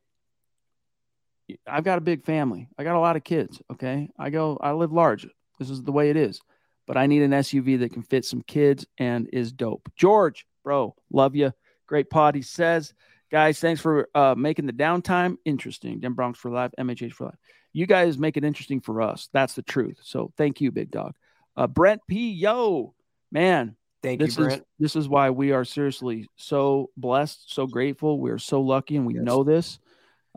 I've 1.66 1.84
got 1.84 1.98
a 1.98 2.02
big 2.02 2.24
family. 2.24 2.68
I 2.78 2.84
got 2.84 2.96
a 2.96 3.00
lot 3.00 3.16
of 3.16 3.24
kids. 3.24 3.61
Okay, 3.72 4.11
I 4.18 4.30
go. 4.30 4.59
I 4.61 4.72
live 4.72 4.92
large. 4.92 5.26
This 5.59 5.70
is 5.70 5.82
the 5.82 5.92
way 5.92 6.11
it 6.11 6.16
is. 6.16 6.40
But 6.87 6.97
I 6.97 7.07
need 7.07 7.22
an 7.22 7.30
SUV 7.30 7.78
that 7.80 7.93
can 7.93 8.03
fit 8.03 8.24
some 8.24 8.43
kids 8.43 8.87
and 8.99 9.28
is 9.32 9.53
dope. 9.53 9.91
George, 9.97 10.47
bro, 10.62 10.95
love 11.11 11.35
you. 11.35 11.53
Great 11.87 12.11
pod. 12.11 12.35
He 12.35 12.43
says, 12.43 12.93
guys, 13.30 13.59
thanks 13.59 13.80
for 13.80 14.09
uh, 14.14 14.35
making 14.37 14.66
the 14.66 14.72
downtime 14.72 15.37
interesting. 15.45 16.01
Den 16.01 16.12
Bronx 16.12 16.39
for 16.39 16.51
life, 16.51 16.72
MHH 16.78 17.12
for 17.12 17.24
life. 17.26 17.39
You 17.72 17.87
guys 17.87 18.18
make 18.18 18.37
it 18.37 18.45
interesting 18.45 18.80
for 18.80 19.03
us. 19.03 19.28
That's 19.32 19.55
the 19.55 19.62
truth. 19.62 19.99
So 20.03 20.32
thank 20.37 20.61
you, 20.61 20.70
big 20.70 20.91
dog. 20.91 21.14
Uh, 21.57 21.66
Brent 21.66 22.01
P. 22.07 22.30
Yo, 22.32 22.95
man. 23.32 23.76
Thank 24.03 24.20
this 24.20 24.37
you, 24.37 24.45
Brent. 24.45 24.61
Is, 24.61 24.66
this 24.78 24.97
is 24.97 25.09
why 25.09 25.30
we 25.30 25.53
are 25.53 25.64
seriously 25.64 26.28
so 26.37 26.91
blessed, 26.97 27.53
so 27.53 27.66
grateful. 27.66 28.20
We're 28.20 28.39
so 28.39 28.61
lucky, 28.61 28.97
and 28.97 29.07
we 29.07 29.14
Yes. 29.14 29.22
know 29.24 29.45
this. 29.45 29.78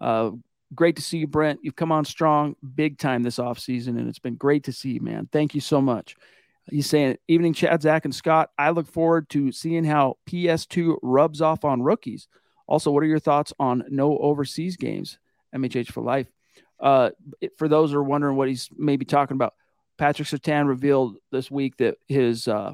Uh, 0.02 0.32
great 0.74 0.95
to 0.95 1.02
see 1.02 1.18
you, 1.18 1.28
Brent. 1.28 1.60
You've 1.64 1.76
come 1.76 1.91
on 1.91 2.06
strong, 2.06 2.56
big 2.76 2.98
time 2.98 3.24
this 3.24 3.38
offseason, 3.38 3.89
and 4.00 4.08
it's 4.08 4.20
been 4.20 4.36
great 4.36 4.64
to 4.66 4.72
see 4.72 4.91
you, 4.91 5.02
man. 5.02 5.28
Thank 5.32 5.54
you 5.54 5.62
so 5.62 5.82
much. 5.82 6.16
He's 6.70 6.89
saying, 6.89 7.18
Evening, 7.28 7.53
Chad, 7.53 7.82
Zach, 7.82 8.05
and 8.05 8.13
Scott. 8.13 8.49
I 8.57 8.72
look 8.72 8.88
forward 8.88 9.30
to 9.30 9.51
seeing 9.51 9.84
how 9.84 10.18
PS2 10.30 10.97
rubs 11.01 11.41
off 11.41 11.63
on 11.63 11.82
rookies. 11.82 12.28
Also, 12.68 12.91
what 12.91 13.03
are 13.03 13.07
your 13.07 13.20
thoughts 13.20 13.53
on 13.59 13.84
no 13.89 14.18
overseas 14.18 14.76
games? 14.76 15.18
MHH 15.55 15.91
for 15.91 16.03
life. 16.03 16.28
Uh, 16.80 17.11
for 17.57 17.68
those 17.68 17.91
who 17.91 17.97
are 17.97 18.03
wondering 18.03 18.36
what 18.36 18.49
he's 18.49 18.70
maybe 18.78 19.05
talking 19.05 19.36
about, 19.36 19.53
Patrick 19.97 20.28
Surtain 20.28 20.68
revealed 20.68 21.18
this 21.32 21.49
week 21.49 21.78
that 21.78 21.97
his 22.07 22.47
uh, 22.47 22.74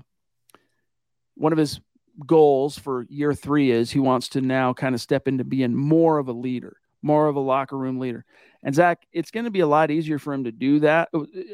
one 1.35 1.51
of 1.51 1.57
his 1.57 1.79
goals 2.25 2.77
for 2.77 3.05
year 3.09 3.33
three 3.33 3.71
is 3.71 3.91
he 3.91 3.99
wants 3.99 4.29
to 4.29 4.41
now 4.41 4.73
kind 4.73 4.93
of 4.93 5.01
step 5.01 5.27
into 5.27 5.43
being 5.43 5.73
more 5.73 6.17
of 6.17 6.27
a 6.27 6.33
leader, 6.33 6.77
more 7.01 7.27
of 7.27 7.35
a 7.35 7.39
locker 7.39 7.77
room 7.77 7.99
leader. 7.99 8.25
And 8.61 8.75
Zach, 8.75 9.05
it's 9.11 9.31
going 9.31 9.45
to 9.45 9.51
be 9.51 9.61
a 9.61 9.67
lot 9.67 9.91
easier 9.91 10.19
for 10.19 10.33
him 10.33 10.43
to 10.43 10.51
do 10.51 10.79
that. 10.81 11.09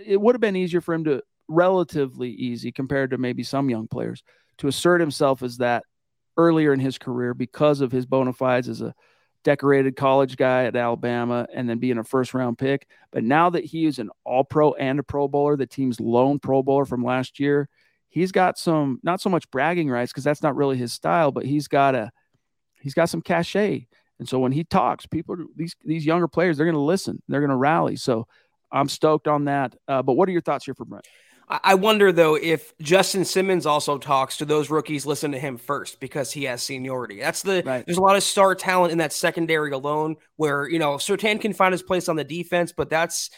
It 0.06 0.20
would 0.20 0.36
have 0.36 0.42
been 0.42 0.56
easier 0.56 0.82
for 0.82 0.94
him 0.94 1.04
to 1.06 1.24
relatively 1.50 2.30
easy 2.30 2.72
compared 2.72 3.12
to 3.12 3.18
maybe 3.18 3.44
some 3.44 3.70
young 3.70 3.88
players 3.88 4.24
to 4.60 4.68
assert 4.68 5.02
himself 5.02 5.44
as 5.44 5.58
that 5.58 5.84
earlier 6.38 6.72
in 6.72 6.80
his 6.80 6.98
career 6.98 7.34
because 7.34 7.82
of 7.82 7.92
his 7.92 8.06
bona 8.06 8.32
fides 8.32 8.70
as 8.70 8.82
a 8.82 8.94
decorated 9.44 9.96
college 9.96 10.36
guy 10.36 10.66
at 10.66 10.76
Alabama 10.76 11.48
and 11.54 11.70
then 11.70 11.80
being 11.80 11.98
a 11.98 12.04
first 12.04 12.34
round 12.34 12.58
pick. 12.58 12.88
But 13.12 13.24
now 13.24 13.50
that 13.50 13.66
he 13.66 13.86
is 13.86 14.00
an 14.00 14.10
all 14.24 14.44
pro 14.44 14.74
and 14.74 15.00
a 15.00 15.04
pro 15.04 15.28
bowler, 15.28 15.56
the 15.56 15.66
team's 15.66 16.00
lone 16.00 16.40
pro 16.40 16.62
bowler 16.62 16.86
from 16.86 17.04
last 17.04 17.40
year, 17.40 17.68
he's 18.10 18.32
got 18.32 18.58
some 18.58 19.00
not 19.04 19.22
so 19.22 19.30
much 19.30 19.50
bragging 19.52 19.90
rights 19.90 20.12
because 20.12 20.24
that's 20.24 20.44
not 20.44 20.56
really 20.56 20.78
his 20.78 20.94
style, 20.94 21.32
but 21.32 21.46
he's 21.46 21.68
got 21.68 21.96
a 21.96 22.12
he's 22.82 22.94
got 22.94 23.10
some 23.10 23.22
cachet. 23.22 23.88
And 24.20 24.28
so 24.28 24.40
when 24.40 24.52
he 24.52 24.64
talks, 24.66 25.06
people 25.06 25.38
these 25.56 25.76
these 25.84 26.06
younger 26.06 26.28
players, 26.28 26.58
they're 26.58 26.66
going 26.66 26.74
to 26.74 26.80
listen, 26.82 27.22
they're 27.28 27.42
going 27.42 27.50
to 27.50 27.56
rally. 27.56 27.96
So 27.96 28.28
I'm 28.72 28.90
stoked 28.90 29.28
on 29.28 29.46
that. 29.46 29.76
Uh, 29.88 30.04
but 30.04 30.14
what 30.14 30.28
are 30.30 30.32
your 30.32 30.42
thoughts 30.42 30.66
here 30.66 30.76
for 30.76 30.86
Brent? 30.86 31.08
I 31.50 31.74
wonder 31.74 32.12
though 32.12 32.36
if 32.36 32.78
Justin 32.80 33.26
Simmons 33.26 33.66
also 33.66 33.98
talks 33.98 34.38
to 34.38 34.46
those 34.46 34.70
rookies, 34.70 35.06
listen 35.06 35.32
to 35.32 35.40
him 35.40 35.58
first 35.58 36.00
because 36.00 36.32
he 36.32 36.44
has 36.44 36.62
seniority. 36.62 37.20
That's 37.20 37.42
the 37.42 37.64
Right. 37.66 37.84
there's 37.86 37.98
a 37.98 38.02
lot 38.02 38.16
of 38.16 38.24
star 38.24 38.54
talent 38.54 38.92
in 38.92 39.00
that 39.00 39.14
secondary 39.14 39.72
alone. 39.72 40.18
Where 40.36 40.70
you 40.70 40.78
know 40.78 40.96
Surtain 40.96 41.42
can 41.42 41.54
find 41.54 41.72
his 41.72 41.82
place 41.82 42.08
on 42.08 42.16
the 42.16 42.24
defense, 42.24 42.72
but 42.72 42.90
that's 42.90 43.32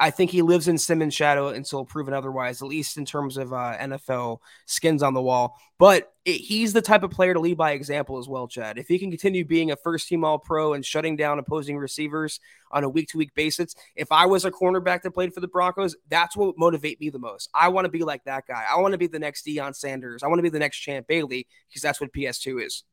I 0.00 0.10
think 0.10 0.30
he 0.30 0.40
lives 0.40 0.66
in 0.66 0.78
Simmons' 0.78 1.12
shadow 1.12 1.48
until 1.48 1.84
proven 1.84 2.14
otherwise, 2.14 2.62
at 2.62 2.68
least 2.68 2.96
in 2.96 3.04
terms 3.04 3.36
of 3.36 3.52
uh, 3.52 3.76
NFL 3.78 4.38
skins 4.64 5.02
on 5.02 5.12
the 5.12 5.20
wall. 5.20 5.60
But 5.78 6.14
it, 6.24 6.38
he's 6.38 6.72
the 6.72 6.80
type 6.80 7.02
of 7.02 7.10
player 7.10 7.34
to 7.34 7.40
lead 7.40 7.58
by 7.58 7.72
example 7.72 8.16
as 8.16 8.26
well, 8.26 8.48
Chad. 8.48 8.78
If 8.78 8.88
he 8.88 8.98
can 8.98 9.10
continue 9.10 9.44
being 9.44 9.70
a 9.70 9.76
first 9.76 10.08
team 10.08 10.24
All 10.24 10.38
Pro 10.38 10.72
and 10.72 10.84
shutting 10.84 11.16
down 11.16 11.38
opposing 11.38 11.76
receivers 11.76 12.40
on 12.70 12.82
a 12.82 12.88
week 12.88 13.08
to 13.10 13.18
week 13.18 13.34
basis, 13.34 13.74
if 13.94 14.10
I 14.10 14.24
was 14.24 14.46
a 14.46 14.50
cornerback 14.50 15.02
that 15.02 15.10
played 15.10 15.34
for 15.34 15.40
the 15.40 15.48
Broncos, 15.48 15.94
that's 16.08 16.34
what 16.34 16.46
would 16.46 16.58
motivate 16.58 16.98
me 16.98 17.10
the 17.10 17.18
most. 17.18 17.50
I 17.52 17.68
want 17.68 17.84
to 17.84 17.90
be 17.90 18.02
like 18.02 18.24
that 18.24 18.46
guy. 18.48 18.64
I 18.70 18.80
want 18.80 18.92
to 18.92 18.98
be 18.98 19.06
the 19.06 19.18
next 19.18 19.44
Deion 19.44 19.76
Sanders. 19.76 20.22
I 20.22 20.28
want 20.28 20.38
to 20.38 20.42
be 20.42 20.48
the 20.48 20.58
next 20.58 20.78
Champ 20.78 21.06
Bailey 21.08 21.46
because 21.68 21.82
that's 21.82 22.00
what 22.00 22.10
PS2 22.14 22.64
is. 22.64 22.84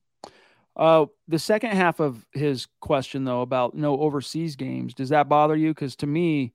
Uh, 0.75 1.05
the 1.29 1.39
second 1.39 1.71
half 1.71 2.01
of 2.01 2.25
his 2.33 2.67
question, 2.81 3.23
though, 3.23 3.41
about 3.41 3.75
no 3.75 3.97
overseas 3.97 4.57
games, 4.57 4.93
does 4.93 5.09
that 5.09 5.29
bother 5.29 5.55
you? 5.55 5.69
Because 5.69 5.95
to 5.95 6.05
me, 6.05 6.53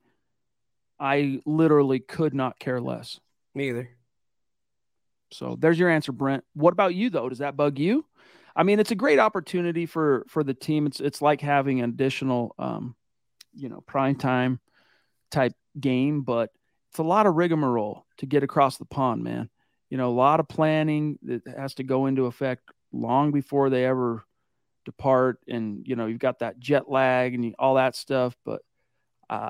I 1.03 1.41
literally 1.45 1.99
could 1.99 2.33
not 2.33 2.57
care 2.59 2.79
less. 2.79 3.19
Me 3.53 3.67
either. 3.67 3.89
So 5.33 5.57
there's 5.59 5.77
your 5.77 5.89
answer, 5.89 6.13
Brent. 6.13 6.45
What 6.53 6.71
about 6.71 6.95
you, 6.95 7.09
though? 7.09 7.27
Does 7.27 7.39
that 7.39 7.57
bug 7.57 7.77
you? 7.77 8.05
I 8.55 8.63
mean, 8.63 8.79
it's 8.79 8.91
a 8.91 8.95
great 8.95 9.19
opportunity 9.19 9.85
for 9.85 10.25
for 10.29 10.45
the 10.45 10.53
team. 10.53 10.85
It's 10.85 11.01
it's 11.01 11.21
like 11.21 11.41
having 11.41 11.81
an 11.81 11.89
additional, 11.89 12.55
um, 12.57 12.95
you 13.53 13.67
know, 13.67 13.81
prime 13.81 14.15
time 14.15 14.61
type 15.29 15.53
game, 15.77 16.21
but 16.21 16.51
it's 16.89 16.99
a 16.99 17.03
lot 17.03 17.25
of 17.25 17.35
rigmarole 17.35 18.05
to 18.19 18.25
get 18.25 18.43
across 18.43 18.77
the 18.77 18.85
pond, 18.85 19.25
man. 19.25 19.49
You 19.89 19.97
know, 19.97 20.09
a 20.09 20.15
lot 20.15 20.39
of 20.39 20.47
planning 20.47 21.19
that 21.23 21.45
has 21.47 21.73
to 21.75 21.83
go 21.83 22.05
into 22.05 22.27
effect 22.27 22.63
long 22.93 23.31
before 23.33 23.69
they 23.69 23.85
ever 23.85 24.23
depart, 24.85 25.39
and 25.49 25.85
you 25.85 25.97
know, 25.97 26.05
you've 26.05 26.19
got 26.19 26.39
that 26.39 26.59
jet 26.59 26.89
lag 26.89 27.33
and 27.33 27.53
all 27.59 27.75
that 27.75 27.97
stuff. 27.97 28.37
But 28.45 28.61
uh, 29.29 29.49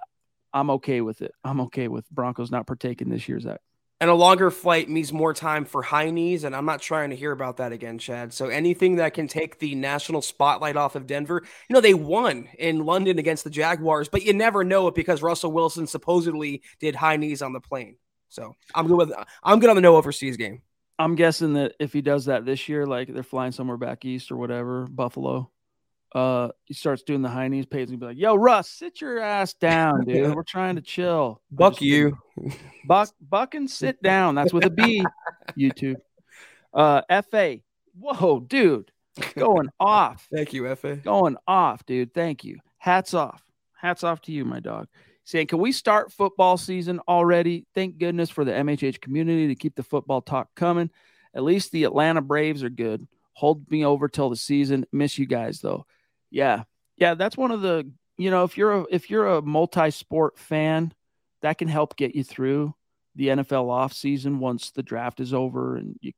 I'm 0.53 0.69
okay 0.71 1.01
with 1.01 1.21
it. 1.21 1.33
I'm 1.43 1.61
okay 1.61 1.87
with 1.87 2.09
Broncos 2.09 2.51
not 2.51 2.67
partaking 2.67 3.09
this 3.09 3.27
year, 3.27 3.39
Zach. 3.39 3.59
And 4.03 4.09
a 4.09 4.15
longer 4.15 4.51
flight 4.51 4.89
means 4.89 5.13
more 5.13 5.33
time 5.33 5.63
for 5.63 5.81
high 5.81 6.09
knees, 6.09 6.43
and 6.43 6.53
I'm 6.53 6.65
not 6.65 6.81
trying 6.81 7.11
to 7.11 7.15
hear 7.15 7.31
about 7.31 7.57
that 7.57 7.71
again, 7.71 7.97
Chad. 7.97 8.33
So 8.33 8.47
anything 8.47 8.97
that 8.97 9.13
can 9.13 9.29
take 9.29 9.59
the 9.59 9.75
national 9.75 10.21
spotlight 10.21 10.75
off 10.75 10.95
of 10.95 11.07
Denver, 11.07 11.41
you 11.69 11.73
know, 11.73 11.79
they 11.79 11.93
won 11.93 12.49
in 12.59 12.85
London 12.85 13.17
against 13.17 13.45
the 13.45 13.49
Jaguars, 13.49 14.09
but 14.09 14.23
you 14.23 14.33
never 14.33 14.65
know 14.65 14.89
it 14.89 14.95
because 14.95 15.21
Russell 15.21 15.53
Wilson 15.53 15.87
supposedly 15.87 16.63
did 16.81 16.95
high 16.95 17.15
knees 17.15 17.41
on 17.41 17.53
the 17.53 17.61
plane. 17.61 17.95
So 18.27 18.55
I'm 18.75 18.87
good 18.87 18.97
with 18.97 19.13
I'm 19.41 19.59
good 19.59 19.69
on 19.69 19.77
the 19.77 19.81
no 19.81 19.95
overseas 19.95 20.35
game. 20.35 20.63
I'm 20.99 21.15
guessing 21.15 21.53
that 21.53 21.75
if 21.79 21.93
he 21.93 22.01
does 22.01 22.25
that 22.25 22.45
this 22.45 22.67
year, 22.67 22.85
like 22.85 23.07
they're 23.07 23.23
flying 23.23 23.53
somewhere 23.53 23.77
back 23.77 24.03
east 24.03 24.31
or 24.33 24.35
whatever, 24.35 24.85
Buffalo, 24.87 25.49
uh, 26.13 26.49
he 26.65 26.73
starts 26.73 27.03
doing 27.03 27.21
the 27.21 27.29
high 27.29 27.47
knees, 27.47 27.65
Peyton's 27.65 27.91
gonna 27.91 27.99
be 27.99 28.05
like, 28.05 28.17
"Yo, 28.17 28.35
Russ, 28.35 28.69
sit 28.69 29.01
your 29.01 29.19
ass 29.19 29.53
down, 29.53 30.05
dude. 30.05 30.33
We're 30.35 30.43
trying 30.43 30.75
to 30.75 30.81
chill." 30.81 31.41
Buck 31.51 31.81
you. 31.81 32.17
Buck, 32.85 33.09
buck, 33.21 33.55
and 33.55 33.69
sit 33.69 34.01
down. 34.01 34.35
That's 34.35 34.53
with 34.53 34.65
a 34.65 34.69
B. 34.69 35.03
YouTube. 35.57 35.95
Uh, 36.73 37.01
Fa. 37.29 37.57
Whoa, 37.99 38.39
dude, 38.39 38.91
going 39.35 39.69
off, 39.79 40.27
Thank 40.33 40.53
you, 40.53 40.73
FA. 40.75 40.95
going 40.97 41.37
off, 41.47 41.85
dude. 41.85 42.13
Thank 42.13 42.43
you. 42.43 42.59
Hats 42.77 43.13
off. 43.13 43.43
Hats 43.79 44.03
off 44.03 44.21
to 44.21 44.31
you, 44.31 44.45
my 44.45 44.59
dog. 44.59 44.87
Saying, 45.25 45.47
can 45.47 45.59
we 45.59 45.71
start 45.71 46.11
football 46.11 46.57
season 46.57 46.99
already? 47.07 47.65
Thank 47.73 47.97
goodness 47.97 48.29
for 48.29 48.43
the 48.43 48.51
MHH 48.51 48.99
community 48.99 49.47
to 49.47 49.55
keep 49.55 49.75
the 49.75 49.83
football 49.83 50.21
talk 50.21 50.49
coming. 50.55 50.89
At 51.33 51.43
least 51.43 51.71
the 51.71 51.85
Atlanta 51.85 52.21
Braves 52.21 52.63
are 52.63 52.69
good. 52.69 53.07
Hold 53.33 53.69
me 53.71 53.85
over 53.85 54.07
till 54.07 54.29
the 54.29 54.35
season. 54.35 54.85
Miss 54.91 55.17
you 55.17 55.25
guys 55.25 55.59
though. 55.61 55.85
Yeah, 56.33 56.63
yeah. 56.97 57.13
That's 57.13 57.37
one 57.37 57.51
of 57.51 57.61
the 57.61 57.89
you 58.17 58.31
know 58.31 58.43
if 58.43 58.57
you're 58.57 58.71
a 58.71 58.85
if 58.89 59.09
you're 59.09 59.27
a 59.27 59.41
multi-sport 59.41 60.39
fan, 60.39 60.93
that 61.43 61.59
can 61.59 61.67
help 61.67 61.95
get 61.95 62.15
you 62.15 62.23
through 62.23 62.73
the 63.15 63.27
NFL 63.27 63.67
offseason 63.67 64.39
once 64.39 64.71
the 64.71 64.81
draft 64.81 65.19
is 65.19 65.33
over. 65.33 65.75
And 65.75 65.95
you, 66.01 66.11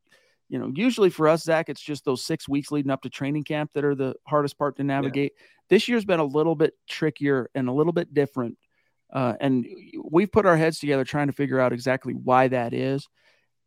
you 0.47 0.57
know, 0.57 0.72
usually 0.74 1.09
for 1.09 1.28
us, 1.28 1.43
Zach, 1.43 1.68
it's 1.68 1.82
just 1.82 2.05
those 2.05 2.24
six 2.24 2.47
weeks 2.47 2.72
leading 2.72 2.91
up 2.91 3.01
to 3.01 3.09
training 3.09 3.43
camp 3.43 3.72
that 3.74 3.84
are 3.84 3.95
the 3.95 4.16
hardest 4.26 4.57
part 4.57 4.78
to 4.78 4.84
navigate. 4.86 5.34
Yeah. 5.36 5.45
This 5.70 5.89
year's 5.89 6.05
been 6.05 6.22
a 6.22 6.26
little 6.26 6.55
bit 6.55 6.74
trickier 6.88 7.49
and 7.53 7.68
a 7.68 7.74
little 7.74 7.91
bit 7.91 8.13
different. 8.13 8.57
Uh, 9.11 9.34
and 9.41 9.68
we've 10.09 10.32
put 10.32 10.45
our 10.45 10.55
heads 10.55 10.80
together 10.80 11.03
trying 11.03 11.28
to 11.28 11.34
figure 11.34 11.59
out 11.59 11.74
exactly 11.74 12.13
why 12.13 12.47
that 12.47 12.74
is. 12.74 13.07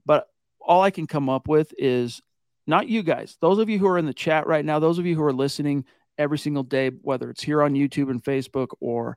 But 0.06 0.28
all 0.60 0.80
I 0.80 0.90
can 0.90 1.06
come 1.06 1.28
up 1.28 1.46
with 1.46 1.74
is 1.76 2.22
not 2.66 2.88
you 2.88 3.02
guys, 3.02 3.36
those 3.40 3.58
of 3.58 3.68
you 3.68 3.78
who 3.78 3.88
are 3.88 3.98
in 3.98 4.06
the 4.06 4.14
chat 4.14 4.46
right 4.46 4.64
now, 4.64 4.78
those 4.78 4.98
of 4.98 5.06
you 5.06 5.14
who 5.14 5.22
are 5.22 5.32
listening 5.32 5.84
every 6.18 6.38
single 6.38 6.62
day, 6.62 6.90
whether 7.02 7.30
it's 7.30 7.42
here 7.42 7.62
on 7.62 7.74
YouTube 7.74 8.10
and 8.10 8.22
Facebook 8.22 8.68
or 8.80 9.16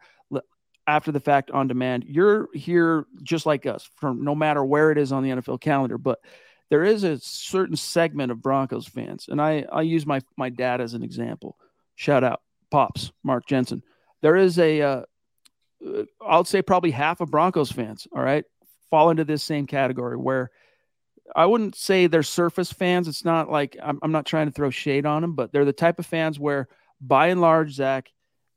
after 0.87 1.11
the 1.11 1.19
fact 1.19 1.51
on 1.51 1.67
demand. 1.67 2.03
You're 2.07 2.47
here 2.53 3.05
just 3.23 3.45
like 3.45 3.65
us 3.65 3.89
from 3.97 4.23
no 4.23 4.35
matter 4.35 4.63
where 4.63 4.91
it 4.91 4.97
is 4.97 5.11
on 5.11 5.23
the 5.23 5.29
NFL 5.29 5.61
calendar, 5.61 5.97
but 5.97 6.19
there 6.69 6.83
is 6.83 7.03
a 7.03 7.19
certain 7.19 7.75
segment 7.75 8.31
of 8.31 8.41
Broncos 8.41 8.87
fans, 8.87 9.27
and 9.27 9.41
I 9.41 9.65
I 9.71 9.81
use 9.81 10.05
my 10.05 10.21
my 10.37 10.49
dad 10.49 10.79
as 10.81 10.93
an 10.93 11.03
example. 11.03 11.57
Shout 11.95 12.23
out, 12.23 12.41
pops, 12.71 13.11
Mark 13.23 13.45
Jensen. 13.45 13.83
There 14.21 14.37
is 14.37 14.57
a 14.57 14.81
uh, 14.81 15.01
uh, 15.85 16.03
I'll 16.21 16.45
say 16.45 16.61
probably 16.61 16.91
half 16.91 17.21
of 17.21 17.29
Broncos 17.29 17.71
fans, 17.71 18.07
all 18.15 18.23
right, 18.23 18.45
fall 18.89 19.09
into 19.09 19.25
this 19.25 19.43
same 19.43 19.67
category 19.67 20.17
where 20.17 20.51
I 21.35 21.45
wouldn't 21.45 21.75
say 21.75 22.07
they're 22.07 22.23
surface 22.23 22.71
fans. 22.71 23.07
It's 23.07 23.25
not 23.25 23.49
like 23.49 23.77
I'm, 23.81 23.99
I'm 24.01 24.11
not 24.11 24.25
trying 24.25 24.47
to 24.47 24.53
throw 24.53 24.69
shade 24.69 25.05
on 25.05 25.21
them, 25.21 25.33
but 25.33 25.51
they're 25.51 25.65
the 25.65 25.73
type 25.73 25.99
of 25.99 26.05
fans 26.05 26.39
where, 26.39 26.67
by 27.01 27.27
and 27.27 27.41
large, 27.41 27.73
Zach, 27.73 28.09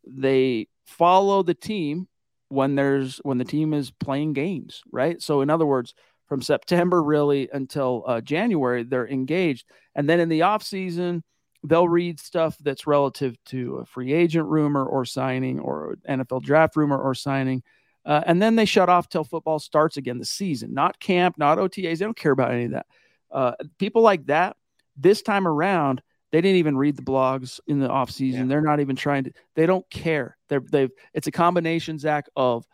they 0.07 0.69
follow 0.87 1.43
the 1.43 1.55
team 1.55 2.09
when 2.49 2.75
there's 2.75 3.19
when 3.19 3.39
the 3.39 3.45
team 3.45 3.73
is 3.75 3.91
playing 3.91 4.35
games, 4.35 4.83
right? 4.93 5.21
So 5.21 5.41
in 5.41 5.51
other 5.51 5.67
words, 5.67 5.95
from 6.29 6.43
September 6.43 7.03
really 7.03 7.49
until 7.53 8.05
uh, 8.07 8.21
January, 8.21 8.83
they're 8.83 9.09
engaged, 9.09 9.67
and 9.95 10.09
then 10.09 10.21
in 10.21 10.29
the 10.29 10.43
off 10.43 10.63
season, 10.63 11.25
they'll 11.65 11.89
read 11.89 12.21
stuff 12.21 12.57
that's 12.61 12.87
relative 12.87 13.37
to 13.47 13.79
a 13.79 13.87
free 13.87 14.13
agent 14.13 14.47
rumor 14.47 14.85
or 14.85 15.05
signing, 15.05 15.59
or 15.59 15.97
NFL 16.09 16.43
draft 16.43 16.77
rumor 16.77 16.99
or 16.99 17.15
signing, 17.15 17.63
uh, 18.05 18.23
and 18.27 18.41
then 18.41 18.57
they 18.57 18.67
shut 18.67 18.89
off 18.89 19.09
till 19.09 19.25
football 19.25 19.59
starts 19.59 19.97
again, 19.97 20.19
the 20.19 20.25
season, 20.25 20.75
not 20.75 21.01
camp, 21.01 21.37
not 21.39 21.59
OTAs. 21.59 21.99
They 21.99 22.05
don't 22.05 22.17
care 22.17 22.33
about 22.33 22.53
any 22.53 22.67
of 22.67 22.71
that. 22.73 22.87
Uh, 23.31 23.53
people 23.79 24.03
like 24.03 24.27
that, 24.27 24.57
this 24.97 25.23
time 25.23 25.49
around, 25.49 26.03
they 26.35 26.41
didn't 26.41 26.57
even 26.57 26.77
read 26.77 26.97
the 26.97 27.03
blogs 27.03 27.61
in 27.69 27.79
the 27.79 27.89
off 27.89 28.11
season. 28.11 28.41
Yeah. 28.41 28.47
They're 28.49 28.61
not 28.61 28.81
even 28.81 28.97
trying 28.97 29.23
to. 29.23 29.33
They 29.55 29.67
don't 29.67 29.89
care. 29.89 30.37
They're 30.49 30.65
they've. 30.69 30.91
It's 31.13 31.29
a 31.29 31.31
combination, 31.31 31.97
Zach, 31.97 32.27
of 32.35 32.67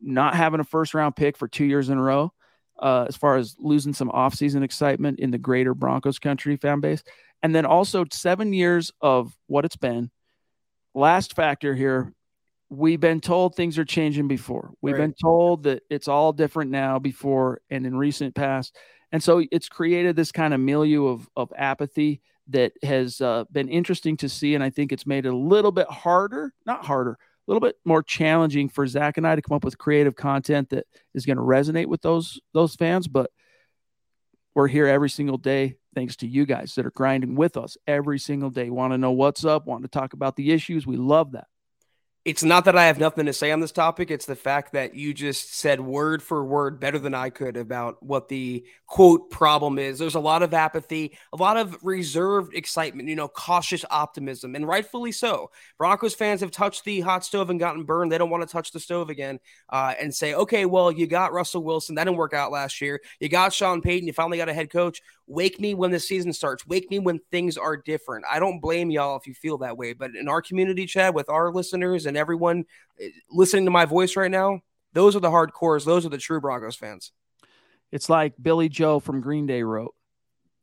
not 0.00 0.34
having 0.34 0.58
a 0.58 0.64
first 0.64 0.92
round 0.92 1.14
pick 1.14 1.36
for 1.36 1.46
two 1.46 1.64
years 1.64 1.88
in 1.88 1.98
a 1.98 2.02
row, 2.02 2.32
uh, 2.80 3.06
as 3.08 3.16
far 3.16 3.36
as 3.36 3.54
losing 3.60 3.92
some 3.92 4.10
off 4.10 4.34
season 4.34 4.64
excitement 4.64 5.20
in 5.20 5.30
the 5.30 5.38
greater 5.38 5.72
Broncos 5.72 6.18
country 6.18 6.56
fan 6.56 6.80
base, 6.80 7.04
and 7.44 7.54
then 7.54 7.64
also 7.64 8.04
seven 8.10 8.52
years 8.52 8.90
of 9.00 9.32
what 9.46 9.64
it's 9.64 9.76
been. 9.76 10.10
Last 10.92 11.36
factor 11.36 11.76
here, 11.76 12.12
we've 12.70 12.98
been 12.98 13.20
told 13.20 13.54
things 13.54 13.78
are 13.78 13.84
changing 13.84 14.26
before. 14.26 14.72
We've 14.82 14.94
right. 14.94 15.02
been 15.02 15.14
told 15.14 15.62
that 15.62 15.84
it's 15.90 16.08
all 16.08 16.32
different 16.32 16.72
now 16.72 16.98
before 16.98 17.60
and 17.70 17.86
in 17.86 17.96
recent 17.96 18.34
past. 18.34 18.76
And 19.12 19.22
so 19.22 19.44
it's 19.52 19.68
created 19.68 20.16
this 20.16 20.32
kind 20.32 20.52
of 20.52 20.58
milieu 20.58 21.06
of, 21.06 21.28
of 21.36 21.52
apathy 21.56 22.20
that 22.50 22.72
has 22.82 23.20
uh, 23.20 23.44
been 23.50 23.68
interesting 23.68 24.16
to 24.18 24.28
see. 24.28 24.54
And 24.54 24.62
I 24.62 24.70
think 24.70 24.92
it's 24.92 25.06
made 25.06 25.26
it 25.26 25.32
a 25.32 25.36
little 25.36 25.72
bit 25.72 25.88
harder, 25.88 26.52
not 26.66 26.84
harder, 26.84 27.12
a 27.12 27.16
little 27.46 27.60
bit 27.60 27.76
more 27.84 28.02
challenging 28.02 28.68
for 28.68 28.86
Zach 28.86 29.16
and 29.16 29.26
I 29.26 29.34
to 29.34 29.42
come 29.42 29.56
up 29.56 29.64
with 29.64 29.78
creative 29.78 30.16
content 30.16 30.70
that 30.70 30.86
is 31.14 31.26
going 31.26 31.36
to 31.36 31.42
resonate 31.42 31.86
with 31.86 32.02
those 32.02 32.40
those 32.52 32.74
fans. 32.74 33.08
But 33.08 33.30
we're 34.54 34.68
here 34.68 34.86
every 34.86 35.10
single 35.10 35.38
day 35.38 35.76
thanks 35.94 36.16
to 36.16 36.26
you 36.26 36.46
guys 36.46 36.74
that 36.74 36.86
are 36.86 36.92
grinding 36.92 37.34
with 37.34 37.56
us 37.56 37.76
every 37.86 38.18
single 38.18 38.50
day. 38.50 38.70
Want 38.70 38.92
to 38.92 38.98
know 38.98 39.12
what's 39.12 39.44
up, 39.44 39.66
want 39.66 39.82
to 39.82 39.88
talk 39.88 40.12
about 40.12 40.36
the 40.36 40.52
issues. 40.52 40.86
We 40.86 40.96
love 40.96 41.32
that 41.32 41.46
it's 42.26 42.44
not 42.44 42.66
that 42.66 42.76
I 42.76 42.84
have 42.84 42.98
nothing 42.98 43.24
to 43.26 43.32
say 43.32 43.50
on 43.50 43.60
this 43.60 43.72
topic. 43.72 44.10
It's 44.10 44.26
the 44.26 44.36
fact 44.36 44.74
that 44.74 44.94
you 44.94 45.14
just 45.14 45.54
said 45.54 45.80
word 45.80 46.22
for 46.22 46.44
word 46.44 46.78
better 46.78 46.98
than 46.98 47.14
I 47.14 47.30
could 47.30 47.56
about 47.56 48.02
what 48.02 48.28
the 48.28 48.66
quote 48.86 49.30
problem 49.30 49.78
is. 49.78 49.98
There's 49.98 50.16
a 50.16 50.20
lot 50.20 50.42
of 50.42 50.52
apathy, 50.52 51.16
a 51.32 51.36
lot 51.36 51.56
of 51.56 51.78
reserved 51.82 52.54
excitement, 52.54 53.08
you 53.08 53.16
know, 53.16 53.28
cautious 53.28 53.86
optimism, 53.90 54.54
and 54.54 54.68
rightfully 54.68 55.12
so. 55.12 55.50
Broncos 55.78 56.14
fans 56.14 56.42
have 56.42 56.50
touched 56.50 56.84
the 56.84 57.00
hot 57.00 57.24
stove 57.24 57.48
and 57.48 57.58
gotten 57.58 57.84
burned. 57.84 58.12
They 58.12 58.18
don't 58.18 58.28
want 58.28 58.46
to 58.46 58.52
touch 58.52 58.70
the 58.70 58.80
stove 58.80 59.08
again 59.08 59.40
uh, 59.70 59.94
and 59.98 60.14
say, 60.14 60.34
okay, 60.34 60.66
well, 60.66 60.92
you 60.92 61.06
got 61.06 61.32
Russell 61.32 61.64
Wilson. 61.64 61.94
That 61.94 62.04
didn't 62.04 62.18
work 62.18 62.34
out 62.34 62.52
last 62.52 62.82
year. 62.82 63.00
You 63.18 63.30
got 63.30 63.54
Sean 63.54 63.80
Payton. 63.80 64.06
You 64.06 64.12
finally 64.12 64.36
got 64.36 64.50
a 64.50 64.54
head 64.54 64.70
coach. 64.70 65.00
Wake 65.26 65.58
me 65.60 65.74
when 65.74 65.92
the 65.92 66.00
season 66.00 66.32
starts. 66.32 66.66
Wake 66.66 66.90
me 66.90 66.98
when 66.98 67.20
things 67.30 67.56
are 67.56 67.76
different. 67.76 68.26
I 68.30 68.40
don't 68.40 68.60
blame 68.60 68.90
y'all 68.90 69.16
if 69.16 69.26
you 69.26 69.32
feel 69.32 69.56
that 69.58 69.78
way. 69.78 69.94
But 69.94 70.10
in 70.16 70.28
our 70.28 70.42
community 70.42 70.86
chat 70.86 71.14
with 71.14 71.30
our 71.30 71.52
listeners 71.52 72.04
and 72.10 72.16
everyone 72.18 72.64
eh, 73.00 73.08
listening 73.30 73.64
to 73.64 73.70
my 73.70 73.84
voice 73.84 74.16
right 74.16 74.30
now, 74.30 74.60
those 74.92 75.16
are 75.16 75.20
the 75.20 75.30
hardcores. 75.30 75.84
Those 75.84 76.04
are 76.04 76.10
the 76.10 76.18
true 76.18 76.40
Broncos 76.40 76.76
fans. 76.76 77.12
It's 77.90 78.08
like 78.08 78.34
Billie 78.40 78.68
Joe 78.68 79.00
from 79.00 79.20
Green 79.20 79.46
Day 79.46 79.62
wrote, 79.62 79.94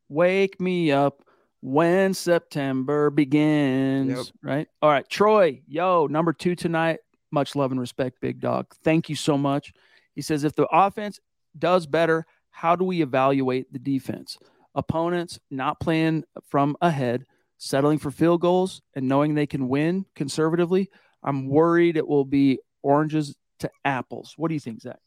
Wake 0.08 0.60
me 0.60 0.92
up 0.92 1.22
when 1.60 2.14
September 2.14 3.10
begins. 3.10 4.16
Yep. 4.16 4.26
Right. 4.42 4.68
All 4.80 4.90
right. 4.90 5.08
Troy, 5.08 5.60
yo, 5.66 6.06
number 6.06 6.32
two 6.32 6.54
tonight. 6.54 7.00
Much 7.30 7.54
love 7.56 7.72
and 7.72 7.80
respect, 7.80 8.20
big 8.20 8.40
dog. 8.40 8.72
Thank 8.84 9.10
you 9.10 9.16
so 9.16 9.36
much. 9.36 9.72
He 10.14 10.22
says, 10.22 10.44
if 10.44 10.54
the 10.54 10.66
offense 10.72 11.20
does 11.58 11.86
better, 11.86 12.24
how 12.50 12.74
do 12.74 12.84
we 12.84 13.02
evaluate 13.02 13.70
the 13.72 13.78
defense? 13.78 14.38
opponents 14.78 15.40
not 15.50 15.80
playing 15.80 16.24
from 16.48 16.76
ahead, 16.80 17.26
settling 17.58 17.98
for 17.98 18.10
field 18.10 18.40
goals, 18.40 18.80
and 18.94 19.08
knowing 19.08 19.34
they 19.34 19.46
can 19.46 19.68
win 19.68 20.06
conservatively, 20.14 20.88
I'm 21.22 21.48
worried 21.48 21.96
it 21.96 22.06
will 22.06 22.24
be 22.24 22.60
oranges 22.82 23.36
to 23.60 23.70
apples. 23.84 24.34
What 24.36 24.48
do 24.48 24.54
you 24.54 24.60
think, 24.60 24.80
Zach? 24.80 24.98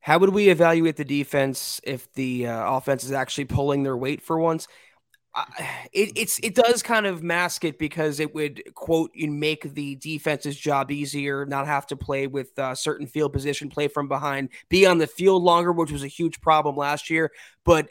How 0.00 0.18
would 0.18 0.30
we 0.30 0.50
evaluate 0.50 0.96
the 0.96 1.04
defense 1.04 1.80
if 1.82 2.12
the 2.12 2.46
uh, 2.46 2.74
offense 2.74 3.04
is 3.04 3.12
actually 3.12 3.46
pulling 3.46 3.82
their 3.82 3.96
weight 3.96 4.22
for 4.22 4.38
once? 4.38 4.68
It, 5.92 6.12
it's 6.16 6.38
it 6.38 6.54
does 6.54 6.82
kind 6.82 7.04
of 7.06 7.22
mask 7.22 7.64
it 7.64 7.78
because 7.78 8.20
it 8.20 8.34
would 8.34 8.62
quote 8.74 9.10
make 9.14 9.74
the 9.74 9.96
defense's 9.96 10.56
job 10.56 10.90
easier, 10.90 11.44
not 11.44 11.66
have 11.66 11.86
to 11.88 11.96
play 11.96 12.26
with 12.26 12.58
uh, 12.58 12.74
certain 12.74 13.06
field 13.06 13.32
position, 13.32 13.68
play 13.68 13.88
from 13.88 14.08
behind, 14.08 14.48
be 14.70 14.86
on 14.86 14.98
the 14.98 15.06
field 15.06 15.42
longer, 15.42 15.72
which 15.72 15.90
was 15.92 16.04
a 16.04 16.08
huge 16.08 16.40
problem 16.40 16.74
last 16.76 17.10
year. 17.10 17.32
But 17.64 17.90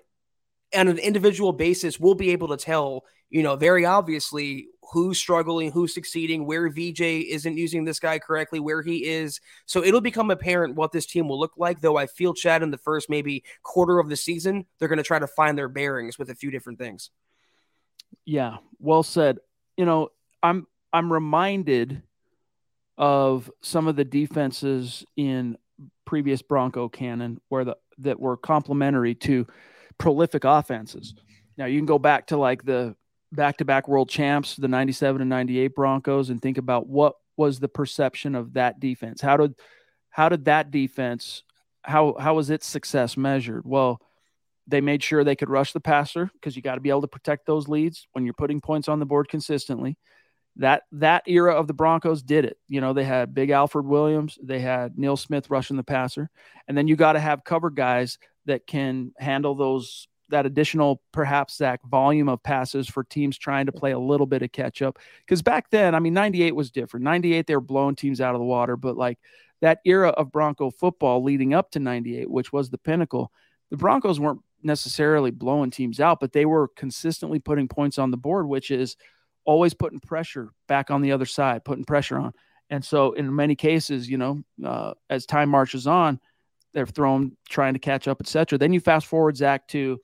on 0.73 0.87
an 0.87 0.97
individual 0.97 1.53
basis, 1.53 1.99
we'll 1.99 2.15
be 2.15 2.31
able 2.31 2.47
to 2.49 2.57
tell, 2.57 3.03
you 3.29 3.43
know, 3.43 3.55
very 3.55 3.85
obviously 3.85 4.67
who's 4.91 5.17
struggling, 5.17 5.71
who's 5.71 5.93
succeeding, 5.93 6.45
where 6.45 6.69
VJ 6.69 7.01
isn't 7.01 7.57
using 7.57 7.85
this 7.85 7.99
guy 7.99 8.19
correctly, 8.19 8.59
where 8.59 8.81
he 8.81 9.05
is. 9.05 9.39
So 9.65 9.83
it'll 9.83 10.01
become 10.01 10.31
apparent 10.31 10.75
what 10.75 10.91
this 10.91 11.05
team 11.05 11.27
will 11.27 11.39
look 11.39 11.53
like. 11.57 11.81
Though 11.81 11.97
I 11.97 12.07
feel 12.07 12.33
Chad 12.33 12.63
in 12.63 12.71
the 12.71 12.77
first 12.77 13.09
maybe 13.09 13.43
quarter 13.63 13.99
of 13.99 14.09
the 14.09 14.15
season, 14.15 14.65
they're 14.79 14.87
going 14.87 14.97
to 14.97 15.03
try 15.03 15.19
to 15.19 15.27
find 15.27 15.57
their 15.57 15.69
bearings 15.69 16.17
with 16.17 16.29
a 16.29 16.35
few 16.35 16.51
different 16.51 16.79
things. 16.79 17.09
Yeah, 18.25 18.57
well 18.79 19.03
said. 19.03 19.39
You 19.77 19.85
know, 19.85 20.09
I'm 20.41 20.67
I'm 20.93 21.11
reminded 21.11 22.01
of 22.97 23.51
some 23.61 23.87
of 23.87 23.95
the 23.95 24.05
defenses 24.05 25.05
in 25.17 25.57
previous 26.05 26.41
Bronco 26.41 26.87
canon 26.87 27.41
where 27.49 27.65
the 27.65 27.77
that 27.99 28.19
were 28.19 28.37
complementary 28.37 29.15
to 29.15 29.47
prolific 29.97 30.43
offenses. 30.43 31.13
Now 31.57 31.65
you 31.65 31.79
can 31.79 31.85
go 31.85 31.99
back 31.99 32.27
to 32.27 32.37
like 32.37 32.63
the 32.63 32.95
back-to-back 33.31 33.87
world 33.87 34.09
champs, 34.09 34.55
the 34.55 34.67
97 34.67 35.21
and 35.21 35.29
98 35.29 35.75
Broncos 35.75 36.29
and 36.29 36.41
think 36.41 36.57
about 36.57 36.87
what 36.87 37.15
was 37.37 37.59
the 37.59 37.67
perception 37.67 38.35
of 38.35 38.53
that 38.53 38.79
defense? 38.79 39.21
How 39.21 39.37
did 39.37 39.55
how 40.09 40.29
did 40.29 40.45
that 40.45 40.71
defense 40.71 41.43
how 41.83 42.15
how 42.19 42.35
was 42.35 42.49
its 42.49 42.65
success 42.65 43.17
measured? 43.17 43.63
Well, 43.65 44.01
they 44.67 44.81
made 44.81 45.03
sure 45.03 45.23
they 45.23 45.35
could 45.35 45.49
rush 45.49 45.73
the 45.73 45.79
passer 45.79 46.29
because 46.33 46.55
you 46.55 46.61
got 46.61 46.75
to 46.75 46.81
be 46.81 46.89
able 46.89 47.01
to 47.01 47.07
protect 47.07 47.45
those 47.45 47.67
leads 47.67 48.07
when 48.13 48.25
you're 48.25 48.33
putting 48.33 48.61
points 48.61 48.87
on 48.87 48.99
the 48.99 49.05
board 49.05 49.29
consistently. 49.29 49.97
That 50.57 50.83
that 50.93 51.23
era 51.27 51.53
of 51.53 51.67
the 51.67 51.73
Broncos 51.73 52.23
did 52.23 52.45
it. 52.45 52.57
You 52.67 52.81
know, 52.81 52.93
they 52.93 53.03
had 53.03 53.35
Big 53.35 53.49
Alfred 53.49 53.85
Williams, 53.85 54.39
they 54.41 54.59
had 54.59 54.97
Neil 54.97 55.17
Smith 55.17 55.49
rushing 55.49 55.77
the 55.77 55.83
passer, 55.83 56.29
and 56.67 56.77
then 56.77 56.87
you 56.87 56.95
got 56.95 57.13
to 57.13 57.19
have 57.19 57.43
cover 57.43 57.69
guys 57.69 58.17
that 58.45 58.67
can 58.67 59.13
handle 59.17 59.55
those 59.55 60.07
that 60.29 60.47
additional 60.47 61.01
perhaps 61.11 61.57
that 61.57 61.79
volume 61.85 62.27
of 62.27 62.41
passes 62.41 62.87
for 62.87 63.03
teams 63.03 63.37
trying 63.37 63.67
to 63.67 63.71
play 63.71 63.91
a 63.91 63.99
little 63.99 64.25
bit 64.25 64.41
of 64.41 64.51
catch 64.51 64.81
up 64.81 64.97
because 65.19 65.41
back 65.41 65.69
then 65.69 65.93
i 65.93 65.99
mean 65.99 66.13
98 66.13 66.55
was 66.55 66.71
different. 66.71 67.03
98 67.03 67.45
they 67.45 67.55
were 67.55 67.61
blowing 67.61 67.95
teams 67.95 68.19
out 68.21 68.33
of 68.33 68.39
the 68.39 68.45
water 68.45 68.75
but 68.75 68.97
like 68.97 69.19
that 69.61 69.79
era 69.85 70.09
of 70.09 70.31
bronco 70.31 70.71
football 70.71 71.23
leading 71.23 71.53
up 71.53 71.69
to 71.71 71.79
98 71.79 72.29
which 72.29 72.51
was 72.51 72.69
the 72.69 72.77
pinnacle 72.77 73.31
the 73.69 73.77
broncos 73.77 74.19
weren't 74.19 74.41
necessarily 74.63 75.29
blowing 75.29 75.69
teams 75.69 75.99
out 75.99 76.19
but 76.19 76.33
they 76.33 76.45
were 76.45 76.69
consistently 76.69 77.37
putting 77.37 77.67
points 77.67 77.99
on 77.99 78.09
the 78.09 78.17
board 78.17 78.47
which 78.47 78.71
is 78.71 78.97
always 79.45 79.73
putting 79.73 79.99
pressure 79.99 80.49
back 80.67 80.91
on 80.91 81.01
the 81.01 81.11
other 81.11 81.25
side 81.25 81.63
putting 81.63 81.85
pressure 81.85 82.17
on. 82.17 82.33
And 82.69 82.83
so, 82.83 83.13
in 83.13 83.33
many 83.33 83.55
cases, 83.55 84.09
you 84.09 84.17
know, 84.17 84.43
uh, 84.63 84.95
as 85.09 85.27
time 85.27 85.49
marches 85.49 85.85
on, 85.85 86.19
they're 86.75 86.85
thrown 86.85 87.31
trying 87.49 87.73
to 87.73 87.79
catch 87.79 88.07
up, 88.07 88.21
etc. 88.21 88.59
Then 88.59 88.73
you 88.73 88.81
fast 88.81 89.07
forward, 89.07 89.37
Zach, 89.37 89.67
to 89.69 89.97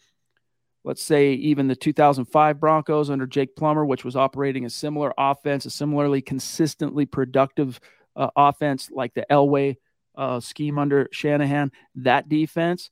let's 0.84 1.04
say 1.04 1.34
even 1.34 1.68
the 1.68 1.76
2005 1.76 2.60
Broncos 2.60 3.10
under 3.10 3.28
Jake 3.28 3.56
Plummer, 3.56 3.86
which 3.86 4.06
was 4.06 4.16
operating 4.16 4.66
a 4.66 4.70
similar 4.70 5.14
offense, 5.18 5.66
a 5.66 5.70
similarly 5.70 6.22
consistently 6.22 7.06
productive 7.06 7.80
uh, 8.16 8.30
offense 8.36 8.90
like 8.90 9.14
the 9.14 9.26
Elway 9.30 9.76
uh, 10.16 10.40
scheme 10.40 10.80
under 10.80 11.10
Shanahan. 11.12 11.72
That 11.96 12.30
defense, 12.30 12.90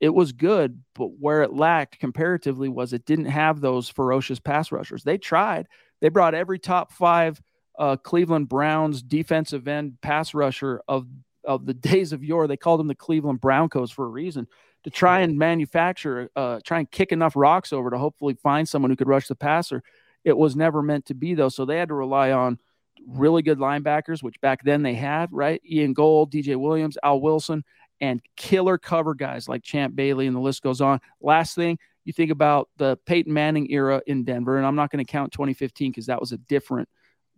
it 0.00 0.10
was 0.10 0.32
good, 0.32 0.82
but 0.96 1.12
where 1.18 1.42
it 1.42 1.52
lacked 1.52 2.00
comparatively 2.00 2.68
was 2.68 2.92
it 2.92 3.06
didn't 3.06 3.26
have 3.26 3.60
those 3.60 3.88
ferocious 3.88 4.40
pass 4.40 4.72
rushers. 4.72 5.04
They 5.04 5.18
tried. 5.18 5.68
They 6.00 6.08
brought 6.08 6.34
every 6.34 6.58
top 6.58 6.92
five 6.92 7.40
uh, 7.78 7.96
Cleveland 7.96 8.48
Browns 8.48 9.02
defensive 9.02 9.68
end 9.68 9.98
pass 10.02 10.34
rusher 10.34 10.82
of 10.88 11.06
of 11.50 11.66
the 11.66 11.74
days 11.90 12.12
of 12.12 12.22
yore. 12.22 12.46
They 12.46 12.56
called 12.56 12.80
them 12.80 12.86
the 12.86 12.94
Cleveland 12.94 13.40
Browncos 13.40 13.92
for 13.92 14.04
a 14.04 14.08
reason 14.08 14.46
to 14.84 14.90
try 14.90 15.20
and 15.20 15.38
manufacture, 15.38 16.30
uh, 16.36 16.60
try 16.64 16.78
and 16.78 16.90
kick 16.90 17.12
enough 17.12 17.36
rocks 17.36 17.72
over 17.72 17.90
to 17.90 17.98
hopefully 17.98 18.34
find 18.34 18.68
someone 18.68 18.90
who 18.90 18.96
could 18.96 19.08
rush 19.08 19.28
the 19.28 19.34
passer. 19.34 19.82
It 20.24 20.36
was 20.36 20.56
never 20.56 20.82
meant 20.82 21.06
to 21.06 21.14
be 21.14 21.34
though, 21.34 21.48
so 21.48 21.64
they 21.64 21.76
had 21.76 21.88
to 21.88 21.94
rely 21.94 22.32
on 22.32 22.58
really 23.06 23.42
good 23.42 23.58
linebackers, 23.58 24.22
which 24.22 24.40
back 24.40 24.62
then 24.62 24.82
they 24.82 24.94
had, 24.94 25.30
right? 25.32 25.60
Ian 25.68 25.92
Gold, 25.92 26.32
DJ 26.32 26.56
Williams, 26.56 26.96
Al 27.02 27.20
Wilson, 27.20 27.64
and 28.00 28.22
killer 28.36 28.78
cover 28.78 29.14
guys 29.14 29.48
like 29.48 29.62
Champ 29.62 29.94
Bailey, 29.94 30.26
and 30.26 30.36
the 30.36 30.40
list 30.40 30.62
goes 30.62 30.80
on. 30.80 31.00
Last 31.20 31.54
thing, 31.54 31.78
you 32.04 32.12
think 32.12 32.30
about 32.30 32.68
the 32.76 32.98
Peyton 33.06 33.32
Manning 33.32 33.70
era 33.70 34.00
in 34.06 34.24
Denver, 34.24 34.56
and 34.56 34.66
I'm 34.66 34.76
not 34.76 34.90
going 34.90 35.04
to 35.04 35.10
count 35.10 35.32
2015 35.32 35.90
because 35.90 36.06
that 36.06 36.20
was 36.20 36.32
a 36.32 36.38
different, 36.38 36.88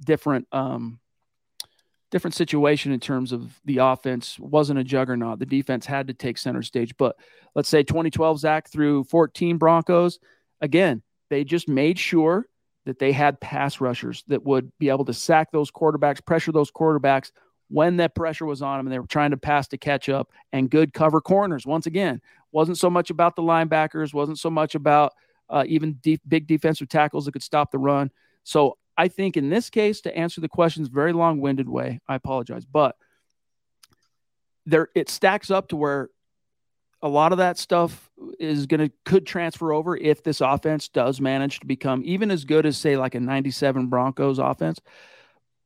different, 0.04 0.46
um, 0.52 1.00
different 2.12 2.34
situation 2.34 2.92
in 2.92 3.00
terms 3.00 3.32
of 3.32 3.58
the 3.64 3.78
offense 3.78 4.38
wasn't 4.38 4.78
a 4.78 4.84
juggernaut. 4.84 5.38
The 5.38 5.46
defense 5.46 5.86
had 5.86 6.06
to 6.06 6.14
take 6.14 6.38
center 6.38 6.62
stage. 6.62 6.94
But 6.96 7.16
let's 7.56 7.70
say 7.70 7.82
2012 7.82 8.38
Zach 8.38 8.68
through 8.68 9.04
14 9.04 9.56
Broncos, 9.56 10.20
again, 10.60 11.02
they 11.30 11.42
just 11.42 11.68
made 11.68 11.98
sure 11.98 12.46
that 12.84 12.98
they 12.98 13.12
had 13.12 13.40
pass 13.40 13.80
rushers 13.80 14.24
that 14.28 14.44
would 14.44 14.70
be 14.78 14.90
able 14.90 15.06
to 15.06 15.14
sack 15.14 15.50
those 15.50 15.70
quarterbacks, 15.70 16.24
pressure 16.24 16.52
those 16.52 16.70
quarterbacks 16.70 17.32
when 17.68 17.96
that 17.96 18.14
pressure 18.14 18.44
was 18.44 18.60
on 18.60 18.78
them 18.78 18.86
and 18.86 18.92
they 18.92 18.98
were 18.98 19.06
trying 19.06 19.30
to 19.30 19.36
pass 19.38 19.66
to 19.68 19.78
catch 19.78 20.10
up 20.10 20.30
and 20.52 20.70
good 20.70 20.92
cover 20.92 21.22
corners. 21.22 21.66
Once 21.66 21.86
again, 21.86 22.20
wasn't 22.50 22.76
so 22.76 22.90
much 22.90 23.08
about 23.08 23.34
the 23.34 23.42
linebackers, 23.42 24.12
wasn't 24.12 24.38
so 24.38 24.50
much 24.50 24.74
about 24.74 25.14
uh, 25.48 25.64
even 25.66 25.94
deep, 25.94 26.20
big 26.28 26.46
defensive 26.46 26.88
tackles 26.88 27.24
that 27.24 27.32
could 27.32 27.42
stop 27.42 27.70
the 27.70 27.78
run. 27.78 28.10
So 28.44 28.76
I 28.96 29.08
think 29.08 29.36
in 29.36 29.48
this 29.48 29.70
case, 29.70 30.02
to 30.02 30.16
answer 30.16 30.40
the 30.40 30.48
questions 30.48 30.88
very 30.88 31.12
long 31.12 31.40
winded 31.40 31.68
way, 31.68 32.00
I 32.08 32.14
apologize, 32.14 32.64
but 32.64 32.96
there 34.66 34.88
it 34.94 35.08
stacks 35.08 35.50
up 35.50 35.68
to 35.68 35.76
where 35.76 36.10
a 37.00 37.08
lot 37.08 37.32
of 37.32 37.38
that 37.38 37.58
stuff 37.58 38.10
is 38.38 38.66
going 38.66 38.80
to 38.80 38.94
could 39.04 39.26
transfer 39.26 39.72
over 39.72 39.96
if 39.96 40.22
this 40.22 40.40
offense 40.40 40.88
does 40.88 41.20
manage 41.20 41.58
to 41.60 41.66
become 41.66 42.02
even 42.04 42.30
as 42.30 42.44
good 42.44 42.64
as 42.64 42.76
say 42.76 42.96
like 42.96 43.14
a 43.14 43.20
97 43.20 43.88
Broncos 43.88 44.38
offense. 44.38 44.80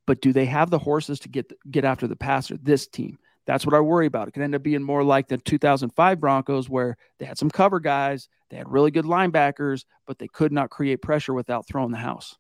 But 0.06 0.22
do 0.22 0.32
they 0.32 0.46
have 0.46 0.70
the 0.70 0.78
horses 0.78 1.18
to 1.20 1.28
get 1.28 1.52
get 1.70 1.84
after 1.84 2.06
the 2.06 2.16
passer 2.16 2.56
this 2.56 2.86
team? 2.86 3.18
That's 3.44 3.66
what 3.66 3.74
I 3.74 3.80
worry 3.80 4.06
about. 4.06 4.28
It 4.28 4.32
could 4.32 4.42
end 4.42 4.54
up 4.54 4.62
being 4.62 4.82
more 4.82 5.04
like 5.04 5.28
the 5.28 5.36
2005 5.36 6.20
Broncos 6.20 6.68
where 6.68 6.96
they 7.18 7.26
had 7.26 7.38
some 7.38 7.50
cover 7.50 7.80
guys 7.80 8.28
they 8.48 8.56
had 8.56 8.70
really 8.70 8.90
good 8.90 9.04
linebackers 9.04 9.84
but 10.06 10.18
they 10.18 10.28
could 10.28 10.52
not 10.52 10.70
create 10.70 11.02
pressure 11.02 11.34
without 11.34 11.66
throwing 11.66 11.90
the 11.90 11.98
house 11.98 12.36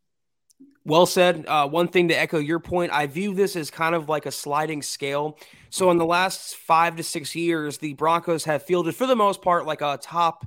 well 0.86 1.04
said. 1.04 1.44
Uh, 1.46 1.68
one 1.68 1.88
thing 1.88 2.08
to 2.08 2.14
echo 2.14 2.38
your 2.38 2.60
point, 2.60 2.92
I 2.92 3.06
view 3.06 3.34
this 3.34 3.56
as 3.56 3.70
kind 3.70 3.94
of 3.94 4.08
like 4.08 4.24
a 4.24 4.30
sliding 4.30 4.82
scale. 4.82 5.38
So, 5.68 5.90
in 5.90 5.98
the 5.98 6.06
last 6.06 6.56
five 6.56 6.96
to 6.96 7.02
six 7.02 7.34
years, 7.34 7.78
the 7.78 7.92
Broncos 7.94 8.44
have 8.44 8.62
fielded, 8.62 8.94
for 8.94 9.06
the 9.06 9.16
most 9.16 9.42
part, 9.42 9.66
like 9.66 9.82
a 9.82 9.98
top 10.00 10.46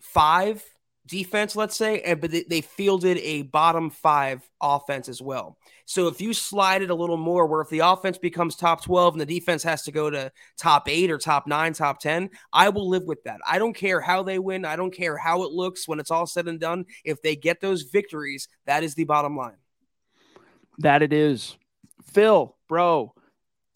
five 0.00 0.64
defense, 1.06 1.56
let's 1.56 1.76
say, 1.76 2.00
and 2.00 2.20
but 2.20 2.30
they 2.30 2.60
fielded 2.60 3.18
a 3.18 3.42
bottom 3.42 3.90
five 3.90 4.48
offense 4.60 5.08
as 5.08 5.22
well. 5.22 5.56
So 5.84 6.08
if 6.08 6.20
you 6.20 6.34
slide 6.34 6.82
it 6.82 6.90
a 6.90 6.94
little 6.94 7.16
more, 7.16 7.46
where 7.46 7.60
if 7.60 7.68
the 7.68 7.80
offense 7.80 8.18
becomes 8.18 8.56
top 8.56 8.84
12 8.84 9.14
and 9.14 9.20
the 9.20 9.26
defense 9.26 9.62
has 9.62 9.82
to 9.84 9.92
go 9.92 10.10
to 10.10 10.32
top 10.58 10.88
eight 10.88 11.10
or 11.10 11.18
top 11.18 11.46
nine, 11.46 11.72
top 11.72 12.00
10, 12.00 12.30
I 12.52 12.68
will 12.70 12.88
live 12.88 13.04
with 13.04 13.22
that. 13.24 13.40
I 13.46 13.58
don't 13.58 13.74
care 13.74 14.00
how 14.00 14.22
they 14.22 14.38
win. 14.38 14.64
I 14.64 14.76
don't 14.76 14.94
care 14.94 15.16
how 15.16 15.44
it 15.44 15.52
looks 15.52 15.86
when 15.86 16.00
it's 16.00 16.10
all 16.10 16.26
said 16.26 16.48
and 16.48 16.58
done. 16.58 16.86
If 17.04 17.22
they 17.22 17.36
get 17.36 17.60
those 17.60 17.82
victories, 17.82 18.48
that 18.66 18.82
is 18.82 18.94
the 18.94 19.04
bottom 19.04 19.36
line. 19.36 19.56
That 20.78 21.02
it 21.02 21.12
is. 21.12 21.56
Phil, 22.12 22.56
bro, 22.68 23.14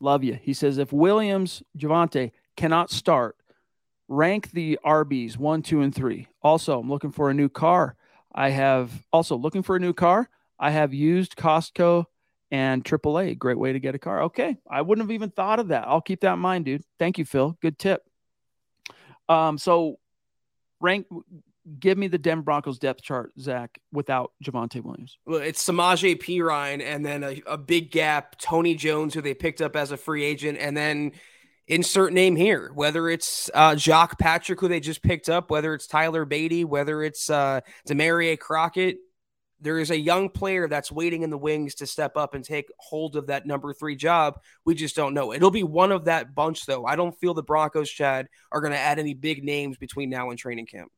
love 0.01 0.25
you. 0.25 0.39
He 0.41 0.53
says 0.53 0.79
if 0.79 0.93
Williams, 0.93 1.63
Javonte 1.79 2.33
cannot 2.57 2.91
start, 2.91 3.37
rank 4.11 4.51
the 4.51 4.79
RBs 4.85 5.39
one, 5.39 5.63
two, 5.63 5.81
and 5.81 5.95
three. 5.95 6.27
Also, 6.43 6.79
I'm 6.81 6.91
looking 6.91 7.13
for 7.13 7.31
a 7.31 7.35
new 7.35 7.49
car. 7.49 7.97
I 8.35 8.51
have 8.51 8.91
also 9.13 9.37
looking 9.37 9.63
for 9.63 9.77
a 9.77 9.81
new 9.81 9.95
car. 9.95 10.29
I 10.59 10.71
have 10.71 10.93
used 10.93 11.37
Costco 11.37 12.05
and 12.51 12.85
AAA. 12.85 13.39
Great 13.39 13.59
way 13.59 13.73
to 13.73 13.81
get 13.81 13.95
a 13.95 13.99
car. 13.99 14.25
Okay. 14.25 14.59
I 14.69 14.83
wouldn't 14.83 15.05
have 15.05 15.13
even 15.13 15.31
thought 15.31 15.61
of 15.61 15.69
that. 15.69 15.87
I'll 15.87 16.01
keep 16.01 16.21
that 16.21 16.35
in 16.35 16.39
mind, 16.41 16.67
dude. 16.67 16.83
Thank 16.99 17.19
you, 17.19 17.25
Phil. 17.25 17.57
Good 17.63 17.79
tip. 17.79 18.03
Um, 19.29 19.57
so 19.57 19.99
rank 20.81 21.07
give 21.79 21.97
me 21.97 22.09
the 22.09 22.19
Denver 22.19 22.43
Broncos 22.43 22.79
depth 22.79 23.03
chart, 23.03 23.33
Zach, 23.39 23.79
without 23.93 24.33
Javonte 24.43 24.83
Williams. 24.83 25.19
Well, 25.25 25.41
it's 25.41 25.65
Samaje 25.65 26.21
Perine 26.21 26.83
and 26.83 27.07
then 27.07 27.23
a, 27.23 27.41
a, 27.47 27.57
big 27.57 27.93
gap, 27.93 28.39
Tony 28.41 28.75
Jones, 28.75 29.15
who 29.15 29.21
they 29.21 29.35
picked 29.35 29.61
up 29.61 29.77
as 29.77 29.93
a 29.93 29.97
free 29.97 30.25
agent, 30.25 30.59
and 30.59 30.77
then 30.77 31.13
insert 31.71 32.13
name 32.13 32.35
here, 32.35 32.73
whether 32.75 33.09
it's 33.09 33.49
uh, 33.55 33.77
Jacques 33.77 34.19
Patrick, 34.19 34.61
who 34.61 34.69
they 34.69 34.81
just 34.81 35.03
picked 35.03 35.31
up, 35.31 35.51
whether 35.51 35.73
it's 35.73 35.87
Tyler 35.87 36.27
Badie, 36.27 36.65
whether 36.65 37.03
it's 37.03 37.31
uh, 37.31 37.61
Damarea 37.89 38.39
Crockett. 38.39 38.99
There 39.63 39.79
is 39.79 39.91
a 39.91 39.99
young 39.99 40.31
player 40.31 40.69
that's 40.69 40.91
waiting 40.91 41.23
in 41.23 41.31
the 41.31 41.39
wings 41.39 41.77
to 41.77 41.87
step 41.87 42.17
up 42.17 42.35
and 42.35 42.43
take 42.43 42.67
hold 42.79 43.15
of 43.15 43.29
that 43.29 43.47
number 43.47 43.73
three 43.73 43.95
job. 43.95 44.41
We 44.65 44.75
just 44.75 44.97
don't 44.97 45.15
know. 45.15 45.33
It'll 45.33 45.51
be 45.51 45.63
one 45.63 45.93
of 45.93 46.07
that 46.07 46.35
bunch, 46.35 46.67
though. 46.67 46.87
I 46.87 46.97
don't 46.97 47.19
feel 47.21 47.35
the 47.35 47.43
Broncos, 47.43 47.91
Chad, 47.91 48.27
are 48.51 48.63
going 48.63 48.73
to 48.73 48.79
add 48.79 48.99
any 48.99 49.15
big 49.15 49.45
names 49.45 49.77
between 49.77 50.11
now 50.11 50.31
and 50.31 50.39
training 50.39 50.67
camp. 50.67 50.91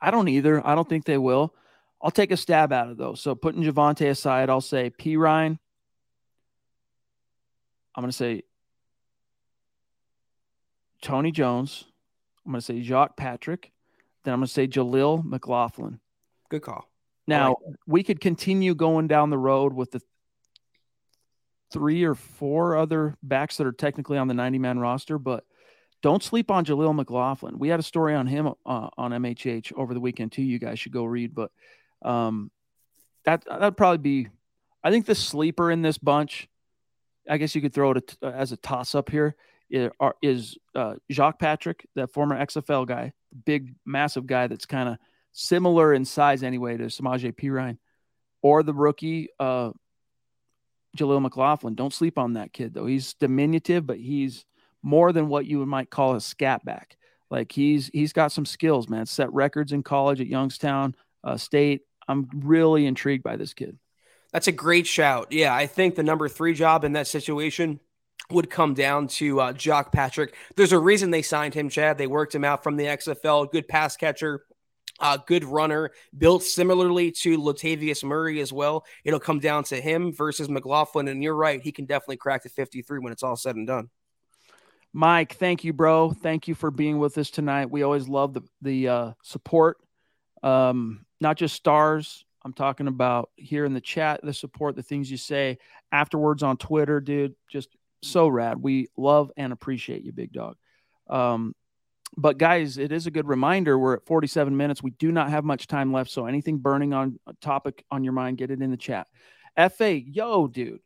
I 0.00 0.10
don't 0.10 0.28
either. 0.28 0.64
I 0.64 0.74
don't 0.74 0.88
think 0.88 1.06
they 1.06 1.18
will. 1.18 1.54
I'll 2.00 2.10
take 2.10 2.30
a 2.30 2.36
stab 2.36 2.72
at 2.72 2.88
it, 2.88 2.98
though. 2.98 3.14
So 3.14 3.34
putting 3.34 3.62
Javonte 3.62 4.08
aside, 4.08 4.50
I'll 4.50 4.60
say 4.60 4.90
Perine. 4.90 5.58
I'm 7.96 8.02
going 8.02 8.10
to 8.10 8.16
say 8.16 8.44
Tony 11.02 11.32
Jones. 11.32 11.84
I'm 12.44 12.52
going 12.52 12.60
to 12.60 12.64
say 12.64 12.82
Jacques 12.82 13.16
Patrick. 13.16 13.72
Then 14.24 14.34
I'm 14.34 14.40
going 14.40 14.46
to 14.46 14.52
say 14.52 14.66
Jaleel 14.66 15.24
McLaughlin. 15.24 16.00
Good 16.48 16.62
call. 16.62 16.88
Now, 17.26 17.56
like 17.64 17.76
we 17.86 18.02
could 18.02 18.20
continue 18.20 18.74
going 18.74 19.06
down 19.06 19.30
the 19.30 19.38
road 19.38 19.74
with 19.74 19.90
the 19.90 20.00
three 21.70 22.04
or 22.04 22.14
four 22.14 22.76
other 22.76 23.16
backs 23.22 23.58
that 23.58 23.66
are 23.66 23.72
technically 23.72 24.16
on 24.16 24.28
the 24.28 24.34
90 24.34 24.58
man 24.58 24.78
roster, 24.78 25.18
but 25.18 25.44
don't 26.00 26.22
sleep 26.22 26.50
on 26.50 26.64
Jaleel 26.64 26.94
McLaughlin. 26.94 27.58
We 27.58 27.68
had 27.68 27.80
a 27.80 27.82
story 27.82 28.14
on 28.14 28.26
him 28.26 28.48
uh, 28.64 28.88
on 28.96 29.10
MHH 29.10 29.72
over 29.76 29.92
the 29.92 30.00
weekend 30.00 30.32
too. 30.32 30.42
You 30.42 30.58
guys 30.58 30.78
should 30.78 30.92
go 30.92 31.04
read, 31.04 31.34
but 31.34 31.50
um, 32.02 32.50
that 33.24 33.44
that'd 33.44 33.76
probably 33.76 33.98
be. 33.98 34.28
I 34.82 34.90
think 34.90 35.06
the 35.06 35.14
sleeper 35.14 35.70
in 35.70 35.82
this 35.82 35.98
bunch. 35.98 36.48
I 37.28 37.36
guess 37.36 37.54
you 37.54 37.60
could 37.60 37.74
throw 37.74 37.90
it 37.90 38.16
as 38.22 38.52
a 38.52 38.56
toss 38.56 38.94
up 38.94 39.10
here 39.10 39.36
is 39.70 40.58
uh, 40.74 40.94
Jacques 41.10 41.38
Patrick, 41.38 41.86
that 41.94 42.12
former 42.12 42.38
XFL 42.38 42.86
guy, 42.86 43.12
big, 43.44 43.74
massive 43.84 44.26
guy 44.26 44.46
that's 44.46 44.66
kind 44.66 44.88
of 44.88 44.98
similar 45.32 45.92
in 45.92 46.04
size 46.04 46.42
anyway 46.42 46.76
to 46.76 46.84
Samaje 46.84 47.34
Perine, 47.34 47.78
or 48.42 48.62
the 48.62 48.74
rookie 48.74 49.28
uh, 49.38 49.70
Jaleel 50.96 51.22
McLaughlin. 51.22 51.74
Don't 51.74 51.94
sleep 51.94 52.18
on 52.18 52.34
that 52.34 52.52
kid 52.52 52.74
though. 52.74 52.86
He's 52.86 53.14
diminutive, 53.14 53.86
but 53.86 53.98
he's 53.98 54.44
more 54.82 55.12
than 55.12 55.28
what 55.28 55.46
you 55.46 55.64
might 55.66 55.90
call 55.90 56.14
a 56.14 56.20
scat 56.20 56.64
back. 56.64 56.96
Like 57.30 57.52
he's 57.52 57.90
he's 57.92 58.12
got 58.12 58.32
some 58.32 58.46
skills, 58.46 58.88
man. 58.88 59.06
Set 59.06 59.32
records 59.32 59.72
in 59.72 59.82
college 59.82 60.20
at 60.20 60.26
Youngstown 60.26 60.94
uh, 61.22 61.36
State. 61.36 61.82
I'm 62.08 62.28
really 62.34 62.86
intrigued 62.86 63.22
by 63.22 63.36
this 63.36 63.52
kid. 63.52 63.78
That's 64.32 64.48
a 64.48 64.52
great 64.52 64.86
shout. 64.86 65.32
Yeah, 65.32 65.54
I 65.54 65.66
think 65.66 65.94
the 65.94 66.02
number 66.02 66.28
three 66.28 66.54
job 66.54 66.84
in 66.84 66.92
that 66.92 67.06
situation 67.06 67.80
would 68.30 68.50
come 68.50 68.74
down 68.74 69.08
to 69.08 69.40
uh, 69.40 69.52
Jacques 69.52 69.92
Patrick. 69.92 70.34
There's 70.56 70.72
a 70.72 70.78
reason 70.78 71.10
they 71.10 71.22
signed 71.22 71.54
him, 71.54 71.68
Chad. 71.68 71.98
They 71.98 72.06
worked 72.06 72.34
him 72.34 72.44
out 72.44 72.62
from 72.62 72.76
the 72.76 72.84
XFL, 72.84 73.50
good 73.50 73.68
pass 73.68 73.96
catcher. 73.96 74.44
Uh, 75.00 75.16
good 75.16 75.44
runner, 75.44 75.92
built 76.16 76.42
similarly 76.42 77.12
to 77.12 77.38
Latavius 77.38 78.02
Murray 78.02 78.40
as 78.40 78.52
well. 78.52 78.84
It'll 79.04 79.20
come 79.20 79.38
down 79.38 79.62
to 79.64 79.80
him 79.80 80.12
versus 80.12 80.48
McLaughlin. 80.48 81.06
And 81.06 81.22
you're 81.22 81.36
right, 81.36 81.60
he 81.60 81.70
can 81.70 81.84
definitely 81.84 82.16
crack 82.16 82.42
the 82.42 82.48
53 82.48 82.98
when 82.98 83.12
it's 83.12 83.22
all 83.22 83.36
said 83.36 83.54
and 83.54 83.64
done. 83.64 83.90
Mike, 84.92 85.34
thank 85.34 85.62
you, 85.62 85.72
bro. 85.72 86.10
Thank 86.10 86.48
you 86.48 86.54
for 86.56 86.72
being 86.72 86.98
with 86.98 87.16
us 87.18 87.30
tonight. 87.30 87.70
We 87.70 87.82
always 87.82 88.08
love 88.08 88.34
the 88.34 88.42
the 88.62 88.88
uh, 88.88 89.12
support, 89.22 89.76
um, 90.42 91.04
not 91.20 91.36
just 91.36 91.54
stars. 91.54 92.24
I'm 92.44 92.52
talking 92.52 92.88
about 92.88 93.30
here 93.36 93.64
in 93.64 93.74
the 93.74 93.80
chat, 93.80 94.20
the 94.22 94.32
support, 94.32 94.74
the 94.74 94.82
things 94.82 95.10
you 95.10 95.16
say 95.16 95.58
afterwards 95.92 96.42
on 96.42 96.56
Twitter, 96.56 97.00
dude. 97.00 97.34
Just 97.48 97.68
so 98.02 98.28
rad. 98.28 98.62
We 98.62 98.88
love 98.96 99.30
and 99.36 99.52
appreciate 99.52 100.04
you, 100.04 100.12
big 100.12 100.32
dog. 100.32 100.56
Um, 101.08 101.54
but 102.16 102.38
guys, 102.38 102.78
it 102.78 102.92
is 102.92 103.06
a 103.06 103.10
good 103.10 103.26
reminder. 103.28 103.78
We're 103.78 103.94
at 103.94 104.06
47 104.06 104.56
minutes. 104.56 104.82
We 104.82 104.90
do 104.92 105.12
not 105.12 105.30
have 105.30 105.44
much 105.44 105.66
time 105.66 105.92
left. 105.92 106.10
So 106.10 106.26
anything 106.26 106.58
burning 106.58 106.94
on 106.94 107.18
a 107.26 107.34
topic 107.34 107.84
on 107.90 108.04
your 108.04 108.12
mind, 108.12 108.38
get 108.38 108.50
it 108.50 108.62
in 108.62 108.70
the 108.70 108.76
chat. 108.76 109.06
FA, 109.72 110.00
yo, 110.00 110.46
dude, 110.46 110.80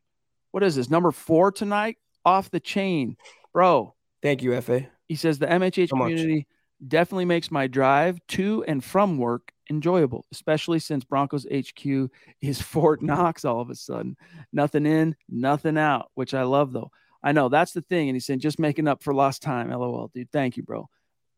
what 0.51 0.63
is 0.63 0.77
this? 0.77 0.91
Number 0.91 1.13
four 1.13 1.53
tonight? 1.53 1.99
Off 2.25 2.51
the 2.51 2.61
chain, 2.61 3.17
bro. 3.53 3.95
Thank 4.23 4.43
you, 4.43 4.59
FA. 4.61 4.87
He 5.09 5.17
says 5.17 5.39
the 5.39 5.47
MHH 5.47 5.91
so 5.91 5.97
community 5.97 6.37
much. 6.37 6.89
definitely 6.89 7.25
makes 7.25 7.51
my 7.51 7.67
drive 7.67 8.21
to 8.29 8.65
and 8.67 8.83
from 8.83 9.19
work 9.19 9.53
enjoyable, 9.69 10.25
especially 10.33 10.79
since 10.79 11.05
Broncos 11.05 11.47
HQ 11.53 12.11
is 12.41 12.63
Fort 12.63 13.03
Knox 13.03 13.45
all 13.45 13.61
of 13.61 13.71
a 13.71 13.75
sudden. 13.75 14.17
Nothing 14.53 14.87
in, 14.87 15.17
nothing 15.29 15.77
out, 15.77 16.11
which 16.15 16.35
I 16.35 16.45
love 16.45 16.73
though. 16.73 16.91
I 17.23 17.33
know 17.33 17.49
that's 17.49 17.73
the 17.73 17.83
thing. 17.83 18.09
And 18.09 18.17
he's 18.17 18.27
saying 18.27 18.41
just 18.41 18.59
making 18.59 18.89
up 18.89 19.03
for 19.03 19.15
lost 19.15 19.43
time. 19.43 19.71
LOL, 19.71 20.11
dude. 20.15 20.31
Thank 20.33 20.57
you, 20.57 20.63
bro. 20.63 20.89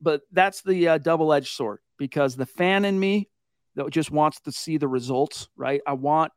But 0.01 0.23
that's 0.33 0.63
the 0.63 0.89
uh, 0.89 0.99
double 0.99 1.33
edged 1.33 1.55
sword 1.55 1.81
because 1.99 2.37
the 2.37 2.47
fan 2.47 2.85
in 2.85 2.99
me 2.99 3.29
that 3.77 3.91
just 3.91 4.11
wants 4.11 4.41
to 4.41 4.53
see 4.53 4.77
the 4.77 4.89
results, 4.89 5.49
right? 5.57 5.81
I 5.87 5.95
want 5.95 6.33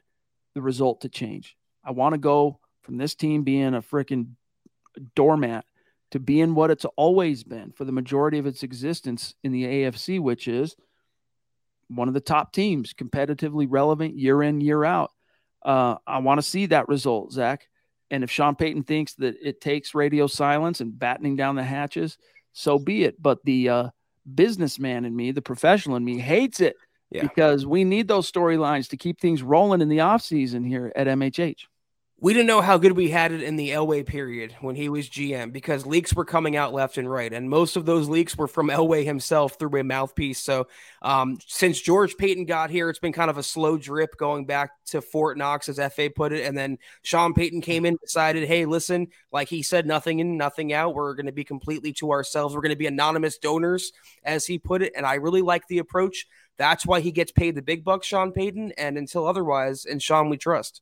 the 0.56 0.62
result 0.62 1.02
to 1.02 1.10
change. 1.10 1.56
I 1.84 1.91
want 1.91 2.14
to 2.14 2.18
go 2.18 2.60
from 2.82 2.98
this 2.98 3.16
team 3.16 3.43
being 3.43 3.74
a 3.74 3.82
freaking 3.82 4.32
doormat 5.16 5.66
to 6.12 6.20
being 6.20 6.56
what 6.56 6.72
it's 6.72 6.86
always 6.95 7.43
been 7.43 7.72
for 7.72 7.86
the 7.86 7.91
majority 7.91 8.38
of 8.38 8.45
its 8.45 8.64
existence 8.64 9.36
in 9.43 9.52
the 9.52 9.66
AFC, 9.66 10.20
which 10.20 10.48
is 10.48 10.76
one 11.89 12.08
of 12.08 12.14
the 12.14 12.22
top 12.22 12.54
teams, 12.54 12.93
competitively 12.93 13.68
relevant 13.70 14.18
year 14.18 14.41
in, 14.41 14.62
year 14.62 14.84
out. 14.84 15.12
Uh, 15.64 15.95
I 16.06 16.20
want 16.20 16.38
to 16.38 16.43
see 16.43 16.68
that 16.68 16.88
result, 16.88 17.32
Zach. 17.32 17.68
And 18.10 18.24
if 18.24 18.32
Sean 18.32 18.55
Payton 18.55 18.84
thinks 18.84 19.16
that 19.16 19.36
it 19.41 19.62
takes 19.62 19.93
radio 19.93 20.28
silence 20.28 20.82
and 20.82 20.97
battening 20.97 21.36
down 21.36 21.55
the 21.55 21.64
hatches, 21.64 22.18
so 22.53 22.80
be 22.80 23.03
it. 23.03 23.22
But 23.22 23.43
the 23.43 23.70
uh, 23.70 23.89
businessman 24.34 25.05
in 25.05 25.16
me, 25.16 25.32
the 25.32 25.41
professional 25.41 25.97
in 25.97 26.05
me, 26.05 26.18
hates 26.18 26.60
it 26.62 26.76
yeah. 27.10 27.22
because 27.22 27.66
we 27.66 27.84
need 27.84 28.08
those 28.08 28.32
storylines 28.32 28.89
to 28.89 28.97
keep 28.97 29.20
things 29.20 29.43
rolling 29.43 29.82
in 29.82 29.89
the 29.89 29.99
offseason 29.99 30.66
here 30.66 30.91
at 30.95 31.08
MHH 31.08 31.66
we 32.20 32.34
didn't 32.34 32.47
know 32.47 32.61
how 32.61 32.80
good 32.80 32.93
we 32.93 33.11
had 33.11 33.32
it 33.32 33.43
in 33.43 33.57
the 33.57 33.70
Elway 33.70 34.03
period 34.03 34.55
when 34.61 34.76
he 34.76 34.89
was 34.89 35.07
GM 35.07 35.53
because 35.53 35.86
leaks 35.86 36.15
were 36.15 36.26
coming 36.26 36.55
out 36.55 36.74
left 36.74 36.97
and 36.97 37.09
right, 37.09 37.32
and 37.32 37.47
most 37.47 37.76
of 37.76 37.86
those 37.86 38.09
leaks 38.09 38.36
were 38.36 38.47
from 38.47 38.70
Elway 38.70 39.05
himself 39.05 39.59
through 39.59 39.80
a 39.80 39.84
mouthpiece. 39.84 40.39
So, 40.39 40.68
um, 41.03 41.38
since 41.45 41.80
George 41.80 42.18
Paton 42.18 42.45
got 42.45 42.72
here, 42.72 42.89
it's 42.89 42.97
been 42.97 43.13
kind 43.13 43.30
of 43.30 43.38
a 43.38 43.43
slow 43.43 43.78
drip 43.78 44.18
going 44.18 44.45
back 44.45 44.72
to 44.88 45.01
Fort 45.01 45.38
Knox, 45.38 45.70
as 45.70 45.78
FA 45.93 46.09
put 46.09 46.34
it, 46.34 46.43
and 46.43 46.57
then 46.57 46.80
Sean 47.03 47.36
Payton 47.36 47.61
came 47.61 47.86
in, 47.86 47.97
decided, 48.01 48.47
hey, 48.47 48.65
listen, 48.65 49.09
like 49.32 49.47
he 49.47 49.61
said, 49.61 49.86
nothing 49.86 50.20
in, 50.20 50.38
nothing 50.38 50.74
out. 50.74 50.95
We're 50.95 51.13
going 51.13 51.28
to 51.28 51.32
be 51.32 51.43
completely 51.43 51.93
to 51.93 52.11
ourselves. 52.11 52.55
We're 52.55 52.61
going 52.61 52.72
to 52.72 52.76
be 52.76 52.88
anonymous 52.88 53.38
donors, 53.38 53.91
as 54.24 54.43
he 54.43 54.57
put 54.57 54.82
it, 54.82 54.93
and 54.95 55.05
I 55.05 55.15
really 55.15 55.43
like 55.43 55.68
the 55.68 55.78
approach. 55.78 56.26
That's 56.57 56.84
why 56.84 57.01
he 57.01 57.11
gets 57.11 57.32
paid 57.32 57.53
the 57.53 57.61
big 57.61 57.84
bucks, 57.84 58.07
Sean 58.07 58.32
Payton, 58.32 58.72
and 58.72 58.97
until 58.97 59.28
otherwise, 59.28 59.86
and 59.86 60.01
Sean, 60.01 60.30
we 60.30 60.38
trust. 60.38 60.82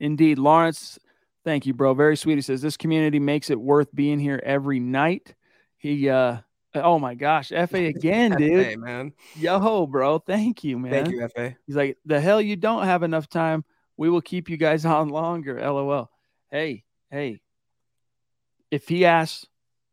Indeed, 0.00 0.38
Lawrence, 0.38 0.98
thank 1.44 1.66
you, 1.66 1.74
bro. 1.74 1.94
Very 1.94 2.16
sweet. 2.16 2.34
He 2.34 2.42
says 2.42 2.60
this 2.60 2.76
community 2.76 3.18
makes 3.18 3.50
it 3.50 3.60
worth 3.60 3.94
being 3.94 4.18
here 4.18 4.40
every 4.44 4.80
night. 4.80 5.34
He 5.78 6.08
uh 6.08 6.38
oh 6.74 6.98
my 6.98 7.14
gosh, 7.14 7.48
FA 7.48 7.64
again, 7.86 8.36
dude. 8.36 8.66
Hey 8.66 8.76
man. 8.76 9.12
Yo, 9.36 9.86
bro. 9.86 10.18
Thank 10.18 10.64
you, 10.64 10.78
man. 10.78 10.92
Thank 10.92 11.10
you, 11.10 11.28
FA. 11.28 11.56
He's 11.66 11.76
like, 11.76 11.98
the 12.04 12.20
hell 12.20 12.40
you 12.40 12.56
don't 12.56 12.84
have 12.84 13.02
enough 13.02 13.28
time. 13.28 13.64
We 13.96 14.10
will 14.10 14.20
keep 14.20 14.50
you 14.50 14.56
guys 14.56 14.84
on 14.84 15.08
longer. 15.08 15.60
LOL. 15.60 16.10
Hey, 16.50 16.84
hey. 17.10 17.40
If 18.70 18.88
he 18.88 19.04
asks, 19.04 19.46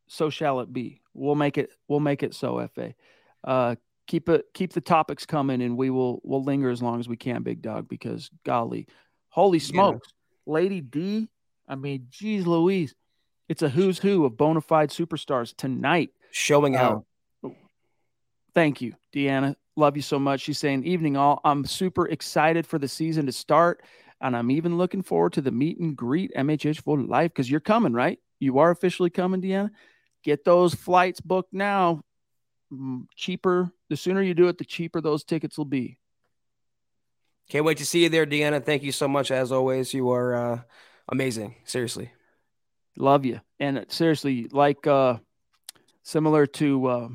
so 0.07 0.29
shall 0.29 0.59
it 0.59 0.73
be. 0.73 1.01
We'll 1.13 1.35
make 1.35 1.57
it, 1.57 1.69
we'll 1.87 1.99
make 1.99 2.23
it 2.23 2.33
so, 2.33 2.67
FA. 2.73 2.95
Uh 3.43 3.75
keep 4.05 4.27
it 4.27 4.45
keep 4.53 4.73
the 4.73 4.81
topics 4.81 5.25
coming 5.25 5.61
and 5.61 5.77
we 5.77 5.89
will 5.89 6.19
we'll 6.23 6.43
linger 6.43 6.69
as 6.69 6.81
long 6.81 6.99
as 6.99 7.07
we 7.07 7.15
can, 7.15 7.43
big 7.43 7.61
dog, 7.61 7.87
because 7.87 8.29
golly, 8.43 8.87
Holy 9.33 9.57
smokes. 9.57 10.09
Yeah. 10.45 10.53
Lady 10.53 10.79
D, 10.79 11.27
I 11.67 11.73
mean, 11.73 12.05
geez 12.11 12.45
Louise. 12.45 12.93
It's 13.49 13.63
a 13.63 13.69
who's 13.69 13.97
who 13.97 14.25
of 14.25 14.37
bona 14.37 14.61
fide 14.61 14.91
superstars 14.91 15.55
tonight. 15.55 16.11
Showing 16.29 16.75
out. 16.75 17.03
Uh, 17.43 17.49
thank 18.53 18.79
you, 18.79 18.93
Deanna. 19.11 19.55
Love 19.75 19.95
you 19.95 20.03
so 20.03 20.19
much. 20.19 20.41
She's 20.41 20.59
saying, 20.59 20.83
Evening 20.83 21.17
all. 21.17 21.41
I'm 21.43 21.65
super 21.65 22.07
excited 22.07 22.67
for 22.67 22.77
the 22.77 22.87
season 22.87 23.25
to 23.25 23.31
start. 23.31 23.81
And 24.21 24.37
I'm 24.37 24.51
even 24.51 24.77
looking 24.77 25.01
forward 25.01 25.33
to 25.33 25.41
the 25.41 25.51
meet 25.51 25.79
and 25.79 25.97
greet 25.97 26.31
MHH 26.37 26.81
for 26.81 27.01
life 27.01 27.31
because 27.31 27.49
you're 27.49 27.59
coming, 27.59 27.91
right? 27.91 28.19
You 28.39 28.59
are 28.59 28.69
officially 28.69 29.09
coming, 29.09 29.41
Deanna. 29.41 29.71
Get 30.23 30.45
those 30.45 30.75
flights 30.75 31.19
booked 31.21 31.53
now. 31.53 32.03
Mm, 32.71 33.07
cheaper. 33.15 33.71
The 33.89 33.97
sooner 33.97 34.21
you 34.21 34.35
do 34.35 34.47
it, 34.47 34.59
the 34.59 34.63
cheaper 34.63 35.01
those 35.01 35.23
tickets 35.23 35.57
will 35.57 35.65
be. 35.65 35.97
Can't 37.49 37.65
wait 37.65 37.77
to 37.77 37.85
see 37.85 38.03
you 38.03 38.09
there, 38.09 38.25
Deanna. 38.25 38.63
Thank 38.63 38.83
you 38.83 38.91
so 38.91 39.07
much. 39.07 39.31
As 39.31 39.51
always, 39.51 39.93
you 39.93 40.09
are 40.11 40.35
uh, 40.35 40.61
amazing. 41.09 41.55
Seriously. 41.65 42.11
Love 42.97 43.25
you. 43.25 43.41
And 43.59 43.85
seriously, 43.89 44.47
like 44.51 44.85
uh, 44.87 45.17
similar 46.03 46.45
to 46.47 46.85
uh, 46.87 47.07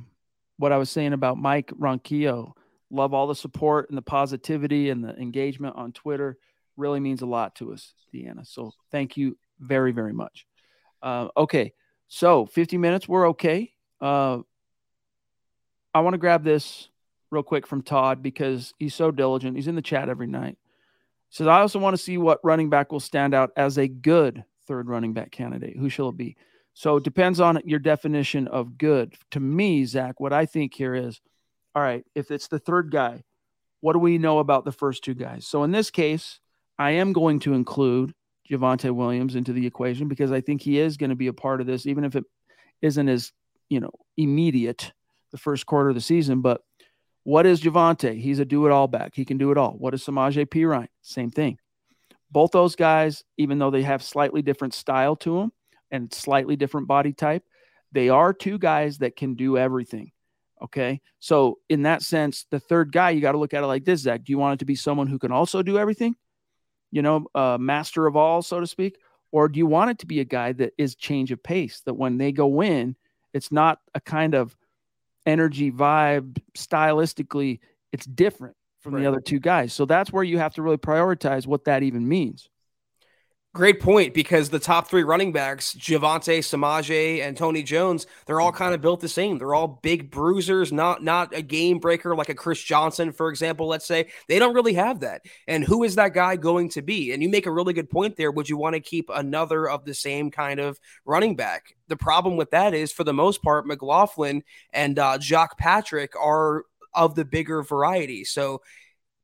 what 0.59 0.73
I 0.73 0.77
was 0.77 0.91
saying 0.91 1.13
about 1.13 1.39
Mike 1.39 1.71
Ronquillo, 1.79 2.53
love 2.91 3.15
all 3.15 3.27
the 3.27 3.35
support 3.35 3.89
and 3.89 3.97
the 3.97 4.03
positivity 4.03 4.91
and 4.91 5.05
the 5.05 5.17
engagement 5.17 5.77
on 5.77 5.93
Twitter. 5.93 6.37
Really 6.77 7.01
means 7.01 7.23
a 7.23 7.27
lot 7.27 7.57
to 7.57 7.73
us, 7.73 7.93
Deanna. 8.15 8.47
So 8.47 8.73
thank 8.91 9.17
you 9.17 9.37
very, 9.59 9.93
very 9.93 10.13
much. 10.13 10.47
Uh, 11.03 11.29
okay. 11.37 11.73
So 12.09 12.47
50 12.47 12.79
minutes, 12.79 13.09
we're 13.09 13.31
okay. 13.31 13.73
Uh, 14.01 14.39
I 15.95 16.01
want 16.01 16.15
to 16.15 16.19
grab 16.19 16.45
this 16.45 16.89
real 17.31 17.43
quick 17.43 17.67
from 17.67 17.83
Todd 17.83 18.23
because 18.23 18.73
he's 18.79 18.95
so 18.95 19.11
diligent. 19.11 19.57
He's 19.57 19.69
in 19.69 19.75
the 19.75 19.83
chat 19.83 20.09
every 20.09 20.27
night. 20.27 20.59
Says, 21.31 21.47
I 21.47 21.61
also 21.61 21.79
want 21.79 21.95
to 21.95 22.03
see 22.03 22.17
what 22.17 22.41
running 22.43 22.71
back 22.71 22.91
will 22.91 23.01
stand 23.01 23.35
out 23.35 23.51
as 23.57 23.79
a 23.79 23.87
good 23.87 24.45
third 24.67 24.89
running 24.89 25.13
back 25.13 25.31
candidate. 25.31 25.77
Who 25.77 25.89
shall 25.91 26.09
it 26.09 26.17
be? 26.17 26.37
So 26.75 26.97
it 26.97 27.05
depends 27.05 27.41
on 27.41 27.61
your 27.65 27.81
definition 27.81 28.47
of 28.49 28.79
good. 28.79 29.15
To 29.33 29.41
me, 29.41 29.85
Zach, 29.85 30.21
what 30.21 30.33
I 30.33 30.47
think 30.47 30.75
here 30.75 30.95
is 30.95 31.21
all 31.75 31.83
right, 31.83 32.05
if 32.15 32.31
it's 32.31 32.49
the 32.49 32.59
third 32.59 32.91
guy, 32.91 33.23
what 33.81 33.93
do 33.93 33.99
we 33.99 34.19
know 34.19 34.39
about 34.41 34.65
the 34.65 34.73
first 34.73 35.05
two 35.05 35.15
guys? 35.15 35.47
So 35.47 35.63
in 35.63 35.71
this 35.71 35.91
case, 35.91 36.41
I 36.79 36.93
am 36.93 37.13
going 37.13 37.41
to 37.41 37.55
include 37.55 38.15
Javonte 38.51 38.91
Williams 38.91 39.37
into 39.37 39.53
the 39.53 39.67
equation 39.67 40.09
because 40.09 40.33
I 40.33 40.41
think 40.41 40.63
he 40.63 40.79
is 40.79 40.97
going 40.97 41.11
to 41.11 41.17
be 41.17 41.29
a 41.29 41.33
part 41.33 41.61
of 41.61 41.67
this, 41.67 41.87
even 41.87 42.05
if 42.05 42.17
it 42.17 42.25
isn't 42.83 43.09
as, 43.09 43.33
you 43.69 43.81
know, 43.81 43.91
immediate 44.17 44.93
the 45.31 45.39
first 45.39 45.67
quarter 45.67 45.91
of 45.91 45.95
the 45.95 46.01
season. 46.01 46.41
But 46.41 46.63
what 47.29 47.45
is 47.45 47.61
Javonte? 47.61 48.19
He's 48.19 48.39
a 48.39 48.47
do 48.47 48.65
it 48.65 48.73
all 48.73 48.89
back. 48.89 49.15
He 49.15 49.27
can 49.27 49.37
do 49.37 49.51
it 49.51 49.59
all. 49.59 49.73
What 49.73 49.93
is 49.93 50.03
Samaje 50.03 50.47
Perine? 50.47 50.89
Same 51.03 51.31
thing. 51.31 51.59
Both 52.31 52.53
those 52.53 52.75
guys, 52.75 53.23
even 53.37 53.59
though 53.59 53.71
they 53.71 53.83
have 53.83 54.03
slightly 54.03 54.41
different 54.41 54.73
style 54.73 55.15
to 55.17 55.41
them 55.41 55.53
and 55.91 56.11
slightly 56.11 56.57
different 56.57 56.89
body 56.89 57.13
type, 57.13 57.45
they 57.93 58.09
are 58.09 58.33
two 58.33 58.57
guys 58.57 58.97
that 58.99 59.15
can 59.15 59.35
do 59.35 59.59
everything. 59.59 60.11
Okay. 60.63 61.03
So, 61.19 61.59
in 61.69 61.83
that 61.83 62.01
sense, 62.01 62.47
the 62.51 62.61
third 62.61 62.93
guy, 62.93 63.11
you 63.11 63.21
got 63.21 63.33
to 63.33 63.39
look 63.39 63.53
at 63.53 63.63
it 63.63 63.67
like 63.67 63.85
this, 63.85 64.01
Zach. 64.01 64.25
Do 64.25 64.31
you 64.33 64.39
want 64.39 64.55
it 64.55 64.61
to 64.61 64.65
be 64.65 64.75
someone 64.75 65.07
who 65.07 65.19
can 65.19 65.31
also 65.31 65.63
do 65.63 65.77
everything? 65.77 66.17
You 66.91 67.03
know, 67.03 67.27
uh, 67.35 67.59
master 67.61 68.07
of 68.07 68.17
all, 68.17 68.41
so 68.41 68.59
to 68.59 68.67
speak? 68.67 68.97
Or 69.33 69.51
do 69.51 69.59
you 69.59 69.67
want 69.67 69.91
it 69.91 69.99
to 69.99 70.07
be 70.07 70.21
a 70.21 70.25
guy 70.25 70.53
that 70.55 70.73
is 70.79 70.95
change 70.95 71.31
of 71.31 71.43
pace, 71.43 71.83
that 71.85 71.93
when 71.93 72.17
they 72.17 72.33
go 72.33 72.63
in, 72.63 72.97
it's 73.35 73.53
not 73.53 73.81
a 73.95 74.01
kind 74.01 74.35
of 74.35 74.57
energy, 75.29 75.71
vibe, 75.71 76.39
stylistically, 76.57 77.61
it's 77.93 78.07
different 78.07 78.57
from 78.81 78.95
right. 78.95 79.03
the 79.03 79.09
other 79.09 79.21
two 79.21 79.39
guys. 79.39 79.73
So 79.73 79.85
that's 79.85 80.13
where 80.13 80.25
you 80.25 80.39
have 80.39 80.55
to 80.55 80.63
really 80.63 80.77
prioritize 80.79 81.47
what 81.47 81.65
that 81.65 81.83
even 81.83 82.09
means. 82.09 82.49
Great 83.55 83.81
point 83.81 84.13
because 84.13 84.51
the 84.51 84.59
top 84.59 84.89
three 84.89 85.03
running 85.03 85.33
backs, 85.33 85.75
Javonte, 85.75 86.41
Samaje, 86.41 87.23
and 87.23 87.35
Tony 87.35 87.63
Jones, 87.63 88.07
they're 88.27 88.43
all 88.43 88.53
kind 88.53 88.75
of 88.75 88.83
built 88.83 89.01
the 89.01 89.09
same. 89.09 89.39
They're 89.39 89.55
all 89.55 89.81
big 89.83 90.11
bruisers, 90.11 90.71
not 90.71 91.03
not 91.03 91.35
a 91.35 91.41
game 91.41 91.79
breaker 91.79 92.15
like 92.15 92.29
a 92.29 92.35
Chris 92.35 92.63
Johnson, 92.63 93.11
for 93.11 93.31
example. 93.31 93.67
Let's 93.67 93.87
say 93.87 94.09
they 94.29 94.39
don't 94.39 94.55
really 94.55 94.75
have 94.75 95.01
that. 95.01 95.23
And 95.47 95.65
who 95.65 95.83
is 95.83 95.95
that 95.95 96.13
guy 96.13 96.37
going 96.37 96.69
to 96.71 96.83
be? 96.83 97.13
And 97.13 97.23
you 97.23 97.31
make 97.31 97.47
a 97.47 97.51
really 97.51 97.73
good 97.73 97.89
point 97.89 98.17
there. 98.17 98.31
Would 98.31 98.51
you 98.51 98.59
want 98.59 98.75
to 98.75 98.81
keep 98.81 99.09
another 99.13 99.69
of 99.69 99.87
the 99.87 99.95
same 99.95 100.31
kind 100.31 100.61
of 100.61 100.79
running 101.07 101.35
back? 101.35 101.75
The 101.89 101.97
problem 101.97 102.37
with 102.37 102.51
that 102.51 102.75
is, 102.75 102.93
for 102.93 103.03
the 103.03 103.15
most 103.15 103.43
part, 103.43 103.67
McLaughlin 103.67 104.45
and 104.75 104.99
uh, 104.99 105.19
Jacques 105.19 105.57
Patrick 105.59 106.13
are 106.21 106.65
of 106.93 107.15
the 107.15 107.25
bigger 107.25 107.63
variety. 107.63 108.25
So 108.25 108.61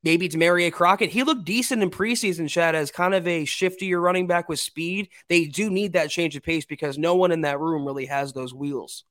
maybe 0.04 0.28
Damarea 0.28 0.70
Crockett. 0.70 1.10
He 1.10 1.22
looked 1.22 1.44
decent 1.44 1.82
in 1.82 1.90
preseason, 1.90 2.48
Chad, 2.48 2.74
as 2.74 2.90
kind 2.90 3.14
of 3.14 3.26
a 3.26 3.44
shiftier 3.44 4.00
running 4.00 4.26
back 4.26 4.48
with 4.48 4.60
speed. 4.60 5.08
They 5.28 5.46
do 5.46 5.70
need 5.70 5.94
that 5.94 6.10
change 6.10 6.36
of 6.36 6.42
pace 6.42 6.66
because 6.66 6.98
no 6.98 7.16
one 7.16 7.32
in 7.32 7.40
that 7.40 7.58
room 7.58 7.84
really 7.84 8.06
has 8.06 8.32
those 8.32 8.54
wheels. 8.54 9.04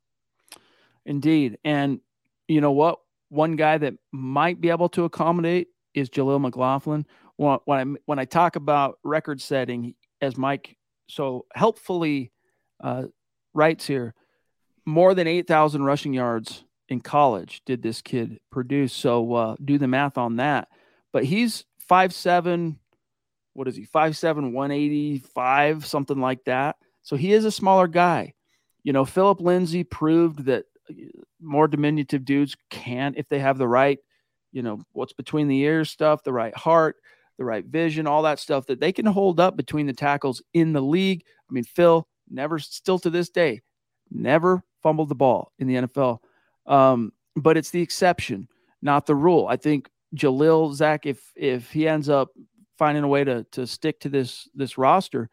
Indeed. 1.06 1.58
And 1.66 2.00
you 2.48 2.62
know 2.62 2.72
what? 2.72 3.00
One 3.30 3.56
guy 3.56 3.80
that 3.80 3.96
might 4.12 4.62
be 4.62 4.70
able 4.70 4.90
to 4.90 5.06
accommodate 5.06 5.70
is 5.96 6.10
Jaleel 6.10 6.40
McLaughlin. 6.40 7.06
When, 7.36 7.58
when 7.66 7.80
I 7.80 8.00
when 8.06 8.20
I 8.20 8.26
talk 8.26 8.56
about 8.56 9.00
record 9.04 9.42
setting, 9.42 9.96
as 10.22 10.38
Mike 10.38 10.78
so 11.10 11.48
helpfully 11.54 12.32
uh, 12.82 13.06
writes 13.56 13.88
here, 13.88 14.14
more 14.86 15.16
than 15.16 15.28
eight 15.28 15.48
thousand 15.48 15.84
rushing 15.84 16.14
yards 16.14 16.64
in 16.90 17.02
college 17.02 17.64
did 17.66 17.82
this 17.82 18.02
kid 18.02 18.40
produce. 18.52 18.94
So 18.94 19.34
uh, 19.34 19.56
do 19.64 19.80
the 19.80 19.88
math 19.88 20.18
on 20.20 20.36
that. 20.36 20.68
But 21.14 21.24
he's 21.24 21.64
five 21.80 22.14
seven. 22.14 22.80
What 23.54 23.68
is 23.68 23.76
he? 23.76 23.86
Five 23.86 24.18
seven, 24.18 24.52
one 24.52 24.72
eighty 24.72 25.20
five, 25.20 25.86
something 25.86 26.20
like 26.20 26.44
that. 26.46 26.76
So 27.04 27.16
he 27.16 27.32
is 27.32 27.46
a 27.46 27.52
smaller 27.52 27.88
guy. 27.88 28.34
You 28.84 28.92
know, 28.92 29.06
Philip 29.06 29.40
Lindsay 29.40 29.84
proved 29.84 30.46
that 30.46 30.66
uh, 30.90 30.94
more 31.40 31.68
diminutive 31.68 32.26
dudes 32.26 32.58
can, 32.70 33.14
if 33.16 33.30
they 33.30 33.40
have 33.40 33.58
the 33.58 33.68
right, 33.68 34.00
you 34.52 34.62
know, 34.62 34.82
what's 34.92 35.14
between 35.14 35.48
the 35.48 35.60
ears 35.60 35.90
stuff, 35.90 36.24
the 36.24 36.34
right 36.34 36.56
heart, 36.56 36.98
the 37.38 37.46
right 37.46 37.66
vision, 37.66 38.08
all 38.08 38.24
that 38.24 38.40
stuff, 38.40 38.66
that 38.68 38.80
they 38.80 38.92
can 38.92 39.06
hold 39.06 39.40
up 39.40 39.56
between 39.56 39.86
the 39.86 39.94
tackles 39.94 40.42
in 40.54 40.74
the 40.74 40.82
league. 40.82 41.24
I 41.50 41.54
mean, 41.54 41.64
Phil 41.64 42.08
never, 42.30 42.60
still 42.60 43.00
to 43.00 43.10
this 43.10 43.30
day, 43.30 43.62
never 44.12 44.64
fumbled 44.82 45.10
the 45.10 45.16
ball 45.16 45.52
in 45.60 45.68
the 45.68 45.76
NFL. 45.76 46.20
Um, 46.66 47.12
but 47.36 47.58
it's 47.58 47.72
the 47.72 47.82
exception, 47.82 48.48
not 48.82 49.06
the 49.06 49.16
rule. 49.16 49.48
I 49.48 49.58
think 49.58 49.90
Jaleel 50.16 50.74
Zach, 50.74 51.06
if 51.06 51.22
if 51.36 51.72
he 51.72 51.88
ends 51.88 52.10
up 52.10 52.30
finding 52.78 53.04
a 53.04 53.08
way 53.08 53.24
to 53.24 53.46
to 53.52 53.66
stick 53.68 54.00
to 54.02 54.10
this 54.10 54.48
this 54.54 54.78
roster, 54.78 55.30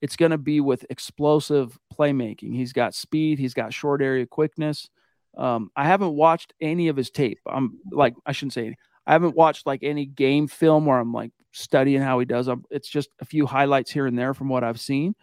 it's 0.00 0.16
going 0.16 0.32
to 0.32 0.38
be 0.38 0.60
with 0.60 0.86
explosive 0.90 1.78
playmaking. 1.96 2.54
He's 2.54 2.72
got 2.72 2.94
speed, 2.94 3.38
he's 3.38 3.54
got 3.54 3.72
short 3.72 4.02
area 4.02 4.26
quickness. 4.26 4.88
Um, 5.36 5.70
I 5.74 5.84
haven't 5.84 6.14
watched 6.14 6.52
any 6.60 6.88
of 6.88 6.96
his 6.96 7.10
tape. 7.10 7.40
I'm 7.46 7.78
like, 7.90 8.14
I 8.24 8.32
shouldn't 8.32 8.52
say. 8.52 8.76
I 9.06 9.12
haven't 9.12 9.36
watched 9.36 9.66
like 9.66 9.82
any 9.82 10.06
game 10.06 10.46
film 10.46 10.86
where 10.86 10.98
I'm 10.98 11.12
like 11.12 11.32
studying 11.52 12.00
how 12.00 12.18
he 12.18 12.24
does. 12.24 12.48
I'm, 12.48 12.64
it's 12.70 12.88
just 12.88 13.10
a 13.20 13.24
few 13.24 13.46
highlights 13.46 13.90
here 13.90 14.06
and 14.06 14.18
there 14.18 14.34
from 14.34 14.48
what 14.48 14.64
I've 14.64 14.80
seen. 14.80 15.14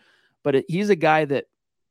But 0.43 0.55
it, 0.55 0.65
he's 0.67 0.89
a 0.89 0.95
guy 0.95 1.25
that 1.25 1.45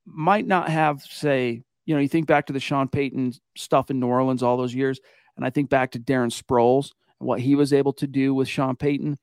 might 0.04 0.46
not 0.46 0.68
have, 0.68 1.02
say, 1.02 1.62
you 1.86 1.94
know, 1.94 2.00
you 2.00 2.08
think 2.08 2.26
back 2.26 2.46
to 2.46 2.52
the 2.52 2.60
Sean 2.60 2.88
Payton 2.88 3.34
stuff 3.56 3.90
in 3.90 4.00
New 4.00 4.06
Orleans 4.06 4.42
all 4.42 4.56
those 4.56 4.74
years, 4.74 5.00
and 5.36 5.44
I 5.44 5.50
think 5.50 5.70
back 5.70 5.92
to 5.92 5.98
Darren 5.98 6.30
Sproles 6.30 6.92
what 7.20 7.40
he 7.40 7.54
was 7.54 7.72
able 7.72 7.92
to 7.94 8.06
do 8.06 8.34
with 8.34 8.48
Sean 8.48 8.74
Payton. 8.74 9.18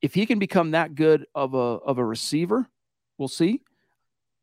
If 0.00 0.14
he 0.14 0.26
can 0.26 0.38
become 0.38 0.70
that 0.70 0.94
good 0.94 1.26
of 1.34 1.54
a 1.54 1.56
of 1.56 1.98
a 1.98 2.04
receiver, 2.04 2.68
We'll 3.18 3.28
see. 3.28 3.60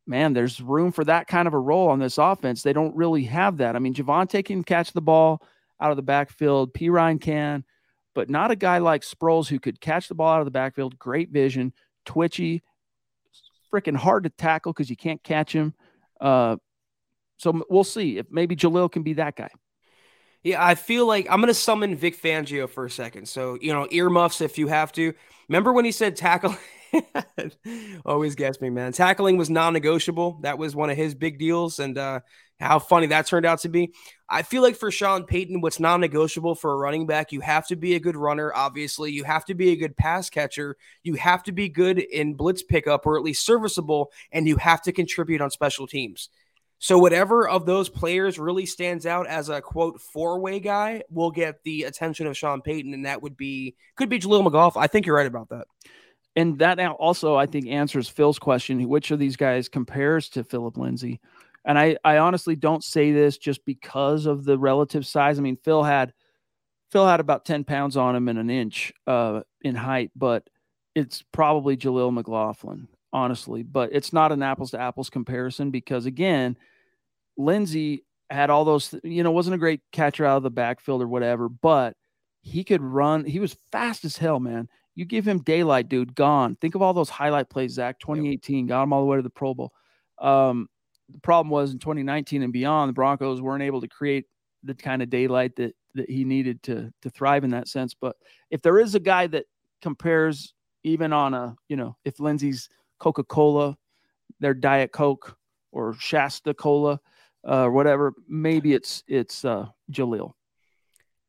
Man, 0.07 0.33
there's 0.33 0.61
room 0.61 0.91
for 0.91 1.03
that 1.05 1.27
kind 1.27 1.47
of 1.47 1.53
a 1.53 1.59
role 1.59 1.89
on 1.89 1.99
this 1.99 2.17
offense. 2.17 2.63
They 2.63 2.73
don't 2.73 2.95
really 2.95 3.23
have 3.25 3.57
that. 3.57 3.75
I 3.75 3.79
mean, 3.79 3.93
Javonte 3.93 4.43
can 4.43 4.63
catch 4.63 4.93
the 4.93 5.01
ball 5.01 5.41
out 5.79 5.91
of 5.91 5.97
the 5.97 6.03
backfield. 6.03 6.73
Perine 6.73 7.21
can, 7.21 7.63
but 8.15 8.29
not 8.29 8.51
a 8.51 8.55
guy 8.55 8.79
like 8.79 9.03
Sproles 9.03 9.47
who 9.47 9.59
could 9.59 9.79
catch 9.79 10.07
the 10.07 10.15
ball 10.15 10.33
out 10.33 10.41
of 10.41 10.45
the 10.45 10.51
backfield. 10.51 10.97
Great 10.97 11.29
vision, 11.29 11.73
twitchy, 12.05 12.63
freaking 13.71 13.95
hard 13.95 14.23
to 14.23 14.29
tackle 14.29 14.73
because 14.73 14.89
you 14.89 14.97
can't 14.97 15.23
catch 15.23 15.53
him. 15.53 15.73
Uh, 16.19 16.57
so 17.37 17.63
we'll 17.69 17.83
see 17.83 18.17
if 18.17 18.25
maybe 18.29 18.55
Jaleel 18.55 18.91
can 18.91 19.03
be 19.03 19.13
that 19.13 19.35
guy. 19.35 19.49
Yeah, 20.43 20.65
I 20.65 20.75
feel 20.75 21.05
like 21.05 21.27
I'm 21.29 21.39
going 21.39 21.47
to 21.47 21.53
summon 21.53 21.95
Vic 21.95 22.19
Fangio 22.19 22.67
for 22.69 22.85
a 22.85 22.89
second. 22.89 23.27
So, 23.27 23.57
you 23.61 23.73
know, 23.73 23.87
earmuffs 23.91 24.41
if 24.41 24.57
you 24.57 24.67
have 24.67 24.91
to. 24.93 25.13
Remember 25.47 25.71
when 25.73 25.85
he 25.85 25.91
said 25.91 26.15
tackle 26.15 26.55
Always 28.05 28.35
gets 28.35 28.61
me, 28.61 28.69
man. 28.69 28.91
Tackling 28.91 29.37
was 29.37 29.49
non-negotiable. 29.49 30.39
That 30.41 30.57
was 30.57 30.75
one 30.75 30.89
of 30.89 30.97
his 30.97 31.15
big 31.15 31.39
deals, 31.39 31.79
and 31.79 31.97
uh, 31.97 32.21
how 32.59 32.79
funny 32.79 33.07
that 33.07 33.27
turned 33.27 33.45
out 33.45 33.59
to 33.59 33.69
be. 33.69 33.93
I 34.29 34.43
feel 34.43 34.61
like 34.61 34.75
for 34.75 34.91
Sean 34.91 35.23
Payton, 35.25 35.61
what's 35.61 35.79
non-negotiable 35.79 36.55
for 36.55 36.73
a 36.73 36.77
running 36.77 37.07
back, 37.07 37.31
you 37.31 37.41
have 37.41 37.67
to 37.67 37.75
be 37.75 37.95
a 37.95 37.99
good 37.99 38.15
runner. 38.15 38.51
Obviously, 38.53 39.11
you 39.11 39.23
have 39.23 39.45
to 39.45 39.53
be 39.53 39.71
a 39.71 39.75
good 39.75 39.95
pass 39.95 40.29
catcher. 40.29 40.77
You 41.03 41.15
have 41.15 41.43
to 41.43 41.51
be 41.51 41.69
good 41.69 41.99
in 41.99 42.33
blitz 42.33 42.63
pickup, 42.63 43.05
or 43.05 43.17
at 43.17 43.23
least 43.23 43.45
serviceable, 43.45 44.11
and 44.31 44.47
you 44.47 44.57
have 44.57 44.81
to 44.83 44.91
contribute 44.91 45.41
on 45.41 45.51
special 45.51 45.87
teams. 45.87 46.29
So 46.83 46.97
whatever 46.97 47.47
of 47.47 47.65
those 47.65 47.89
players 47.89 48.37
really 48.37 48.65
stands 48.65 49.05
out 49.05 49.27
as 49.27 49.49
a 49.49 49.61
quote 49.61 50.01
four-way 50.01 50.59
guy 50.59 51.03
will 51.09 51.31
get 51.31 51.63
the 51.63 51.83
attention 51.83 52.27
of 52.27 52.35
Sean 52.35 52.61
Payton, 52.61 52.93
and 52.93 53.05
that 53.05 53.21
would 53.21 53.37
be 53.37 53.75
could 53.95 54.09
be 54.09 54.19
Jaleel 54.19 54.45
McGough. 54.45 54.73
I 54.75 54.87
think 54.87 55.05
you're 55.05 55.15
right 55.15 55.27
about 55.27 55.49
that 55.49 55.67
and 56.35 56.59
that 56.59 56.79
also 56.79 57.35
I 57.35 57.45
think 57.45 57.67
answers 57.67 58.07
Phil's 58.07 58.39
question: 58.39 58.87
which 58.87 59.11
of 59.11 59.19
these 59.19 59.35
guys 59.35 59.69
compares 59.69 60.29
to 60.29 60.43
Philip 60.43 60.77
Lindsay? 60.77 61.19
And 61.65 61.77
I, 61.77 61.97
I 62.03 62.17
honestly 62.17 62.55
don't 62.55 62.83
say 62.83 63.11
this 63.11 63.37
just 63.37 63.63
because 63.65 64.25
of 64.25 64.45
the 64.45 64.57
relative 64.57 65.05
size. 65.05 65.37
I 65.37 65.41
mean, 65.41 65.57
Phil 65.57 65.83
had 65.83 66.13
Phil 66.91 67.07
had 67.07 67.19
about 67.19 67.45
10 67.45 67.63
pounds 67.65 67.95
on 67.97 68.15
him 68.15 68.27
and 68.27 68.39
an 68.39 68.49
inch 68.49 68.91
uh, 69.05 69.41
in 69.61 69.75
height, 69.75 70.11
but 70.15 70.49
it's 70.95 71.23
probably 71.31 71.77
Jaleel 71.77 72.11
McLaughlin, 72.11 72.87
honestly. 73.13 73.63
But 73.63 73.89
it's 73.91 74.13
not 74.13 74.31
an 74.31 74.43
apples 74.43 74.71
to 74.71 74.79
apples 74.79 75.09
comparison 75.09 75.71
because 75.71 76.05
again, 76.05 76.57
Lindsay 77.37 78.05
had 78.29 78.49
all 78.49 78.65
those, 78.65 78.95
you 79.03 79.23
know, 79.23 79.31
wasn't 79.31 79.55
a 79.55 79.59
great 79.59 79.81
catcher 79.91 80.25
out 80.25 80.37
of 80.37 80.43
the 80.43 80.49
backfield 80.49 81.01
or 81.01 81.07
whatever, 81.07 81.49
but 81.49 81.95
he 82.41 82.63
could 82.63 82.81
run. 82.81 83.25
He 83.25 83.39
was 83.39 83.57
fast 83.71 84.05
as 84.05 84.17
hell, 84.17 84.39
man. 84.39 84.67
You 84.95 85.05
give 85.05 85.27
him 85.27 85.39
daylight, 85.39 85.89
dude, 85.89 86.15
gone. 86.15 86.55
Think 86.55 86.75
of 86.75 86.81
all 86.81 86.93
those 86.93 87.09
highlight 87.09 87.49
plays, 87.49 87.73
Zach. 87.73 87.99
2018 87.99 88.67
got 88.67 88.83
him 88.83 88.93
all 88.93 89.01
the 89.01 89.07
way 89.07 89.17
to 89.17 89.23
the 89.23 89.29
Pro 89.29 89.53
Bowl. 89.53 89.71
Um, 90.19 90.67
the 91.09 91.19
problem 91.19 91.49
was 91.49 91.71
in 91.71 91.79
2019 91.79 92.43
and 92.43 92.53
beyond, 92.53 92.89
the 92.89 92.93
Broncos 92.93 93.41
weren't 93.41 93.63
able 93.63 93.81
to 93.81 93.87
create 93.87 94.25
the 94.63 94.75
kind 94.75 95.01
of 95.01 95.09
daylight 95.09 95.55
that 95.57 95.75
that 95.93 96.09
he 96.09 96.23
needed 96.23 96.63
to 96.63 96.91
to 97.01 97.09
thrive 97.09 97.43
in 97.43 97.49
that 97.51 97.67
sense. 97.67 97.93
But 97.93 98.15
if 98.49 98.61
there 98.61 98.79
is 98.79 98.95
a 98.95 98.99
guy 98.99 99.27
that 99.27 99.45
compares 99.81 100.53
even 100.83 101.13
on 101.13 101.33
a, 101.33 101.55
you 101.67 101.75
know, 101.75 101.95
if 102.05 102.19
Lindsay's 103.01 103.23
Coca-Cola, 103.23 103.77
their 104.39 104.53
Diet 104.53 104.91
Coke 104.91 105.37
or 105.71 105.93
Shasta 105.93 106.53
Cola, 106.53 106.99
uh, 107.47 107.65
or 107.65 107.71
whatever, 107.71 108.13
maybe 108.27 108.73
it's 108.73 109.03
it's 109.07 109.43
uh, 109.45 109.67
Jaleel. 109.91 110.33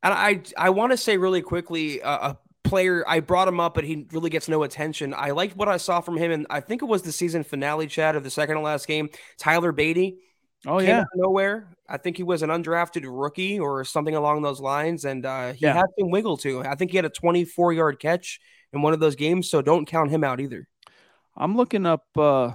And 0.02 0.12
I 0.12 0.42
I 0.56 0.70
want 0.70 0.92
to 0.92 0.96
say 0.96 1.16
really 1.16 1.42
quickly 1.42 2.02
uh, 2.02 2.34
player. 2.64 3.04
I 3.06 3.20
brought 3.20 3.48
him 3.48 3.60
up, 3.60 3.74
but 3.74 3.84
he 3.84 4.06
really 4.12 4.30
gets 4.30 4.48
no 4.48 4.62
attention. 4.62 5.14
I 5.16 5.30
liked 5.30 5.56
what 5.56 5.68
I 5.68 5.76
saw 5.76 6.00
from 6.00 6.16
him, 6.16 6.32
and 6.32 6.46
I 6.50 6.60
think 6.60 6.82
it 6.82 6.86
was 6.86 7.02
the 7.02 7.12
season 7.12 7.44
finale, 7.44 7.86
Chad, 7.86 8.16
of 8.16 8.24
the 8.24 8.30
second 8.30 8.56
to 8.56 8.62
last 8.62 8.86
game. 8.86 9.10
Tyler 9.38 9.72
Badie. 9.72 10.16
Oh 10.66 10.80
yeah, 10.80 11.04
nowhere. 11.14 11.68
I 11.88 11.96
think 11.96 12.16
he 12.16 12.22
was 12.22 12.42
an 12.42 12.50
undrafted 12.50 13.04
rookie 13.06 13.58
or 13.58 13.84
something 13.84 14.14
along 14.14 14.42
those 14.42 14.60
lines, 14.60 15.04
and 15.04 15.24
uh, 15.24 15.52
he 15.52 15.66
yeah. 15.66 15.74
had 15.74 15.86
some 15.98 16.10
wiggle 16.10 16.36
too. 16.36 16.62
I 16.64 16.74
think 16.74 16.90
he 16.90 16.96
had 16.96 17.04
a 17.04 17.10
24 17.10 17.72
yard 17.72 17.98
catch 17.98 18.40
in 18.72 18.82
one 18.82 18.92
of 18.92 19.00
those 19.00 19.16
games, 19.16 19.50
so 19.50 19.62
don't 19.62 19.86
count 19.86 20.10
him 20.10 20.24
out 20.24 20.40
either. 20.40 20.68
I'm 21.36 21.56
looking 21.56 21.86
up. 21.86 22.04
uh 22.16 22.52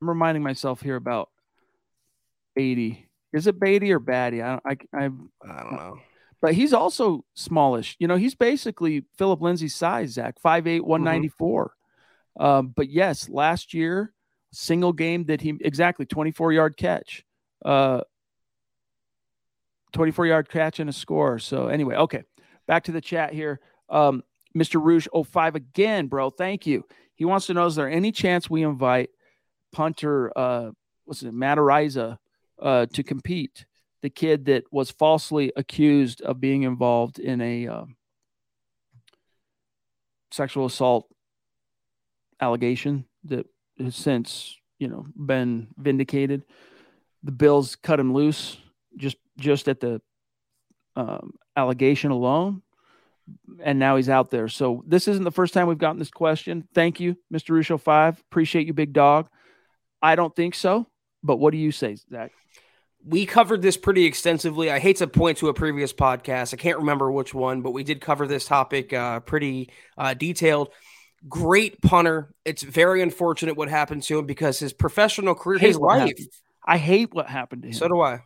I'm 0.00 0.08
reminding 0.08 0.42
myself 0.42 0.82
here 0.82 0.96
about 0.96 1.30
Badie. 2.58 3.04
Is 3.32 3.46
it 3.46 3.58
Beatty 3.58 3.92
or 3.92 3.98
Batty? 3.98 4.42
I 4.42 4.54
I 4.64 4.76
I, 4.92 5.04
I 5.04 5.62
don't 5.62 5.72
know 5.72 5.98
but 6.40 6.54
he's 6.54 6.72
also 6.72 7.24
smallish. 7.34 7.96
You 7.98 8.08
know, 8.08 8.16
he's 8.16 8.34
basically 8.34 9.04
Philip 9.16 9.40
Lindsay's 9.40 9.74
size, 9.74 10.10
Zach, 10.10 10.36
5'8, 10.40 10.82
194. 10.82 11.64
Mm-hmm. 11.64 12.44
Um, 12.44 12.68
but 12.68 12.90
yes, 12.90 13.28
last 13.28 13.72
year, 13.72 14.12
single 14.52 14.92
game 14.92 15.24
that 15.24 15.40
he 15.40 15.54
exactly 15.60 16.06
24 16.06 16.52
yard 16.52 16.76
catch, 16.76 17.24
uh, 17.64 18.02
24 19.92 20.26
yard 20.26 20.48
catch 20.48 20.78
and 20.78 20.90
a 20.90 20.92
score. 20.92 21.38
So, 21.38 21.68
anyway, 21.68 21.96
okay, 21.96 22.22
back 22.66 22.84
to 22.84 22.92
the 22.92 23.00
chat 23.00 23.32
here. 23.32 23.60
Um, 23.88 24.22
Mr. 24.56 24.82
Rouge 24.82 25.08
05 25.12 25.54
again, 25.54 26.06
bro. 26.06 26.30
Thank 26.30 26.66
you. 26.66 26.84
He 27.16 27.24
wants 27.24 27.46
to 27.46 27.54
know 27.54 27.66
is 27.66 27.74
there 27.74 27.90
any 27.90 28.12
chance 28.12 28.48
we 28.48 28.62
invite 28.62 29.10
punter, 29.72 30.32
uh, 30.36 30.70
what's 31.04 31.22
it, 31.22 31.34
Matt 31.34 31.58
Araiza, 31.58 32.18
uh, 32.60 32.86
to 32.92 33.02
compete? 33.02 33.66
the 34.06 34.10
kid 34.10 34.44
that 34.44 34.62
was 34.70 34.88
falsely 34.88 35.52
accused 35.56 36.22
of 36.22 36.40
being 36.40 36.62
involved 36.62 37.18
in 37.18 37.40
a 37.40 37.66
um, 37.66 37.96
sexual 40.30 40.66
assault 40.66 41.08
allegation 42.40 43.04
that 43.24 43.46
has 43.78 43.96
since 43.96 44.56
you 44.78 44.86
know 44.86 45.06
been 45.16 45.66
vindicated. 45.76 46.44
The 47.24 47.32
Bills 47.32 47.74
cut 47.74 47.98
him 47.98 48.14
loose 48.14 48.58
just 48.96 49.16
just 49.38 49.66
at 49.66 49.80
the 49.80 50.00
um, 50.94 51.32
allegation 51.56 52.12
alone, 52.12 52.62
and 53.62 53.78
now 53.78 53.96
he's 53.96 54.08
out 54.08 54.30
there. 54.30 54.48
So 54.48 54.82
this 54.86 55.08
isn't 55.08 55.24
the 55.24 55.32
first 55.32 55.54
time 55.54 55.66
we've 55.66 55.78
gotten 55.78 55.98
this 55.98 56.10
question. 56.10 56.68
Thank 56.74 57.00
you, 57.00 57.16
Mr. 57.32 57.50
Rusho 57.56 57.80
Five. 57.80 58.20
Appreciate 58.30 58.66
you, 58.66 58.74
big 58.74 58.92
dog. 58.92 59.28
I 60.02 60.14
don't 60.14 60.34
think 60.34 60.54
so, 60.54 60.86
but 61.22 61.36
what 61.36 61.52
do 61.52 61.58
you 61.58 61.72
say, 61.72 61.96
Zach? 62.10 62.32
we 63.06 63.24
covered 63.24 63.62
this 63.62 63.76
pretty 63.76 64.04
extensively. 64.04 64.70
I 64.70 64.80
hate 64.80 64.96
to 64.96 65.06
point 65.06 65.38
to 65.38 65.48
a 65.48 65.54
previous 65.54 65.92
podcast. 65.92 66.52
I 66.52 66.56
can't 66.56 66.78
remember 66.78 67.10
which 67.10 67.32
one, 67.32 67.62
but 67.62 67.70
we 67.70 67.84
did 67.84 68.00
cover 68.00 68.26
this 68.26 68.44
topic 68.44 68.92
uh, 68.92 69.20
pretty 69.20 69.70
uh, 69.96 70.14
detailed. 70.14 70.70
Great 71.28 71.80
punter. 71.80 72.34
It's 72.44 72.62
very 72.62 73.02
unfortunate 73.02 73.56
what 73.56 73.68
happened 73.68 74.02
to 74.04 74.18
him 74.18 74.26
because 74.26 74.58
his 74.58 74.72
professional 74.72 75.34
career, 75.34 75.58
his 75.58 75.78
life. 75.78 76.14
I 76.64 76.78
hate 76.78 77.14
what 77.14 77.28
happened 77.28 77.62
to 77.62 77.68
him. 77.68 77.74
So 77.74 77.86
do 77.86 78.00
I. 78.00 78.22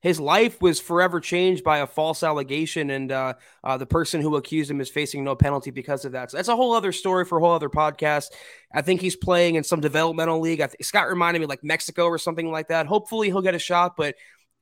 his 0.00 0.20
life 0.20 0.60
was 0.60 0.80
forever 0.80 1.20
changed 1.20 1.64
by 1.64 1.78
a 1.78 1.86
false 1.86 2.22
allegation, 2.22 2.90
and 2.90 3.10
uh, 3.10 3.34
uh, 3.64 3.76
the 3.76 3.86
person 3.86 4.20
who 4.20 4.36
accused 4.36 4.70
him 4.70 4.80
is 4.80 4.90
facing 4.90 5.24
no 5.24 5.34
penalty 5.34 5.70
because 5.70 6.04
of 6.04 6.12
that. 6.12 6.30
So 6.30 6.36
that's 6.36 6.48
a 6.48 6.56
whole 6.56 6.74
other 6.74 6.92
story 6.92 7.24
for 7.24 7.38
a 7.38 7.40
whole 7.40 7.52
other 7.52 7.70
podcast. 7.70 8.26
I 8.72 8.82
think 8.82 9.00
he's 9.00 9.16
playing 9.16 9.54
in 9.54 9.64
some 9.64 9.80
developmental 9.80 10.40
league. 10.40 10.60
I 10.60 10.66
th- 10.66 10.84
Scott 10.84 11.08
reminded 11.08 11.40
me 11.40 11.46
like 11.46 11.64
Mexico 11.64 12.06
or 12.06 12.18
something 12.18 12.50
like 12.50 12.68
that. 12.68 12.86
Hopefully, 12.86 13.28
he'll 13.28 13.42
get 13.42 13.54
a 13.54 13.58
shot, 13.58 13.96
but 13.96 14.14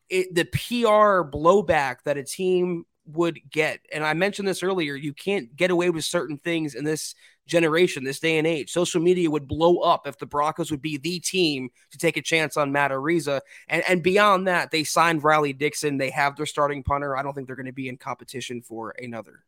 it, 0.09 0.35
the 0.35 0.45
PR 0.45 1.29
blowback 1.29 1.97
that 2.05 2.17
a 2.17 2.25
team 2.25 2.85
would 3.07 3.39
get, 3.51 3.81
and 3.93 4.05
I 4.05 4.15
mentioned 4.15 4.49
this 4.49 4.63
earlier, 4.63 4.95
you 4.95 5.13
can't 5.13 5.55
get 5.55 5.71
away 5.71 5.91
with 5.91 6.05
certain 6.05 6.39
things 6.39 6.75
in 6.75 6.85
this 6.85 7.15
generation, 7.47 8.05
this 8.05 8.21
day 8.21 8.39
and 8.39 8.47
age. 8.47 8.71
Social 8.71 9.01
media 9.01 9.31
would 9.31 9.47
blow 9.47 9.79
up 9.79 10.07
if 10.07 10.19
the 10.19 10.27
Broncos 10.27 10.71
would 10.71 10.81
be 10.81 10.97
the 10.97 11.21
team 11.21 11.69
to 11.91 11.99
take 11.99 12.17
a 12.17 12.23
chance 12.23 12.57
on 12.57 12.73
Matt 12.73 12.91
Araiza. 12.91 13.41
And, 13.69 13.83
and 13.89 14.03
beyond 14.03 14.49
that, 14.49 14.71
they 14.71 14.85
signed 14.85 15.25
Riley 15.25 15.53
Dixon. 15.53 15.99
They 15.99 16.11
have 16.11 16.37
their 16.37 16.47
starting 16.47 16.83
punter. 16.83 17.17
I 17.17 17.23
don't 17.23 17.35
think 17.35 17.47
they're 17.47 17.57
going 17.57 17.67
to 17.67 17.73
be 17.73 17.89
in 17.89 17.97
competition 17.97 18.63
for 18.63 18.95
another. 18.99 19.45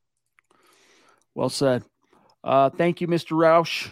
Well 1.34 1.48
said. 1.48 1.84
Uh, 2.44 2.70
thank 2.70 3.00
you, 3.00 3.09
Mr. 3.09 3.32
Roush. 3.32 3.90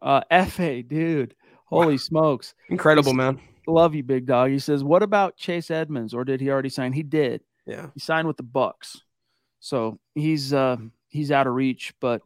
Uh, 0.00 0.22
FA, 0.46 0.82
dude. 0.82 1.34
Holy 1.66 1.94
wow. 1.94 1.98
smokes. 1.98 2.54
Incredible, 2.68 3.12
He's, 3.12 3.16
man. 3.16 3.40
Love 3.66 3.94
you, 3.94 4.02
big 4.02 4.26
dog. 4.26 4.50
He 4.50 4.58
says, 4.58 4.82
What 4.82 5.02
about 5.02 5.36
Chase 5.36 5.70
Edmonds? 5.70 6.14
Or 6.14 6.24
did 6.24 6.40
he 6.40 6.50
already 6.50 6.68
sign? 6.68 6.92
He 6.92 7.02
did. 7.02 7.42
Yeah. 7.70 7.86
He 7.94 8.00
signed 8.00 8.26
with 8.26 8.36
the 8.36 8.42
Bucks. 8.42 9.00
So 9.60 9.98
he's 10.14 10.52
uh 10.52 10.76
he's 11.08 11.30
out 11.30 11.46
of 11.46 11.54
reach, 11.54 11.94
but 12.00 12.22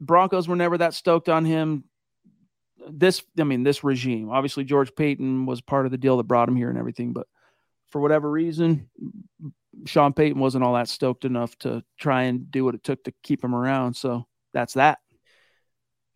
Broncos 0.00 0.48
were 0.48 0.56
never 0.56 0.78
that 0.78 0.94
stoked 0.94 1.28
on 1.28 1.44
him. 1.44 1.84
This, 2.88 3.22
I 3.38 3.44
mean, 3.44 3.62
this 3.62 3.82
regime. 3.82 4.30
Obviously, 4.30 4.64
George 4.64 4.94
Paton 4.94 5.46
was 5.46 5.60
part 5.60 5.86
of 5.86 5.92
the 5.92 5.98
deal 5.98 6.18
that 6.18 6.24
brought 6.24 6.48
him 6.48 6.56
here 6.56 6.68
and 6.68 6.78
everything, 6.78 7.12
but 7.12 7.26
for 7.90 8.00
whatever 8.00 8.30
reason, 8.30 8.88
Sean 9.86 10.12
Payton 10.12 10.38
wasn't 10.38 10.64
all 10.64 10.74
that 10.74 10.88
stoked 10.88 11.24
enough 11.24 11.56
to 11.60 11.82
try 11.98 12.24
and 12.24 12.50
do 12.50 12.64
what 12.64 12.74
it 12.74 12.84
took 12.84 13.02
to 13.04 13.12
keep 13.22 13.42
him 13.42 13.54
around. 13.54 13.94
So 13.94 14.26
that's 14.52 14.74
that. 14.74 14.98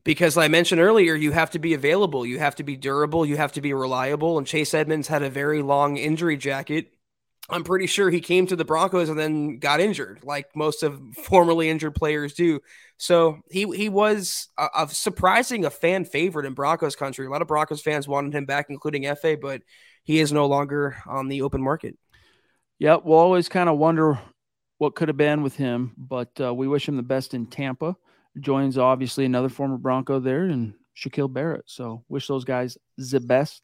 Because 0.04 0.36
I 0.36 0.48
mentioned 0.48 0.80
earlier, 0.80 1.14
you 1.14 1.32
have 1.32 1.50
to 1.50 1.58
be 1.58 1.74
available, 1.74 2.24
you 2.24 2.38
have 2.38 2.56
to 2.56 2.62
be 2.62 2.76
durable, 2.76 3.26
you 3.26 3.36
have 3.36 3.52
to 3.52 3.60
be 3.60 3.74
reliable. 3.74 4.38
And 4.38 4.46
Chase 4.46 4.72
Edmonds 4.72 5.08
had 5.08 5.22
a 5.22 5.30
very 5.30 5.62
long 5.62 5.96
injury 5.96 6.36
jacket 6.36 6.94
I'm 7.50 7.64
pretty 7.64 7.86
sure 7.86 8.10
he 8.10 8.20
came 8.20 8.46
to 8.46 8.56
the 8.56 8.64
Broncos 8.64 9.08
and 9.08 9.18
then 9.18 9.58
got 9.58 9.80
injured, 9.80 10.20
like 10.22 10.54
most 10.54 10.82
of 10.82 11.00
formerly 11.24 11.68
injured 11.68 11.94
players 11.94 12.34
do. 12.34 12.60
So 12.96 13.40
he 13.50 13.64
he 13.76 13.88
was 13.88 14.48
a, 14.58 14.68
a, 14.78 14.88
surprising 14.88 15.64
a 15.64 15.70
fan 15.70 16.04
favorite 16.04 16.46
in 16.46 16.54
Broncos 16.54 16.96
country. 16.96 17.26
A 17.26 17.30
lot 17.30 17.42
of 17.42 17.48
Broncos 17.48 17.82
fans 17.82 18.06
wanted 18.06 18.34
him 18.34 18.46
back, 18.46 18.66
including 18.68 19.12
FA, 19.16 19.36
but 19.40 19.62
he 20.04 20.20
is 20.20 20.32
no 20.32 20.46
longer 20.46 20.96
on 21.06 21.28
the 21.28 21.42
open 21.42 21.62
market. 21.62 21.96
Yep, 22.78 23.02
we'll 23.04 23.18
always 23.18 23.48
kind 23.48 23.68
of 23.68 23.78
wonder 23.78 24.18
what 24.78 24.94
could 24.94 25.08
have 25.08 25.16
been 25.16 25.42
with 25.42 25.56
him, 25.56 25.92
but 25.98 26.30
uh, 26.40 26.54
we 26.54 26.66
wish 26.66 26.88
him 26.88 26.96
the 26.96 27.02
best 27.02 27.34
in 27.34 27.46
Tampa. 27.46 27.96
Joins 28.38 28.78
obviously 28.78 29.26
another 29.26 29.50
former 29.50 29.76
Bronco 29.76 30.20
there 30.20 30.44
and 30.44 30.74
Shaquille 30.96 31.32
Barrett. 31.32 31.64
So 31.66 32.04
wish 32.08 32.26
those 32.26 32.44
guys 32.44 32.78
the 32.96 33.20
best. 33.20 33.62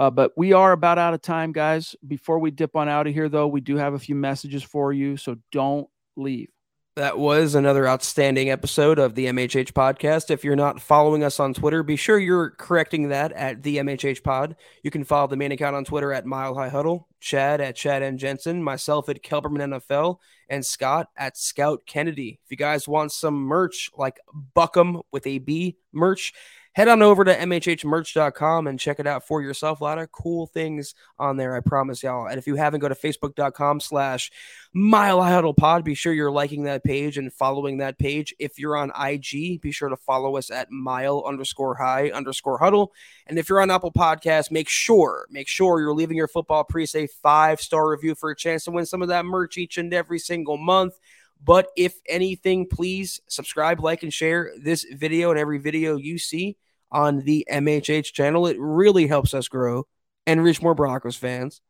Uh, 0.00 0.10
but 0.10 0.32
we 0.34 0.54
are 0.54 0.72
about 0.72 0.96
out 0.96 1.12
of 1.12 1.20
time, 1.20 1.52
guys. 1.52 1.94
Before 2.08 2.38
we 2.38 2.50
dip 2.50 2.74
on 2.74 2.88
out 2.88 3.06
of 3.06 3.12
here, 3.12 3.28
though, 3.28 3.46
we 3.46 3.60
do 3.60 3.76
have 3.76 3.92
a 3.92 3.98
few 3.98 4.14
messages 4.14 4.62
for 4.62 4.94
you. 4.94 5.18
So 5.18 5.36
don't 5.52 5.88
leave. 6.16 6.48
That 6.96 7.18
was 7.18 7.54
another 7.54 7.86
outstanding 7.86 8.50
episode 8.50 8.98
of 8.98 9.14
the 9.14 9.26
MHH 9.26 9.72
podcast. 9.72 10.30
If 10.30 10.42
you're 10.42 10.56
not 10.56 10.80
following 10.80 11.22
us 11.22 11.38
on 11.38 11.52
Twitter, 11.52 11.82
be 11.82 11.96
sure 11.96 12.18
you're 12.18 12.50
correcting 12.50 13.10
that 13.10 13.32
at 13.32 13.62
the 13.62 13.76
MHH 13.76 14.22
pod. 14.22 14.56
You 14.82 14.90
can 14.90 15.04
follow 15.04 15.26
the 15.26 15.36
main 15.36 15.52
account 15.52 15.76
on 15.76 15.84
Twitter 15.84 16.14
at 16.14 16.24
Mile 16.24 16.54
High 16.54 16.70
Huddle, 16.70 17.06
Chad 17.20 17.60
at 17.60 17.76
Chad 17.76 18.02
and 18.02 18.18
Jensen, 18.18 18.62
myself 18.62 19.10
at 19.10 19.22
Kelberman 19.22 19.80
NFL, 19.80 20.16
and 20.48 20.64
Scott 20.64 21.08
at 21.14 21.36
Scott 21.36 21.80
Kennedy. 21.84 22.40
If 22.42 22.50
you 22.50 22.56
guys 22.56 22.88
want 22.88 23.12
some 23.12 23.34
merch 23.34 23.90
like 23.96 24.18
BuckEm 24.56 25.02
with 25.12 25.26
a 25.26 25.38
B 25.38 25.76
merch, 25.92 26.32
head 26.72 26.88
on 26.88 27.02
over 27.02 27.24
to 27.24 27.34
mhhmerch.com 27.34 28.66
and 28.66 28.78
check 28.78 29.00
it 29.00 29.06
out 29.06 29.26
for 29.26 29.42
yourself. 29.42 29.80
A 29.80 29.84
lot 29.84 29.98
of 29.98 30.12
cool 30.12 30.46
things 30.46 30.94
on 31.18 31.36
there, 31.36 31.54
I 31.56 31.60
promise 31.60 32.02
y'all. 32.02 32.26
And 32.26 32.38
if 32.38 32.46
you 32.46 32.54
haven't, 32.54 32.80
go 32.80 32.88
to 32.88 32.94
facebook.com 32.94 33.80
slash 33.80 34.30
mile 34.72 35.20
huddle 35.20 35.54
pod. 35.54 35.84
Be 35.84 35.94
sure 35.94 36.12
you're 36.12 36.30
liking 36.30 36.64
that 36.64 36.84
page 36.84 37.18
and 37.18 37.32
following 37.32 37.78
that 37.78 37.98
page. 37.98 38.34
If 38.38 38.58
you're 38.58 38.76
on 38.76 38.92
IG, 39.00 39.60
be 39.60 39.72
sure 39.72 39.88
to 39.88 39.96
follow 39.96 40.36
us 40.36 40.50
at 40.50 40.70
mile 40.70 41.24
underscore 41.26 41.74
high 41.74 42.10
underscore 42.10 42.58
huddle. 42.58 42.92
And 43.26 43.38
if 43.38 43.48
you're 43.48 43.60
on 43.60 43.70
Apple 43.70 43.92
Podcasts, 43.92 44.50
make 44.50 44.68
sure, 44.68 45.26
make 45.30 45.48
sure 45.48 45.80
you're 45.80 45.94
leaving 45.94 46.16
your 46.16 46.28
football 46.28 46.64
priest 46.64 46.94
a 46.94 47.08
five 47.08 47.60
star 47.60 47.90
review 47.90 48.14
for 48.14 48.30
a 48.30 48.36
chance 48.36 48.64
to 48.64 48.70
win 48.70 48.86
some 48.86 49.02
of 49.02 49.08
that 49.08 49.24
merch 49.24 49.58
each 49.58 49.76
and 49.76 49.92
every 49.92 50.18
single 50.18 50.56
month. 50.56 50.94
But 51.42 51.68
if 51.76 51.94
anything, 52.06 52.66
please 52.66 53.20
subscribe, 53.28 53.80
like, 53.80 54.02
and 54.02 54.12
share 54.12 54.52
this 54.62 54.84
video 54.84 55.30
and 55.30 55.38
every 55.38 55.58
video 55.58 55.96
you 55.96 56.18
see 56.18 56.56
on 56.90 57.20
the 57.20 57.46
MHH 57.50 58.12
channel. 58.12 58.46
It 58.46 58.56
really 58.58 59.06
helps 59.06 59.32
us 59.32 59.48
grow 59.48 59.86
and 60.26 60.44
reach 60.44 60.60
more 60.60 60.74
Broncos 60.74 61.16
fans, 61.16 61.62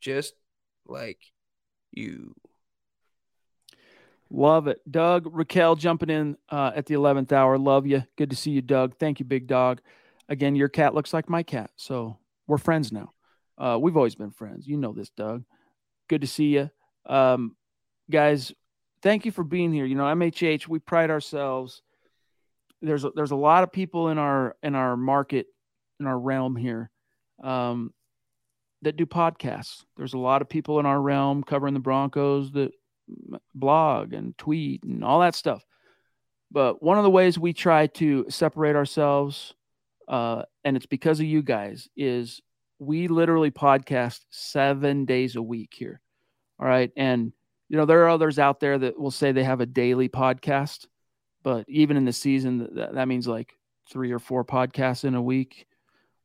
just 0.00 0.34
like 0.86 1.18
you. 1.92 2.34
Love 4.30 4.66
it. 4.66 4.80
Doug 4.90 5.28
Raquel 5.30 5.76
jumping 5.76 6.10
in 6.10 6.36
uh, 6.48 6.72
at 6.74 6.86
the 6.86 6.94
11th 6.94 7.30
hour. 7.30 7.56
Love 7.56 7.86
you. 7.86 8.02
Good 8.16 8.30
to 8.30 8.36
see 8.36 8.50
you, 8.50 8.62
Doug. 8.62 8.96
Thank 8.98 9.20
you, 9.20 9.24
big 9.24 9.46
dog. 9.46 9.80
Again, 10.28 10.56
your 10.56 10.68
cat 10.68 10.94
looks 10.94 11.12
like 11.12 11.28
my 11.28 11.42
cat. 11.42 11.70
So 11.76 12.18
we're 12.46 12.58
friends 12.58 12.90
now. 12.90 13.12
Uh, 13.56 13.78
we've 13.80 13.96
always 13.96 14.16
been 14.16 14.32
friends. 14.32 14.66
You 14.66 14.76
know 14.76 14.92
this, 14.92 15.10
Doug. 15.10 15.44
Good 16.08 16.22
to 16.22 16.26
see 16.26 16.46
you. 16.46 16.70
Um, 17.06 17.54
guys, 18.10 18.52
thank 19.04 19.26
you 19.26 19.30
for 19.30 19.44
being 19.44 19.72
here. 19.72 19.84
You 19.84 19.94
know, 19.94 20.04
MHH, 20.04 20.66
we 20.66 20.80
pride 20.80 21.10
ourselves. 21.10 21.82
There's 22.82 23.04
a, 23.04 23.10
there's 23.14 23.30
a 23.30 23.36
lot 23.36 23.62
of 23.62 23.70
people 23.70 24.08
in 24.08 24.18
our 24.18 24.56
in 24.62 24.74
our 24.74 24.96
market 24.96 25.46
in 26.00 26.06
our 26.06 26.18
realm 26.18 26.56
here 26.56 26.90
um, 27.42 27.92
that 28.82 28.96
do 28.96 29.06
podcasts. 29.06 29.84
There's 29.96 30.14
a 30.14 30.18
lot 30.18 30.42
of 30.42 30.48
people 30.48 30.80
in 30.80 30.86
our 30.86 31.00
realm 31.00 31.44
covering 31.44 31.74
the 31.74 31.80
Broncos 31.80 32.50
that 32.52 32.72
blog 33.54 34.12
and 34.12 34.36
tweet 34.38 34.82
and 34.82 35.04
all 35.04 35.20
that 35.20 35.36
stuff. 35.36 35.62
But 36.50 36.82
one 36.82 36.98
of 36.98 37.04
the 37.04 37.10
ways 37.10 37.38
we 37.38 37.52
try 37.52 37.86
to 37.88 38.26
separate 38.28 38.76
ourselves, 38.76 39.54
uh, 40.08 40.42
and 40.64 40.76
it's 40.76 40.86
because 40.86 41.20
of 41.20 41.26
you 41.26 41.42
guys, 41.42 41.88
is 41.96 42.40
we 42.78 43.08
literally 43.08 43.50
podcast 43.50 44.20
seven 44.30 45.04
days 45.04 45.36
a 45.36 45.42
week 45.42 45.72
here. 45.74 46.00
All 46.58 46.66
right. 46.66 46.90
And 46.96 47.32
you 47.68 47.76
know, 47.76 47.86
there 47.86 48.04
are 48.04 48.08
others 48.08 48.38
out 48.38 48.60
there 48.60 48.78
that 48.78 48.98
will 48.98 49.10
say 49.10 49.32
they 49.32 49.44
have 49.44 49.60
a 49.60 49.66
daily 49.66 50.08
podcast, 50.08 50.86
but 51.42 51.64
even 51.68 51.96
in 51.96 52.04
the 52.04 52.12
season, 52.12 52.68
that, 52.74 52.94
that 52.94 53.08
means 53.08 53.26
like 53.26 53.54
three 53.90 54.12
or 54.12 54.18
four 54.18 54.44
podcasts 54.44 55.04
in 55.04 55.14
a 55.14 55.22
week. 55.22 55.66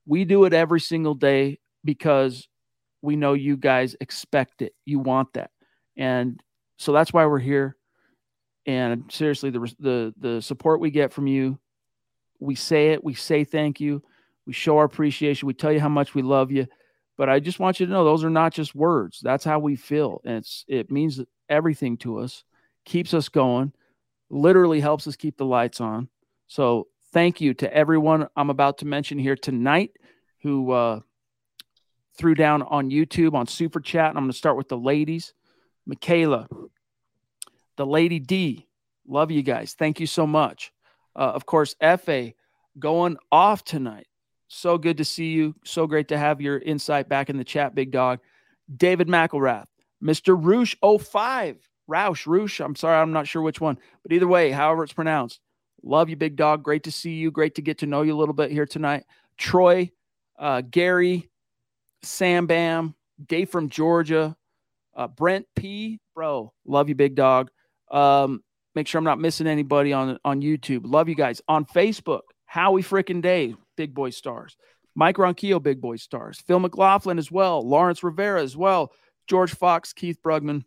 We 0.05 0.25
do 0.25 0.45
it 0.45 0.53
every 0.53 0.79
single 0.79 1.13
day 1.13 1.59
because 1.83 2.47
we 3.01 3.15
know 3.15 3.33
you 3.33 3.57
guys 3.57 3.95
expect 4.01 4.61
it. 4.61 4.73
You 4.85 4.99
want 4.99 5.33
that. 5.33 5.51
And 5.97 6.41
so 6.77 6.91
that's 6.91 7.13
why 7.13 7.25
we're 7.25 7.39
here. 7.39 7.75
And 8.65 9.05
seriously, 9.11 9.49
the, 9.49 9.73
the, 9.79 10.13
the 10.17 10.41
support 10.41 10.79
we 10.79 10.91
get 10.91 11.13
from 11.13 11.27
you, 11.27 11.59
we 12.39 12.55
say 12.55 12.89
it, 12.89 13.03
we 13.03 13.13
say 13.13 13.43
thank 13.43 13.79
you, 13.79 14.03
we 14.45 14.53
show 14.53 14.77
our 14.77 14.85
appreciation, 14.85 15.47
we 15.47 15.53
tell 15.53 15.71
you 15.71 15.79
how 15.79 15.89
much 15.89 16.15
we 16.15 16.21
love 16.21 16.51
you. 16.51 16.67
But 17.19 17.27
I 17.27 17.41
just 17.41 17.59
want 17.59 17.81
you 17.81 17.85
to 17.85 17.91
know 17.91 18.05
those 18.05 18.23
are 18.23 18.29
not 18.29 18.53
just 18.53 18.73
words. 18.73 19.19
That's 19.21 19.43
how 19.43 19.59
we 19.59 19.75
feel. 19.75 20.21
And 20.23 20.37
it's 20.37 20.63
it 20.69 20.89
means 20.89 21.19
everything 21.49 21.97
to 21.97 22.19
us, 22.19 22.45
keeps 22.85 23.13
us 23.13 23.27
going, 23.27 23.73
literally 24.29 24.79
helps 24.79 25.05
us 25.05 25.17
keep 25.17 25.35
the 25.35 25.45
lights 25.45 25.81
on. 25.81 26.07
So 26.47 26.87
thank 27.11 27.41
you 27.41 27.53
to 27.55 27.73
everyone 27.73 28.29
I'm 28.37 28.49
about 28.49 28.77
to 28.77 28.85
mention 28.85 29.19
here 29.19 29.35
tonight 29.35 29.91
who 30.43 30.71
uh, 30.71 31.01
threw 32.17 32.35
down 32.35 32.61
on 32.61 32.89
YouTube 32.89 33.33
on 33.33 33.47
Super 33.47 33.81
Chat. 33.81 34.11
And 34.11 34.17
I'm 34.17 34.23
going 34.23 34.31
to 34.31 34.37
start 34.37 34.55
with 34.55 34.69
the 34.69 34.77
ladies. 34.77 35.33
Michaela, 35.85 36.47
the 37.75 37.85
Lady 37.85 38.19
D, 38.19 38.65
love 39.05 39.29
you 39.29 39.43
guys. 39.43 39.73
Thank 39.77 39.99
you 39.99 40.07
so 40.07 40.25
much. 40.25 40.71
Uh, 41.17 41.33
of 41.33 41.45
course, 41.45 41.75
FA 41.81 42.31
going 42.79 43.17
off 43.29 43.65
tonight. 43.65 44.07
So 44.49 44.77
good 44.77 44.97
to 44.97 45.05
see 45.05 45.29
you. 45.29 45.55
So 45.63 45.87
great 45.87 46.07
to 46.09 46.17
have 46.17 46.41
your 46.41 46.57
insight 46.57 47.07
back 47.07 47.29
in 47.29 47.37
the 47.37 47.43
chat, 47.43 47.75
big 47.75 47.91
dog. 47.91 48.19
David 48.75 49.07
McElrath, 49.07 49.67
Mr. 50.03 50.37
Roosh 50.37 50.75
05. 50.83 51.57
Roush, 51.89 52.27
Roosh. 52.27 52.59
I'm 52.59 52.75
sorry, 52.75 52.97
I'm 52.97 53.13
not 53.13 53.27
sure 53.27 53.41
which 53.41 53.61
one. 53.61 53.79
But 54.03 54.11
either 54.11 54.27
way, 54.27 54.51
however 54.51 54.83
it's 54.83 54.93
pronounced. 54.93 55.39
Love 55.81 56.09
you, 56.09 56.15
big 56.15 56.35
dog. 56.35 56.63
Great 56.63 56.83
to 56.83 56.91
see 56.91 57.13
you. 57.13 57.31
Great 57.31 57.55
to 57.55 57.61
get 57.61 57.79
to 57.79 57.85
know 57.87 58.01
you 58.01 58.13
a 58.13 58.17
little 58.17 58.33
bit 58.33 58.51
here 58.51 58.65
tonight. 58.65 59.05
Troy, 59.37 59.91
uh, 60.37 60.61
Gary, 60.61 61.29
Sam 62.03 62.47
Bam, 62.47 62.95
Dave 63.25 63.49
from 63.49 63.69
Georgia, 63.69 64.35
uh, 64.95 65.07
Brent 65.07 65.45
P. 65.55 65.99
Bro, 66.13 66.53
love 66.65 66.89
you, 66.89 66.95
big 66.95 67.15
dog. 67.15 67.49
Um, 67.91 68.43
make 68.75 68.87
sure 68.87 68.99
I'm 68.99 69.05
not 69.05 69.19
missing 69.19 69.47
anybody 69.47 69.93
on 69.93 70.19
on 70.25 70.41
YouTube. 70.41 70.81
Love 70.83 71.09
you 71.09 71.15
guys 71.15 71.41
on 71.47 71.65
Facebook. 71.65 72.21
Howie 72.45 72.83
freaking 72.83 73.21
Dave, 73.21 73.57
Big 73.79 73.93
Boy 73.93 74.09
Stars. 74.09 74.57
Mike 74.93 75.15
Ronquillo, 75.15 75.63
Big 75.63 75.79
Boy 75.79 75.95
Stars. 75.95 76.41
Phil 76.41 76.59
McLaughlin 76.59 77.17
as 77.17 77.31
well. 77.31 77.65
Lawrence 77.65 78.03
Rivera 78.03 78.43
as 78.43 78.57
well. 78.57 78.91
George 79.25 79.55
Fox, 79.55 79.93
Keith 79.93 80.21
Brugman. 80.21 80.65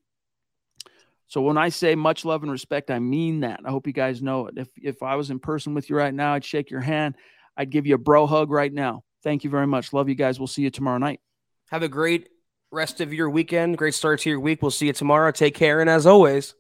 So 1.29 1.43
when 1.43 1.59
I 1.59 1.69
say 1.69 1.95
much 1.95 2.25
love 2.25 2.43
and 2.43 2.51
respect, 2.51 2.91
I 2.91 3.01
mean 3.01 3.41
that. 3.41 3.61
I 3.67 3.71
hope 3.71 3.87
you 3.87 3.93
guys 3.93 4.23
know 4.23 4.47
it. 4.47 4.55
If 4.57 4.71
if 4.79 5.03
I 5.03 5.17
was 5.17 5.31
in 5.31 5.41
person 5.41 5.75
with 5.75 5.91
you 5.91 5.97
right 5.97 6.15
now, 6.15 6.33
I'd 6.33 6.43
shake 6.43 6.71
your 6.71 6.81
hand. 6.81 7.17
I'd 7.55 7.69
give 7.69 7.87
you 7.87 7.97
a 7.97 7.99
bro 7.99 8.27
hug 8.27 8.51
right 8.51 8.73
now. 8.73 9.05
Thank 9.23 9.45
you 9.45 9.51
very 9.51 9.67
much. 9.67 9.93
Love 9.93 10.09
you 10.09 10.15
guys. 10.15 10.41
We'll 10.41 10.47
see 10.47 10.63
you 10.63 10.71
tomorrow 10.71 10.97
night. 10.97 11.21
Have 11.69 11.83
a 11.83 11.89
great 11.89 12.31
rest 12.71 13.03
of 13.03 13.13
your 13.13 13.29
weekend. 13.29 13.77
Great 13.77 13.95
start 13.95 14.21
to 14.21 14.31
your 14.31 14.41
week. 14.41 14.63
We'll 14.63 14.71
see 14.71 14.87
you 14.87 14.95
tomorrow. 14.95 15.33
Take 15.33 15.55
care. 15.55 15.83
And 15.83 15.91
as 15.91 16.07
always, 16.07 16.55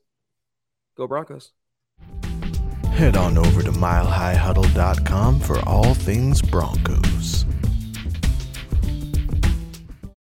go 0.98 1.07
Broncos. 1.07 1.50
Head 2.93 3.16
on 3.16 3.38
over 3.38 3.62
to 3.62 3.72
milehighhuddle.com 3.72 5.40
for 5.40 5.59
all 5.66 5.95
things 5.95 6.43
Broncos. 6.43 7.47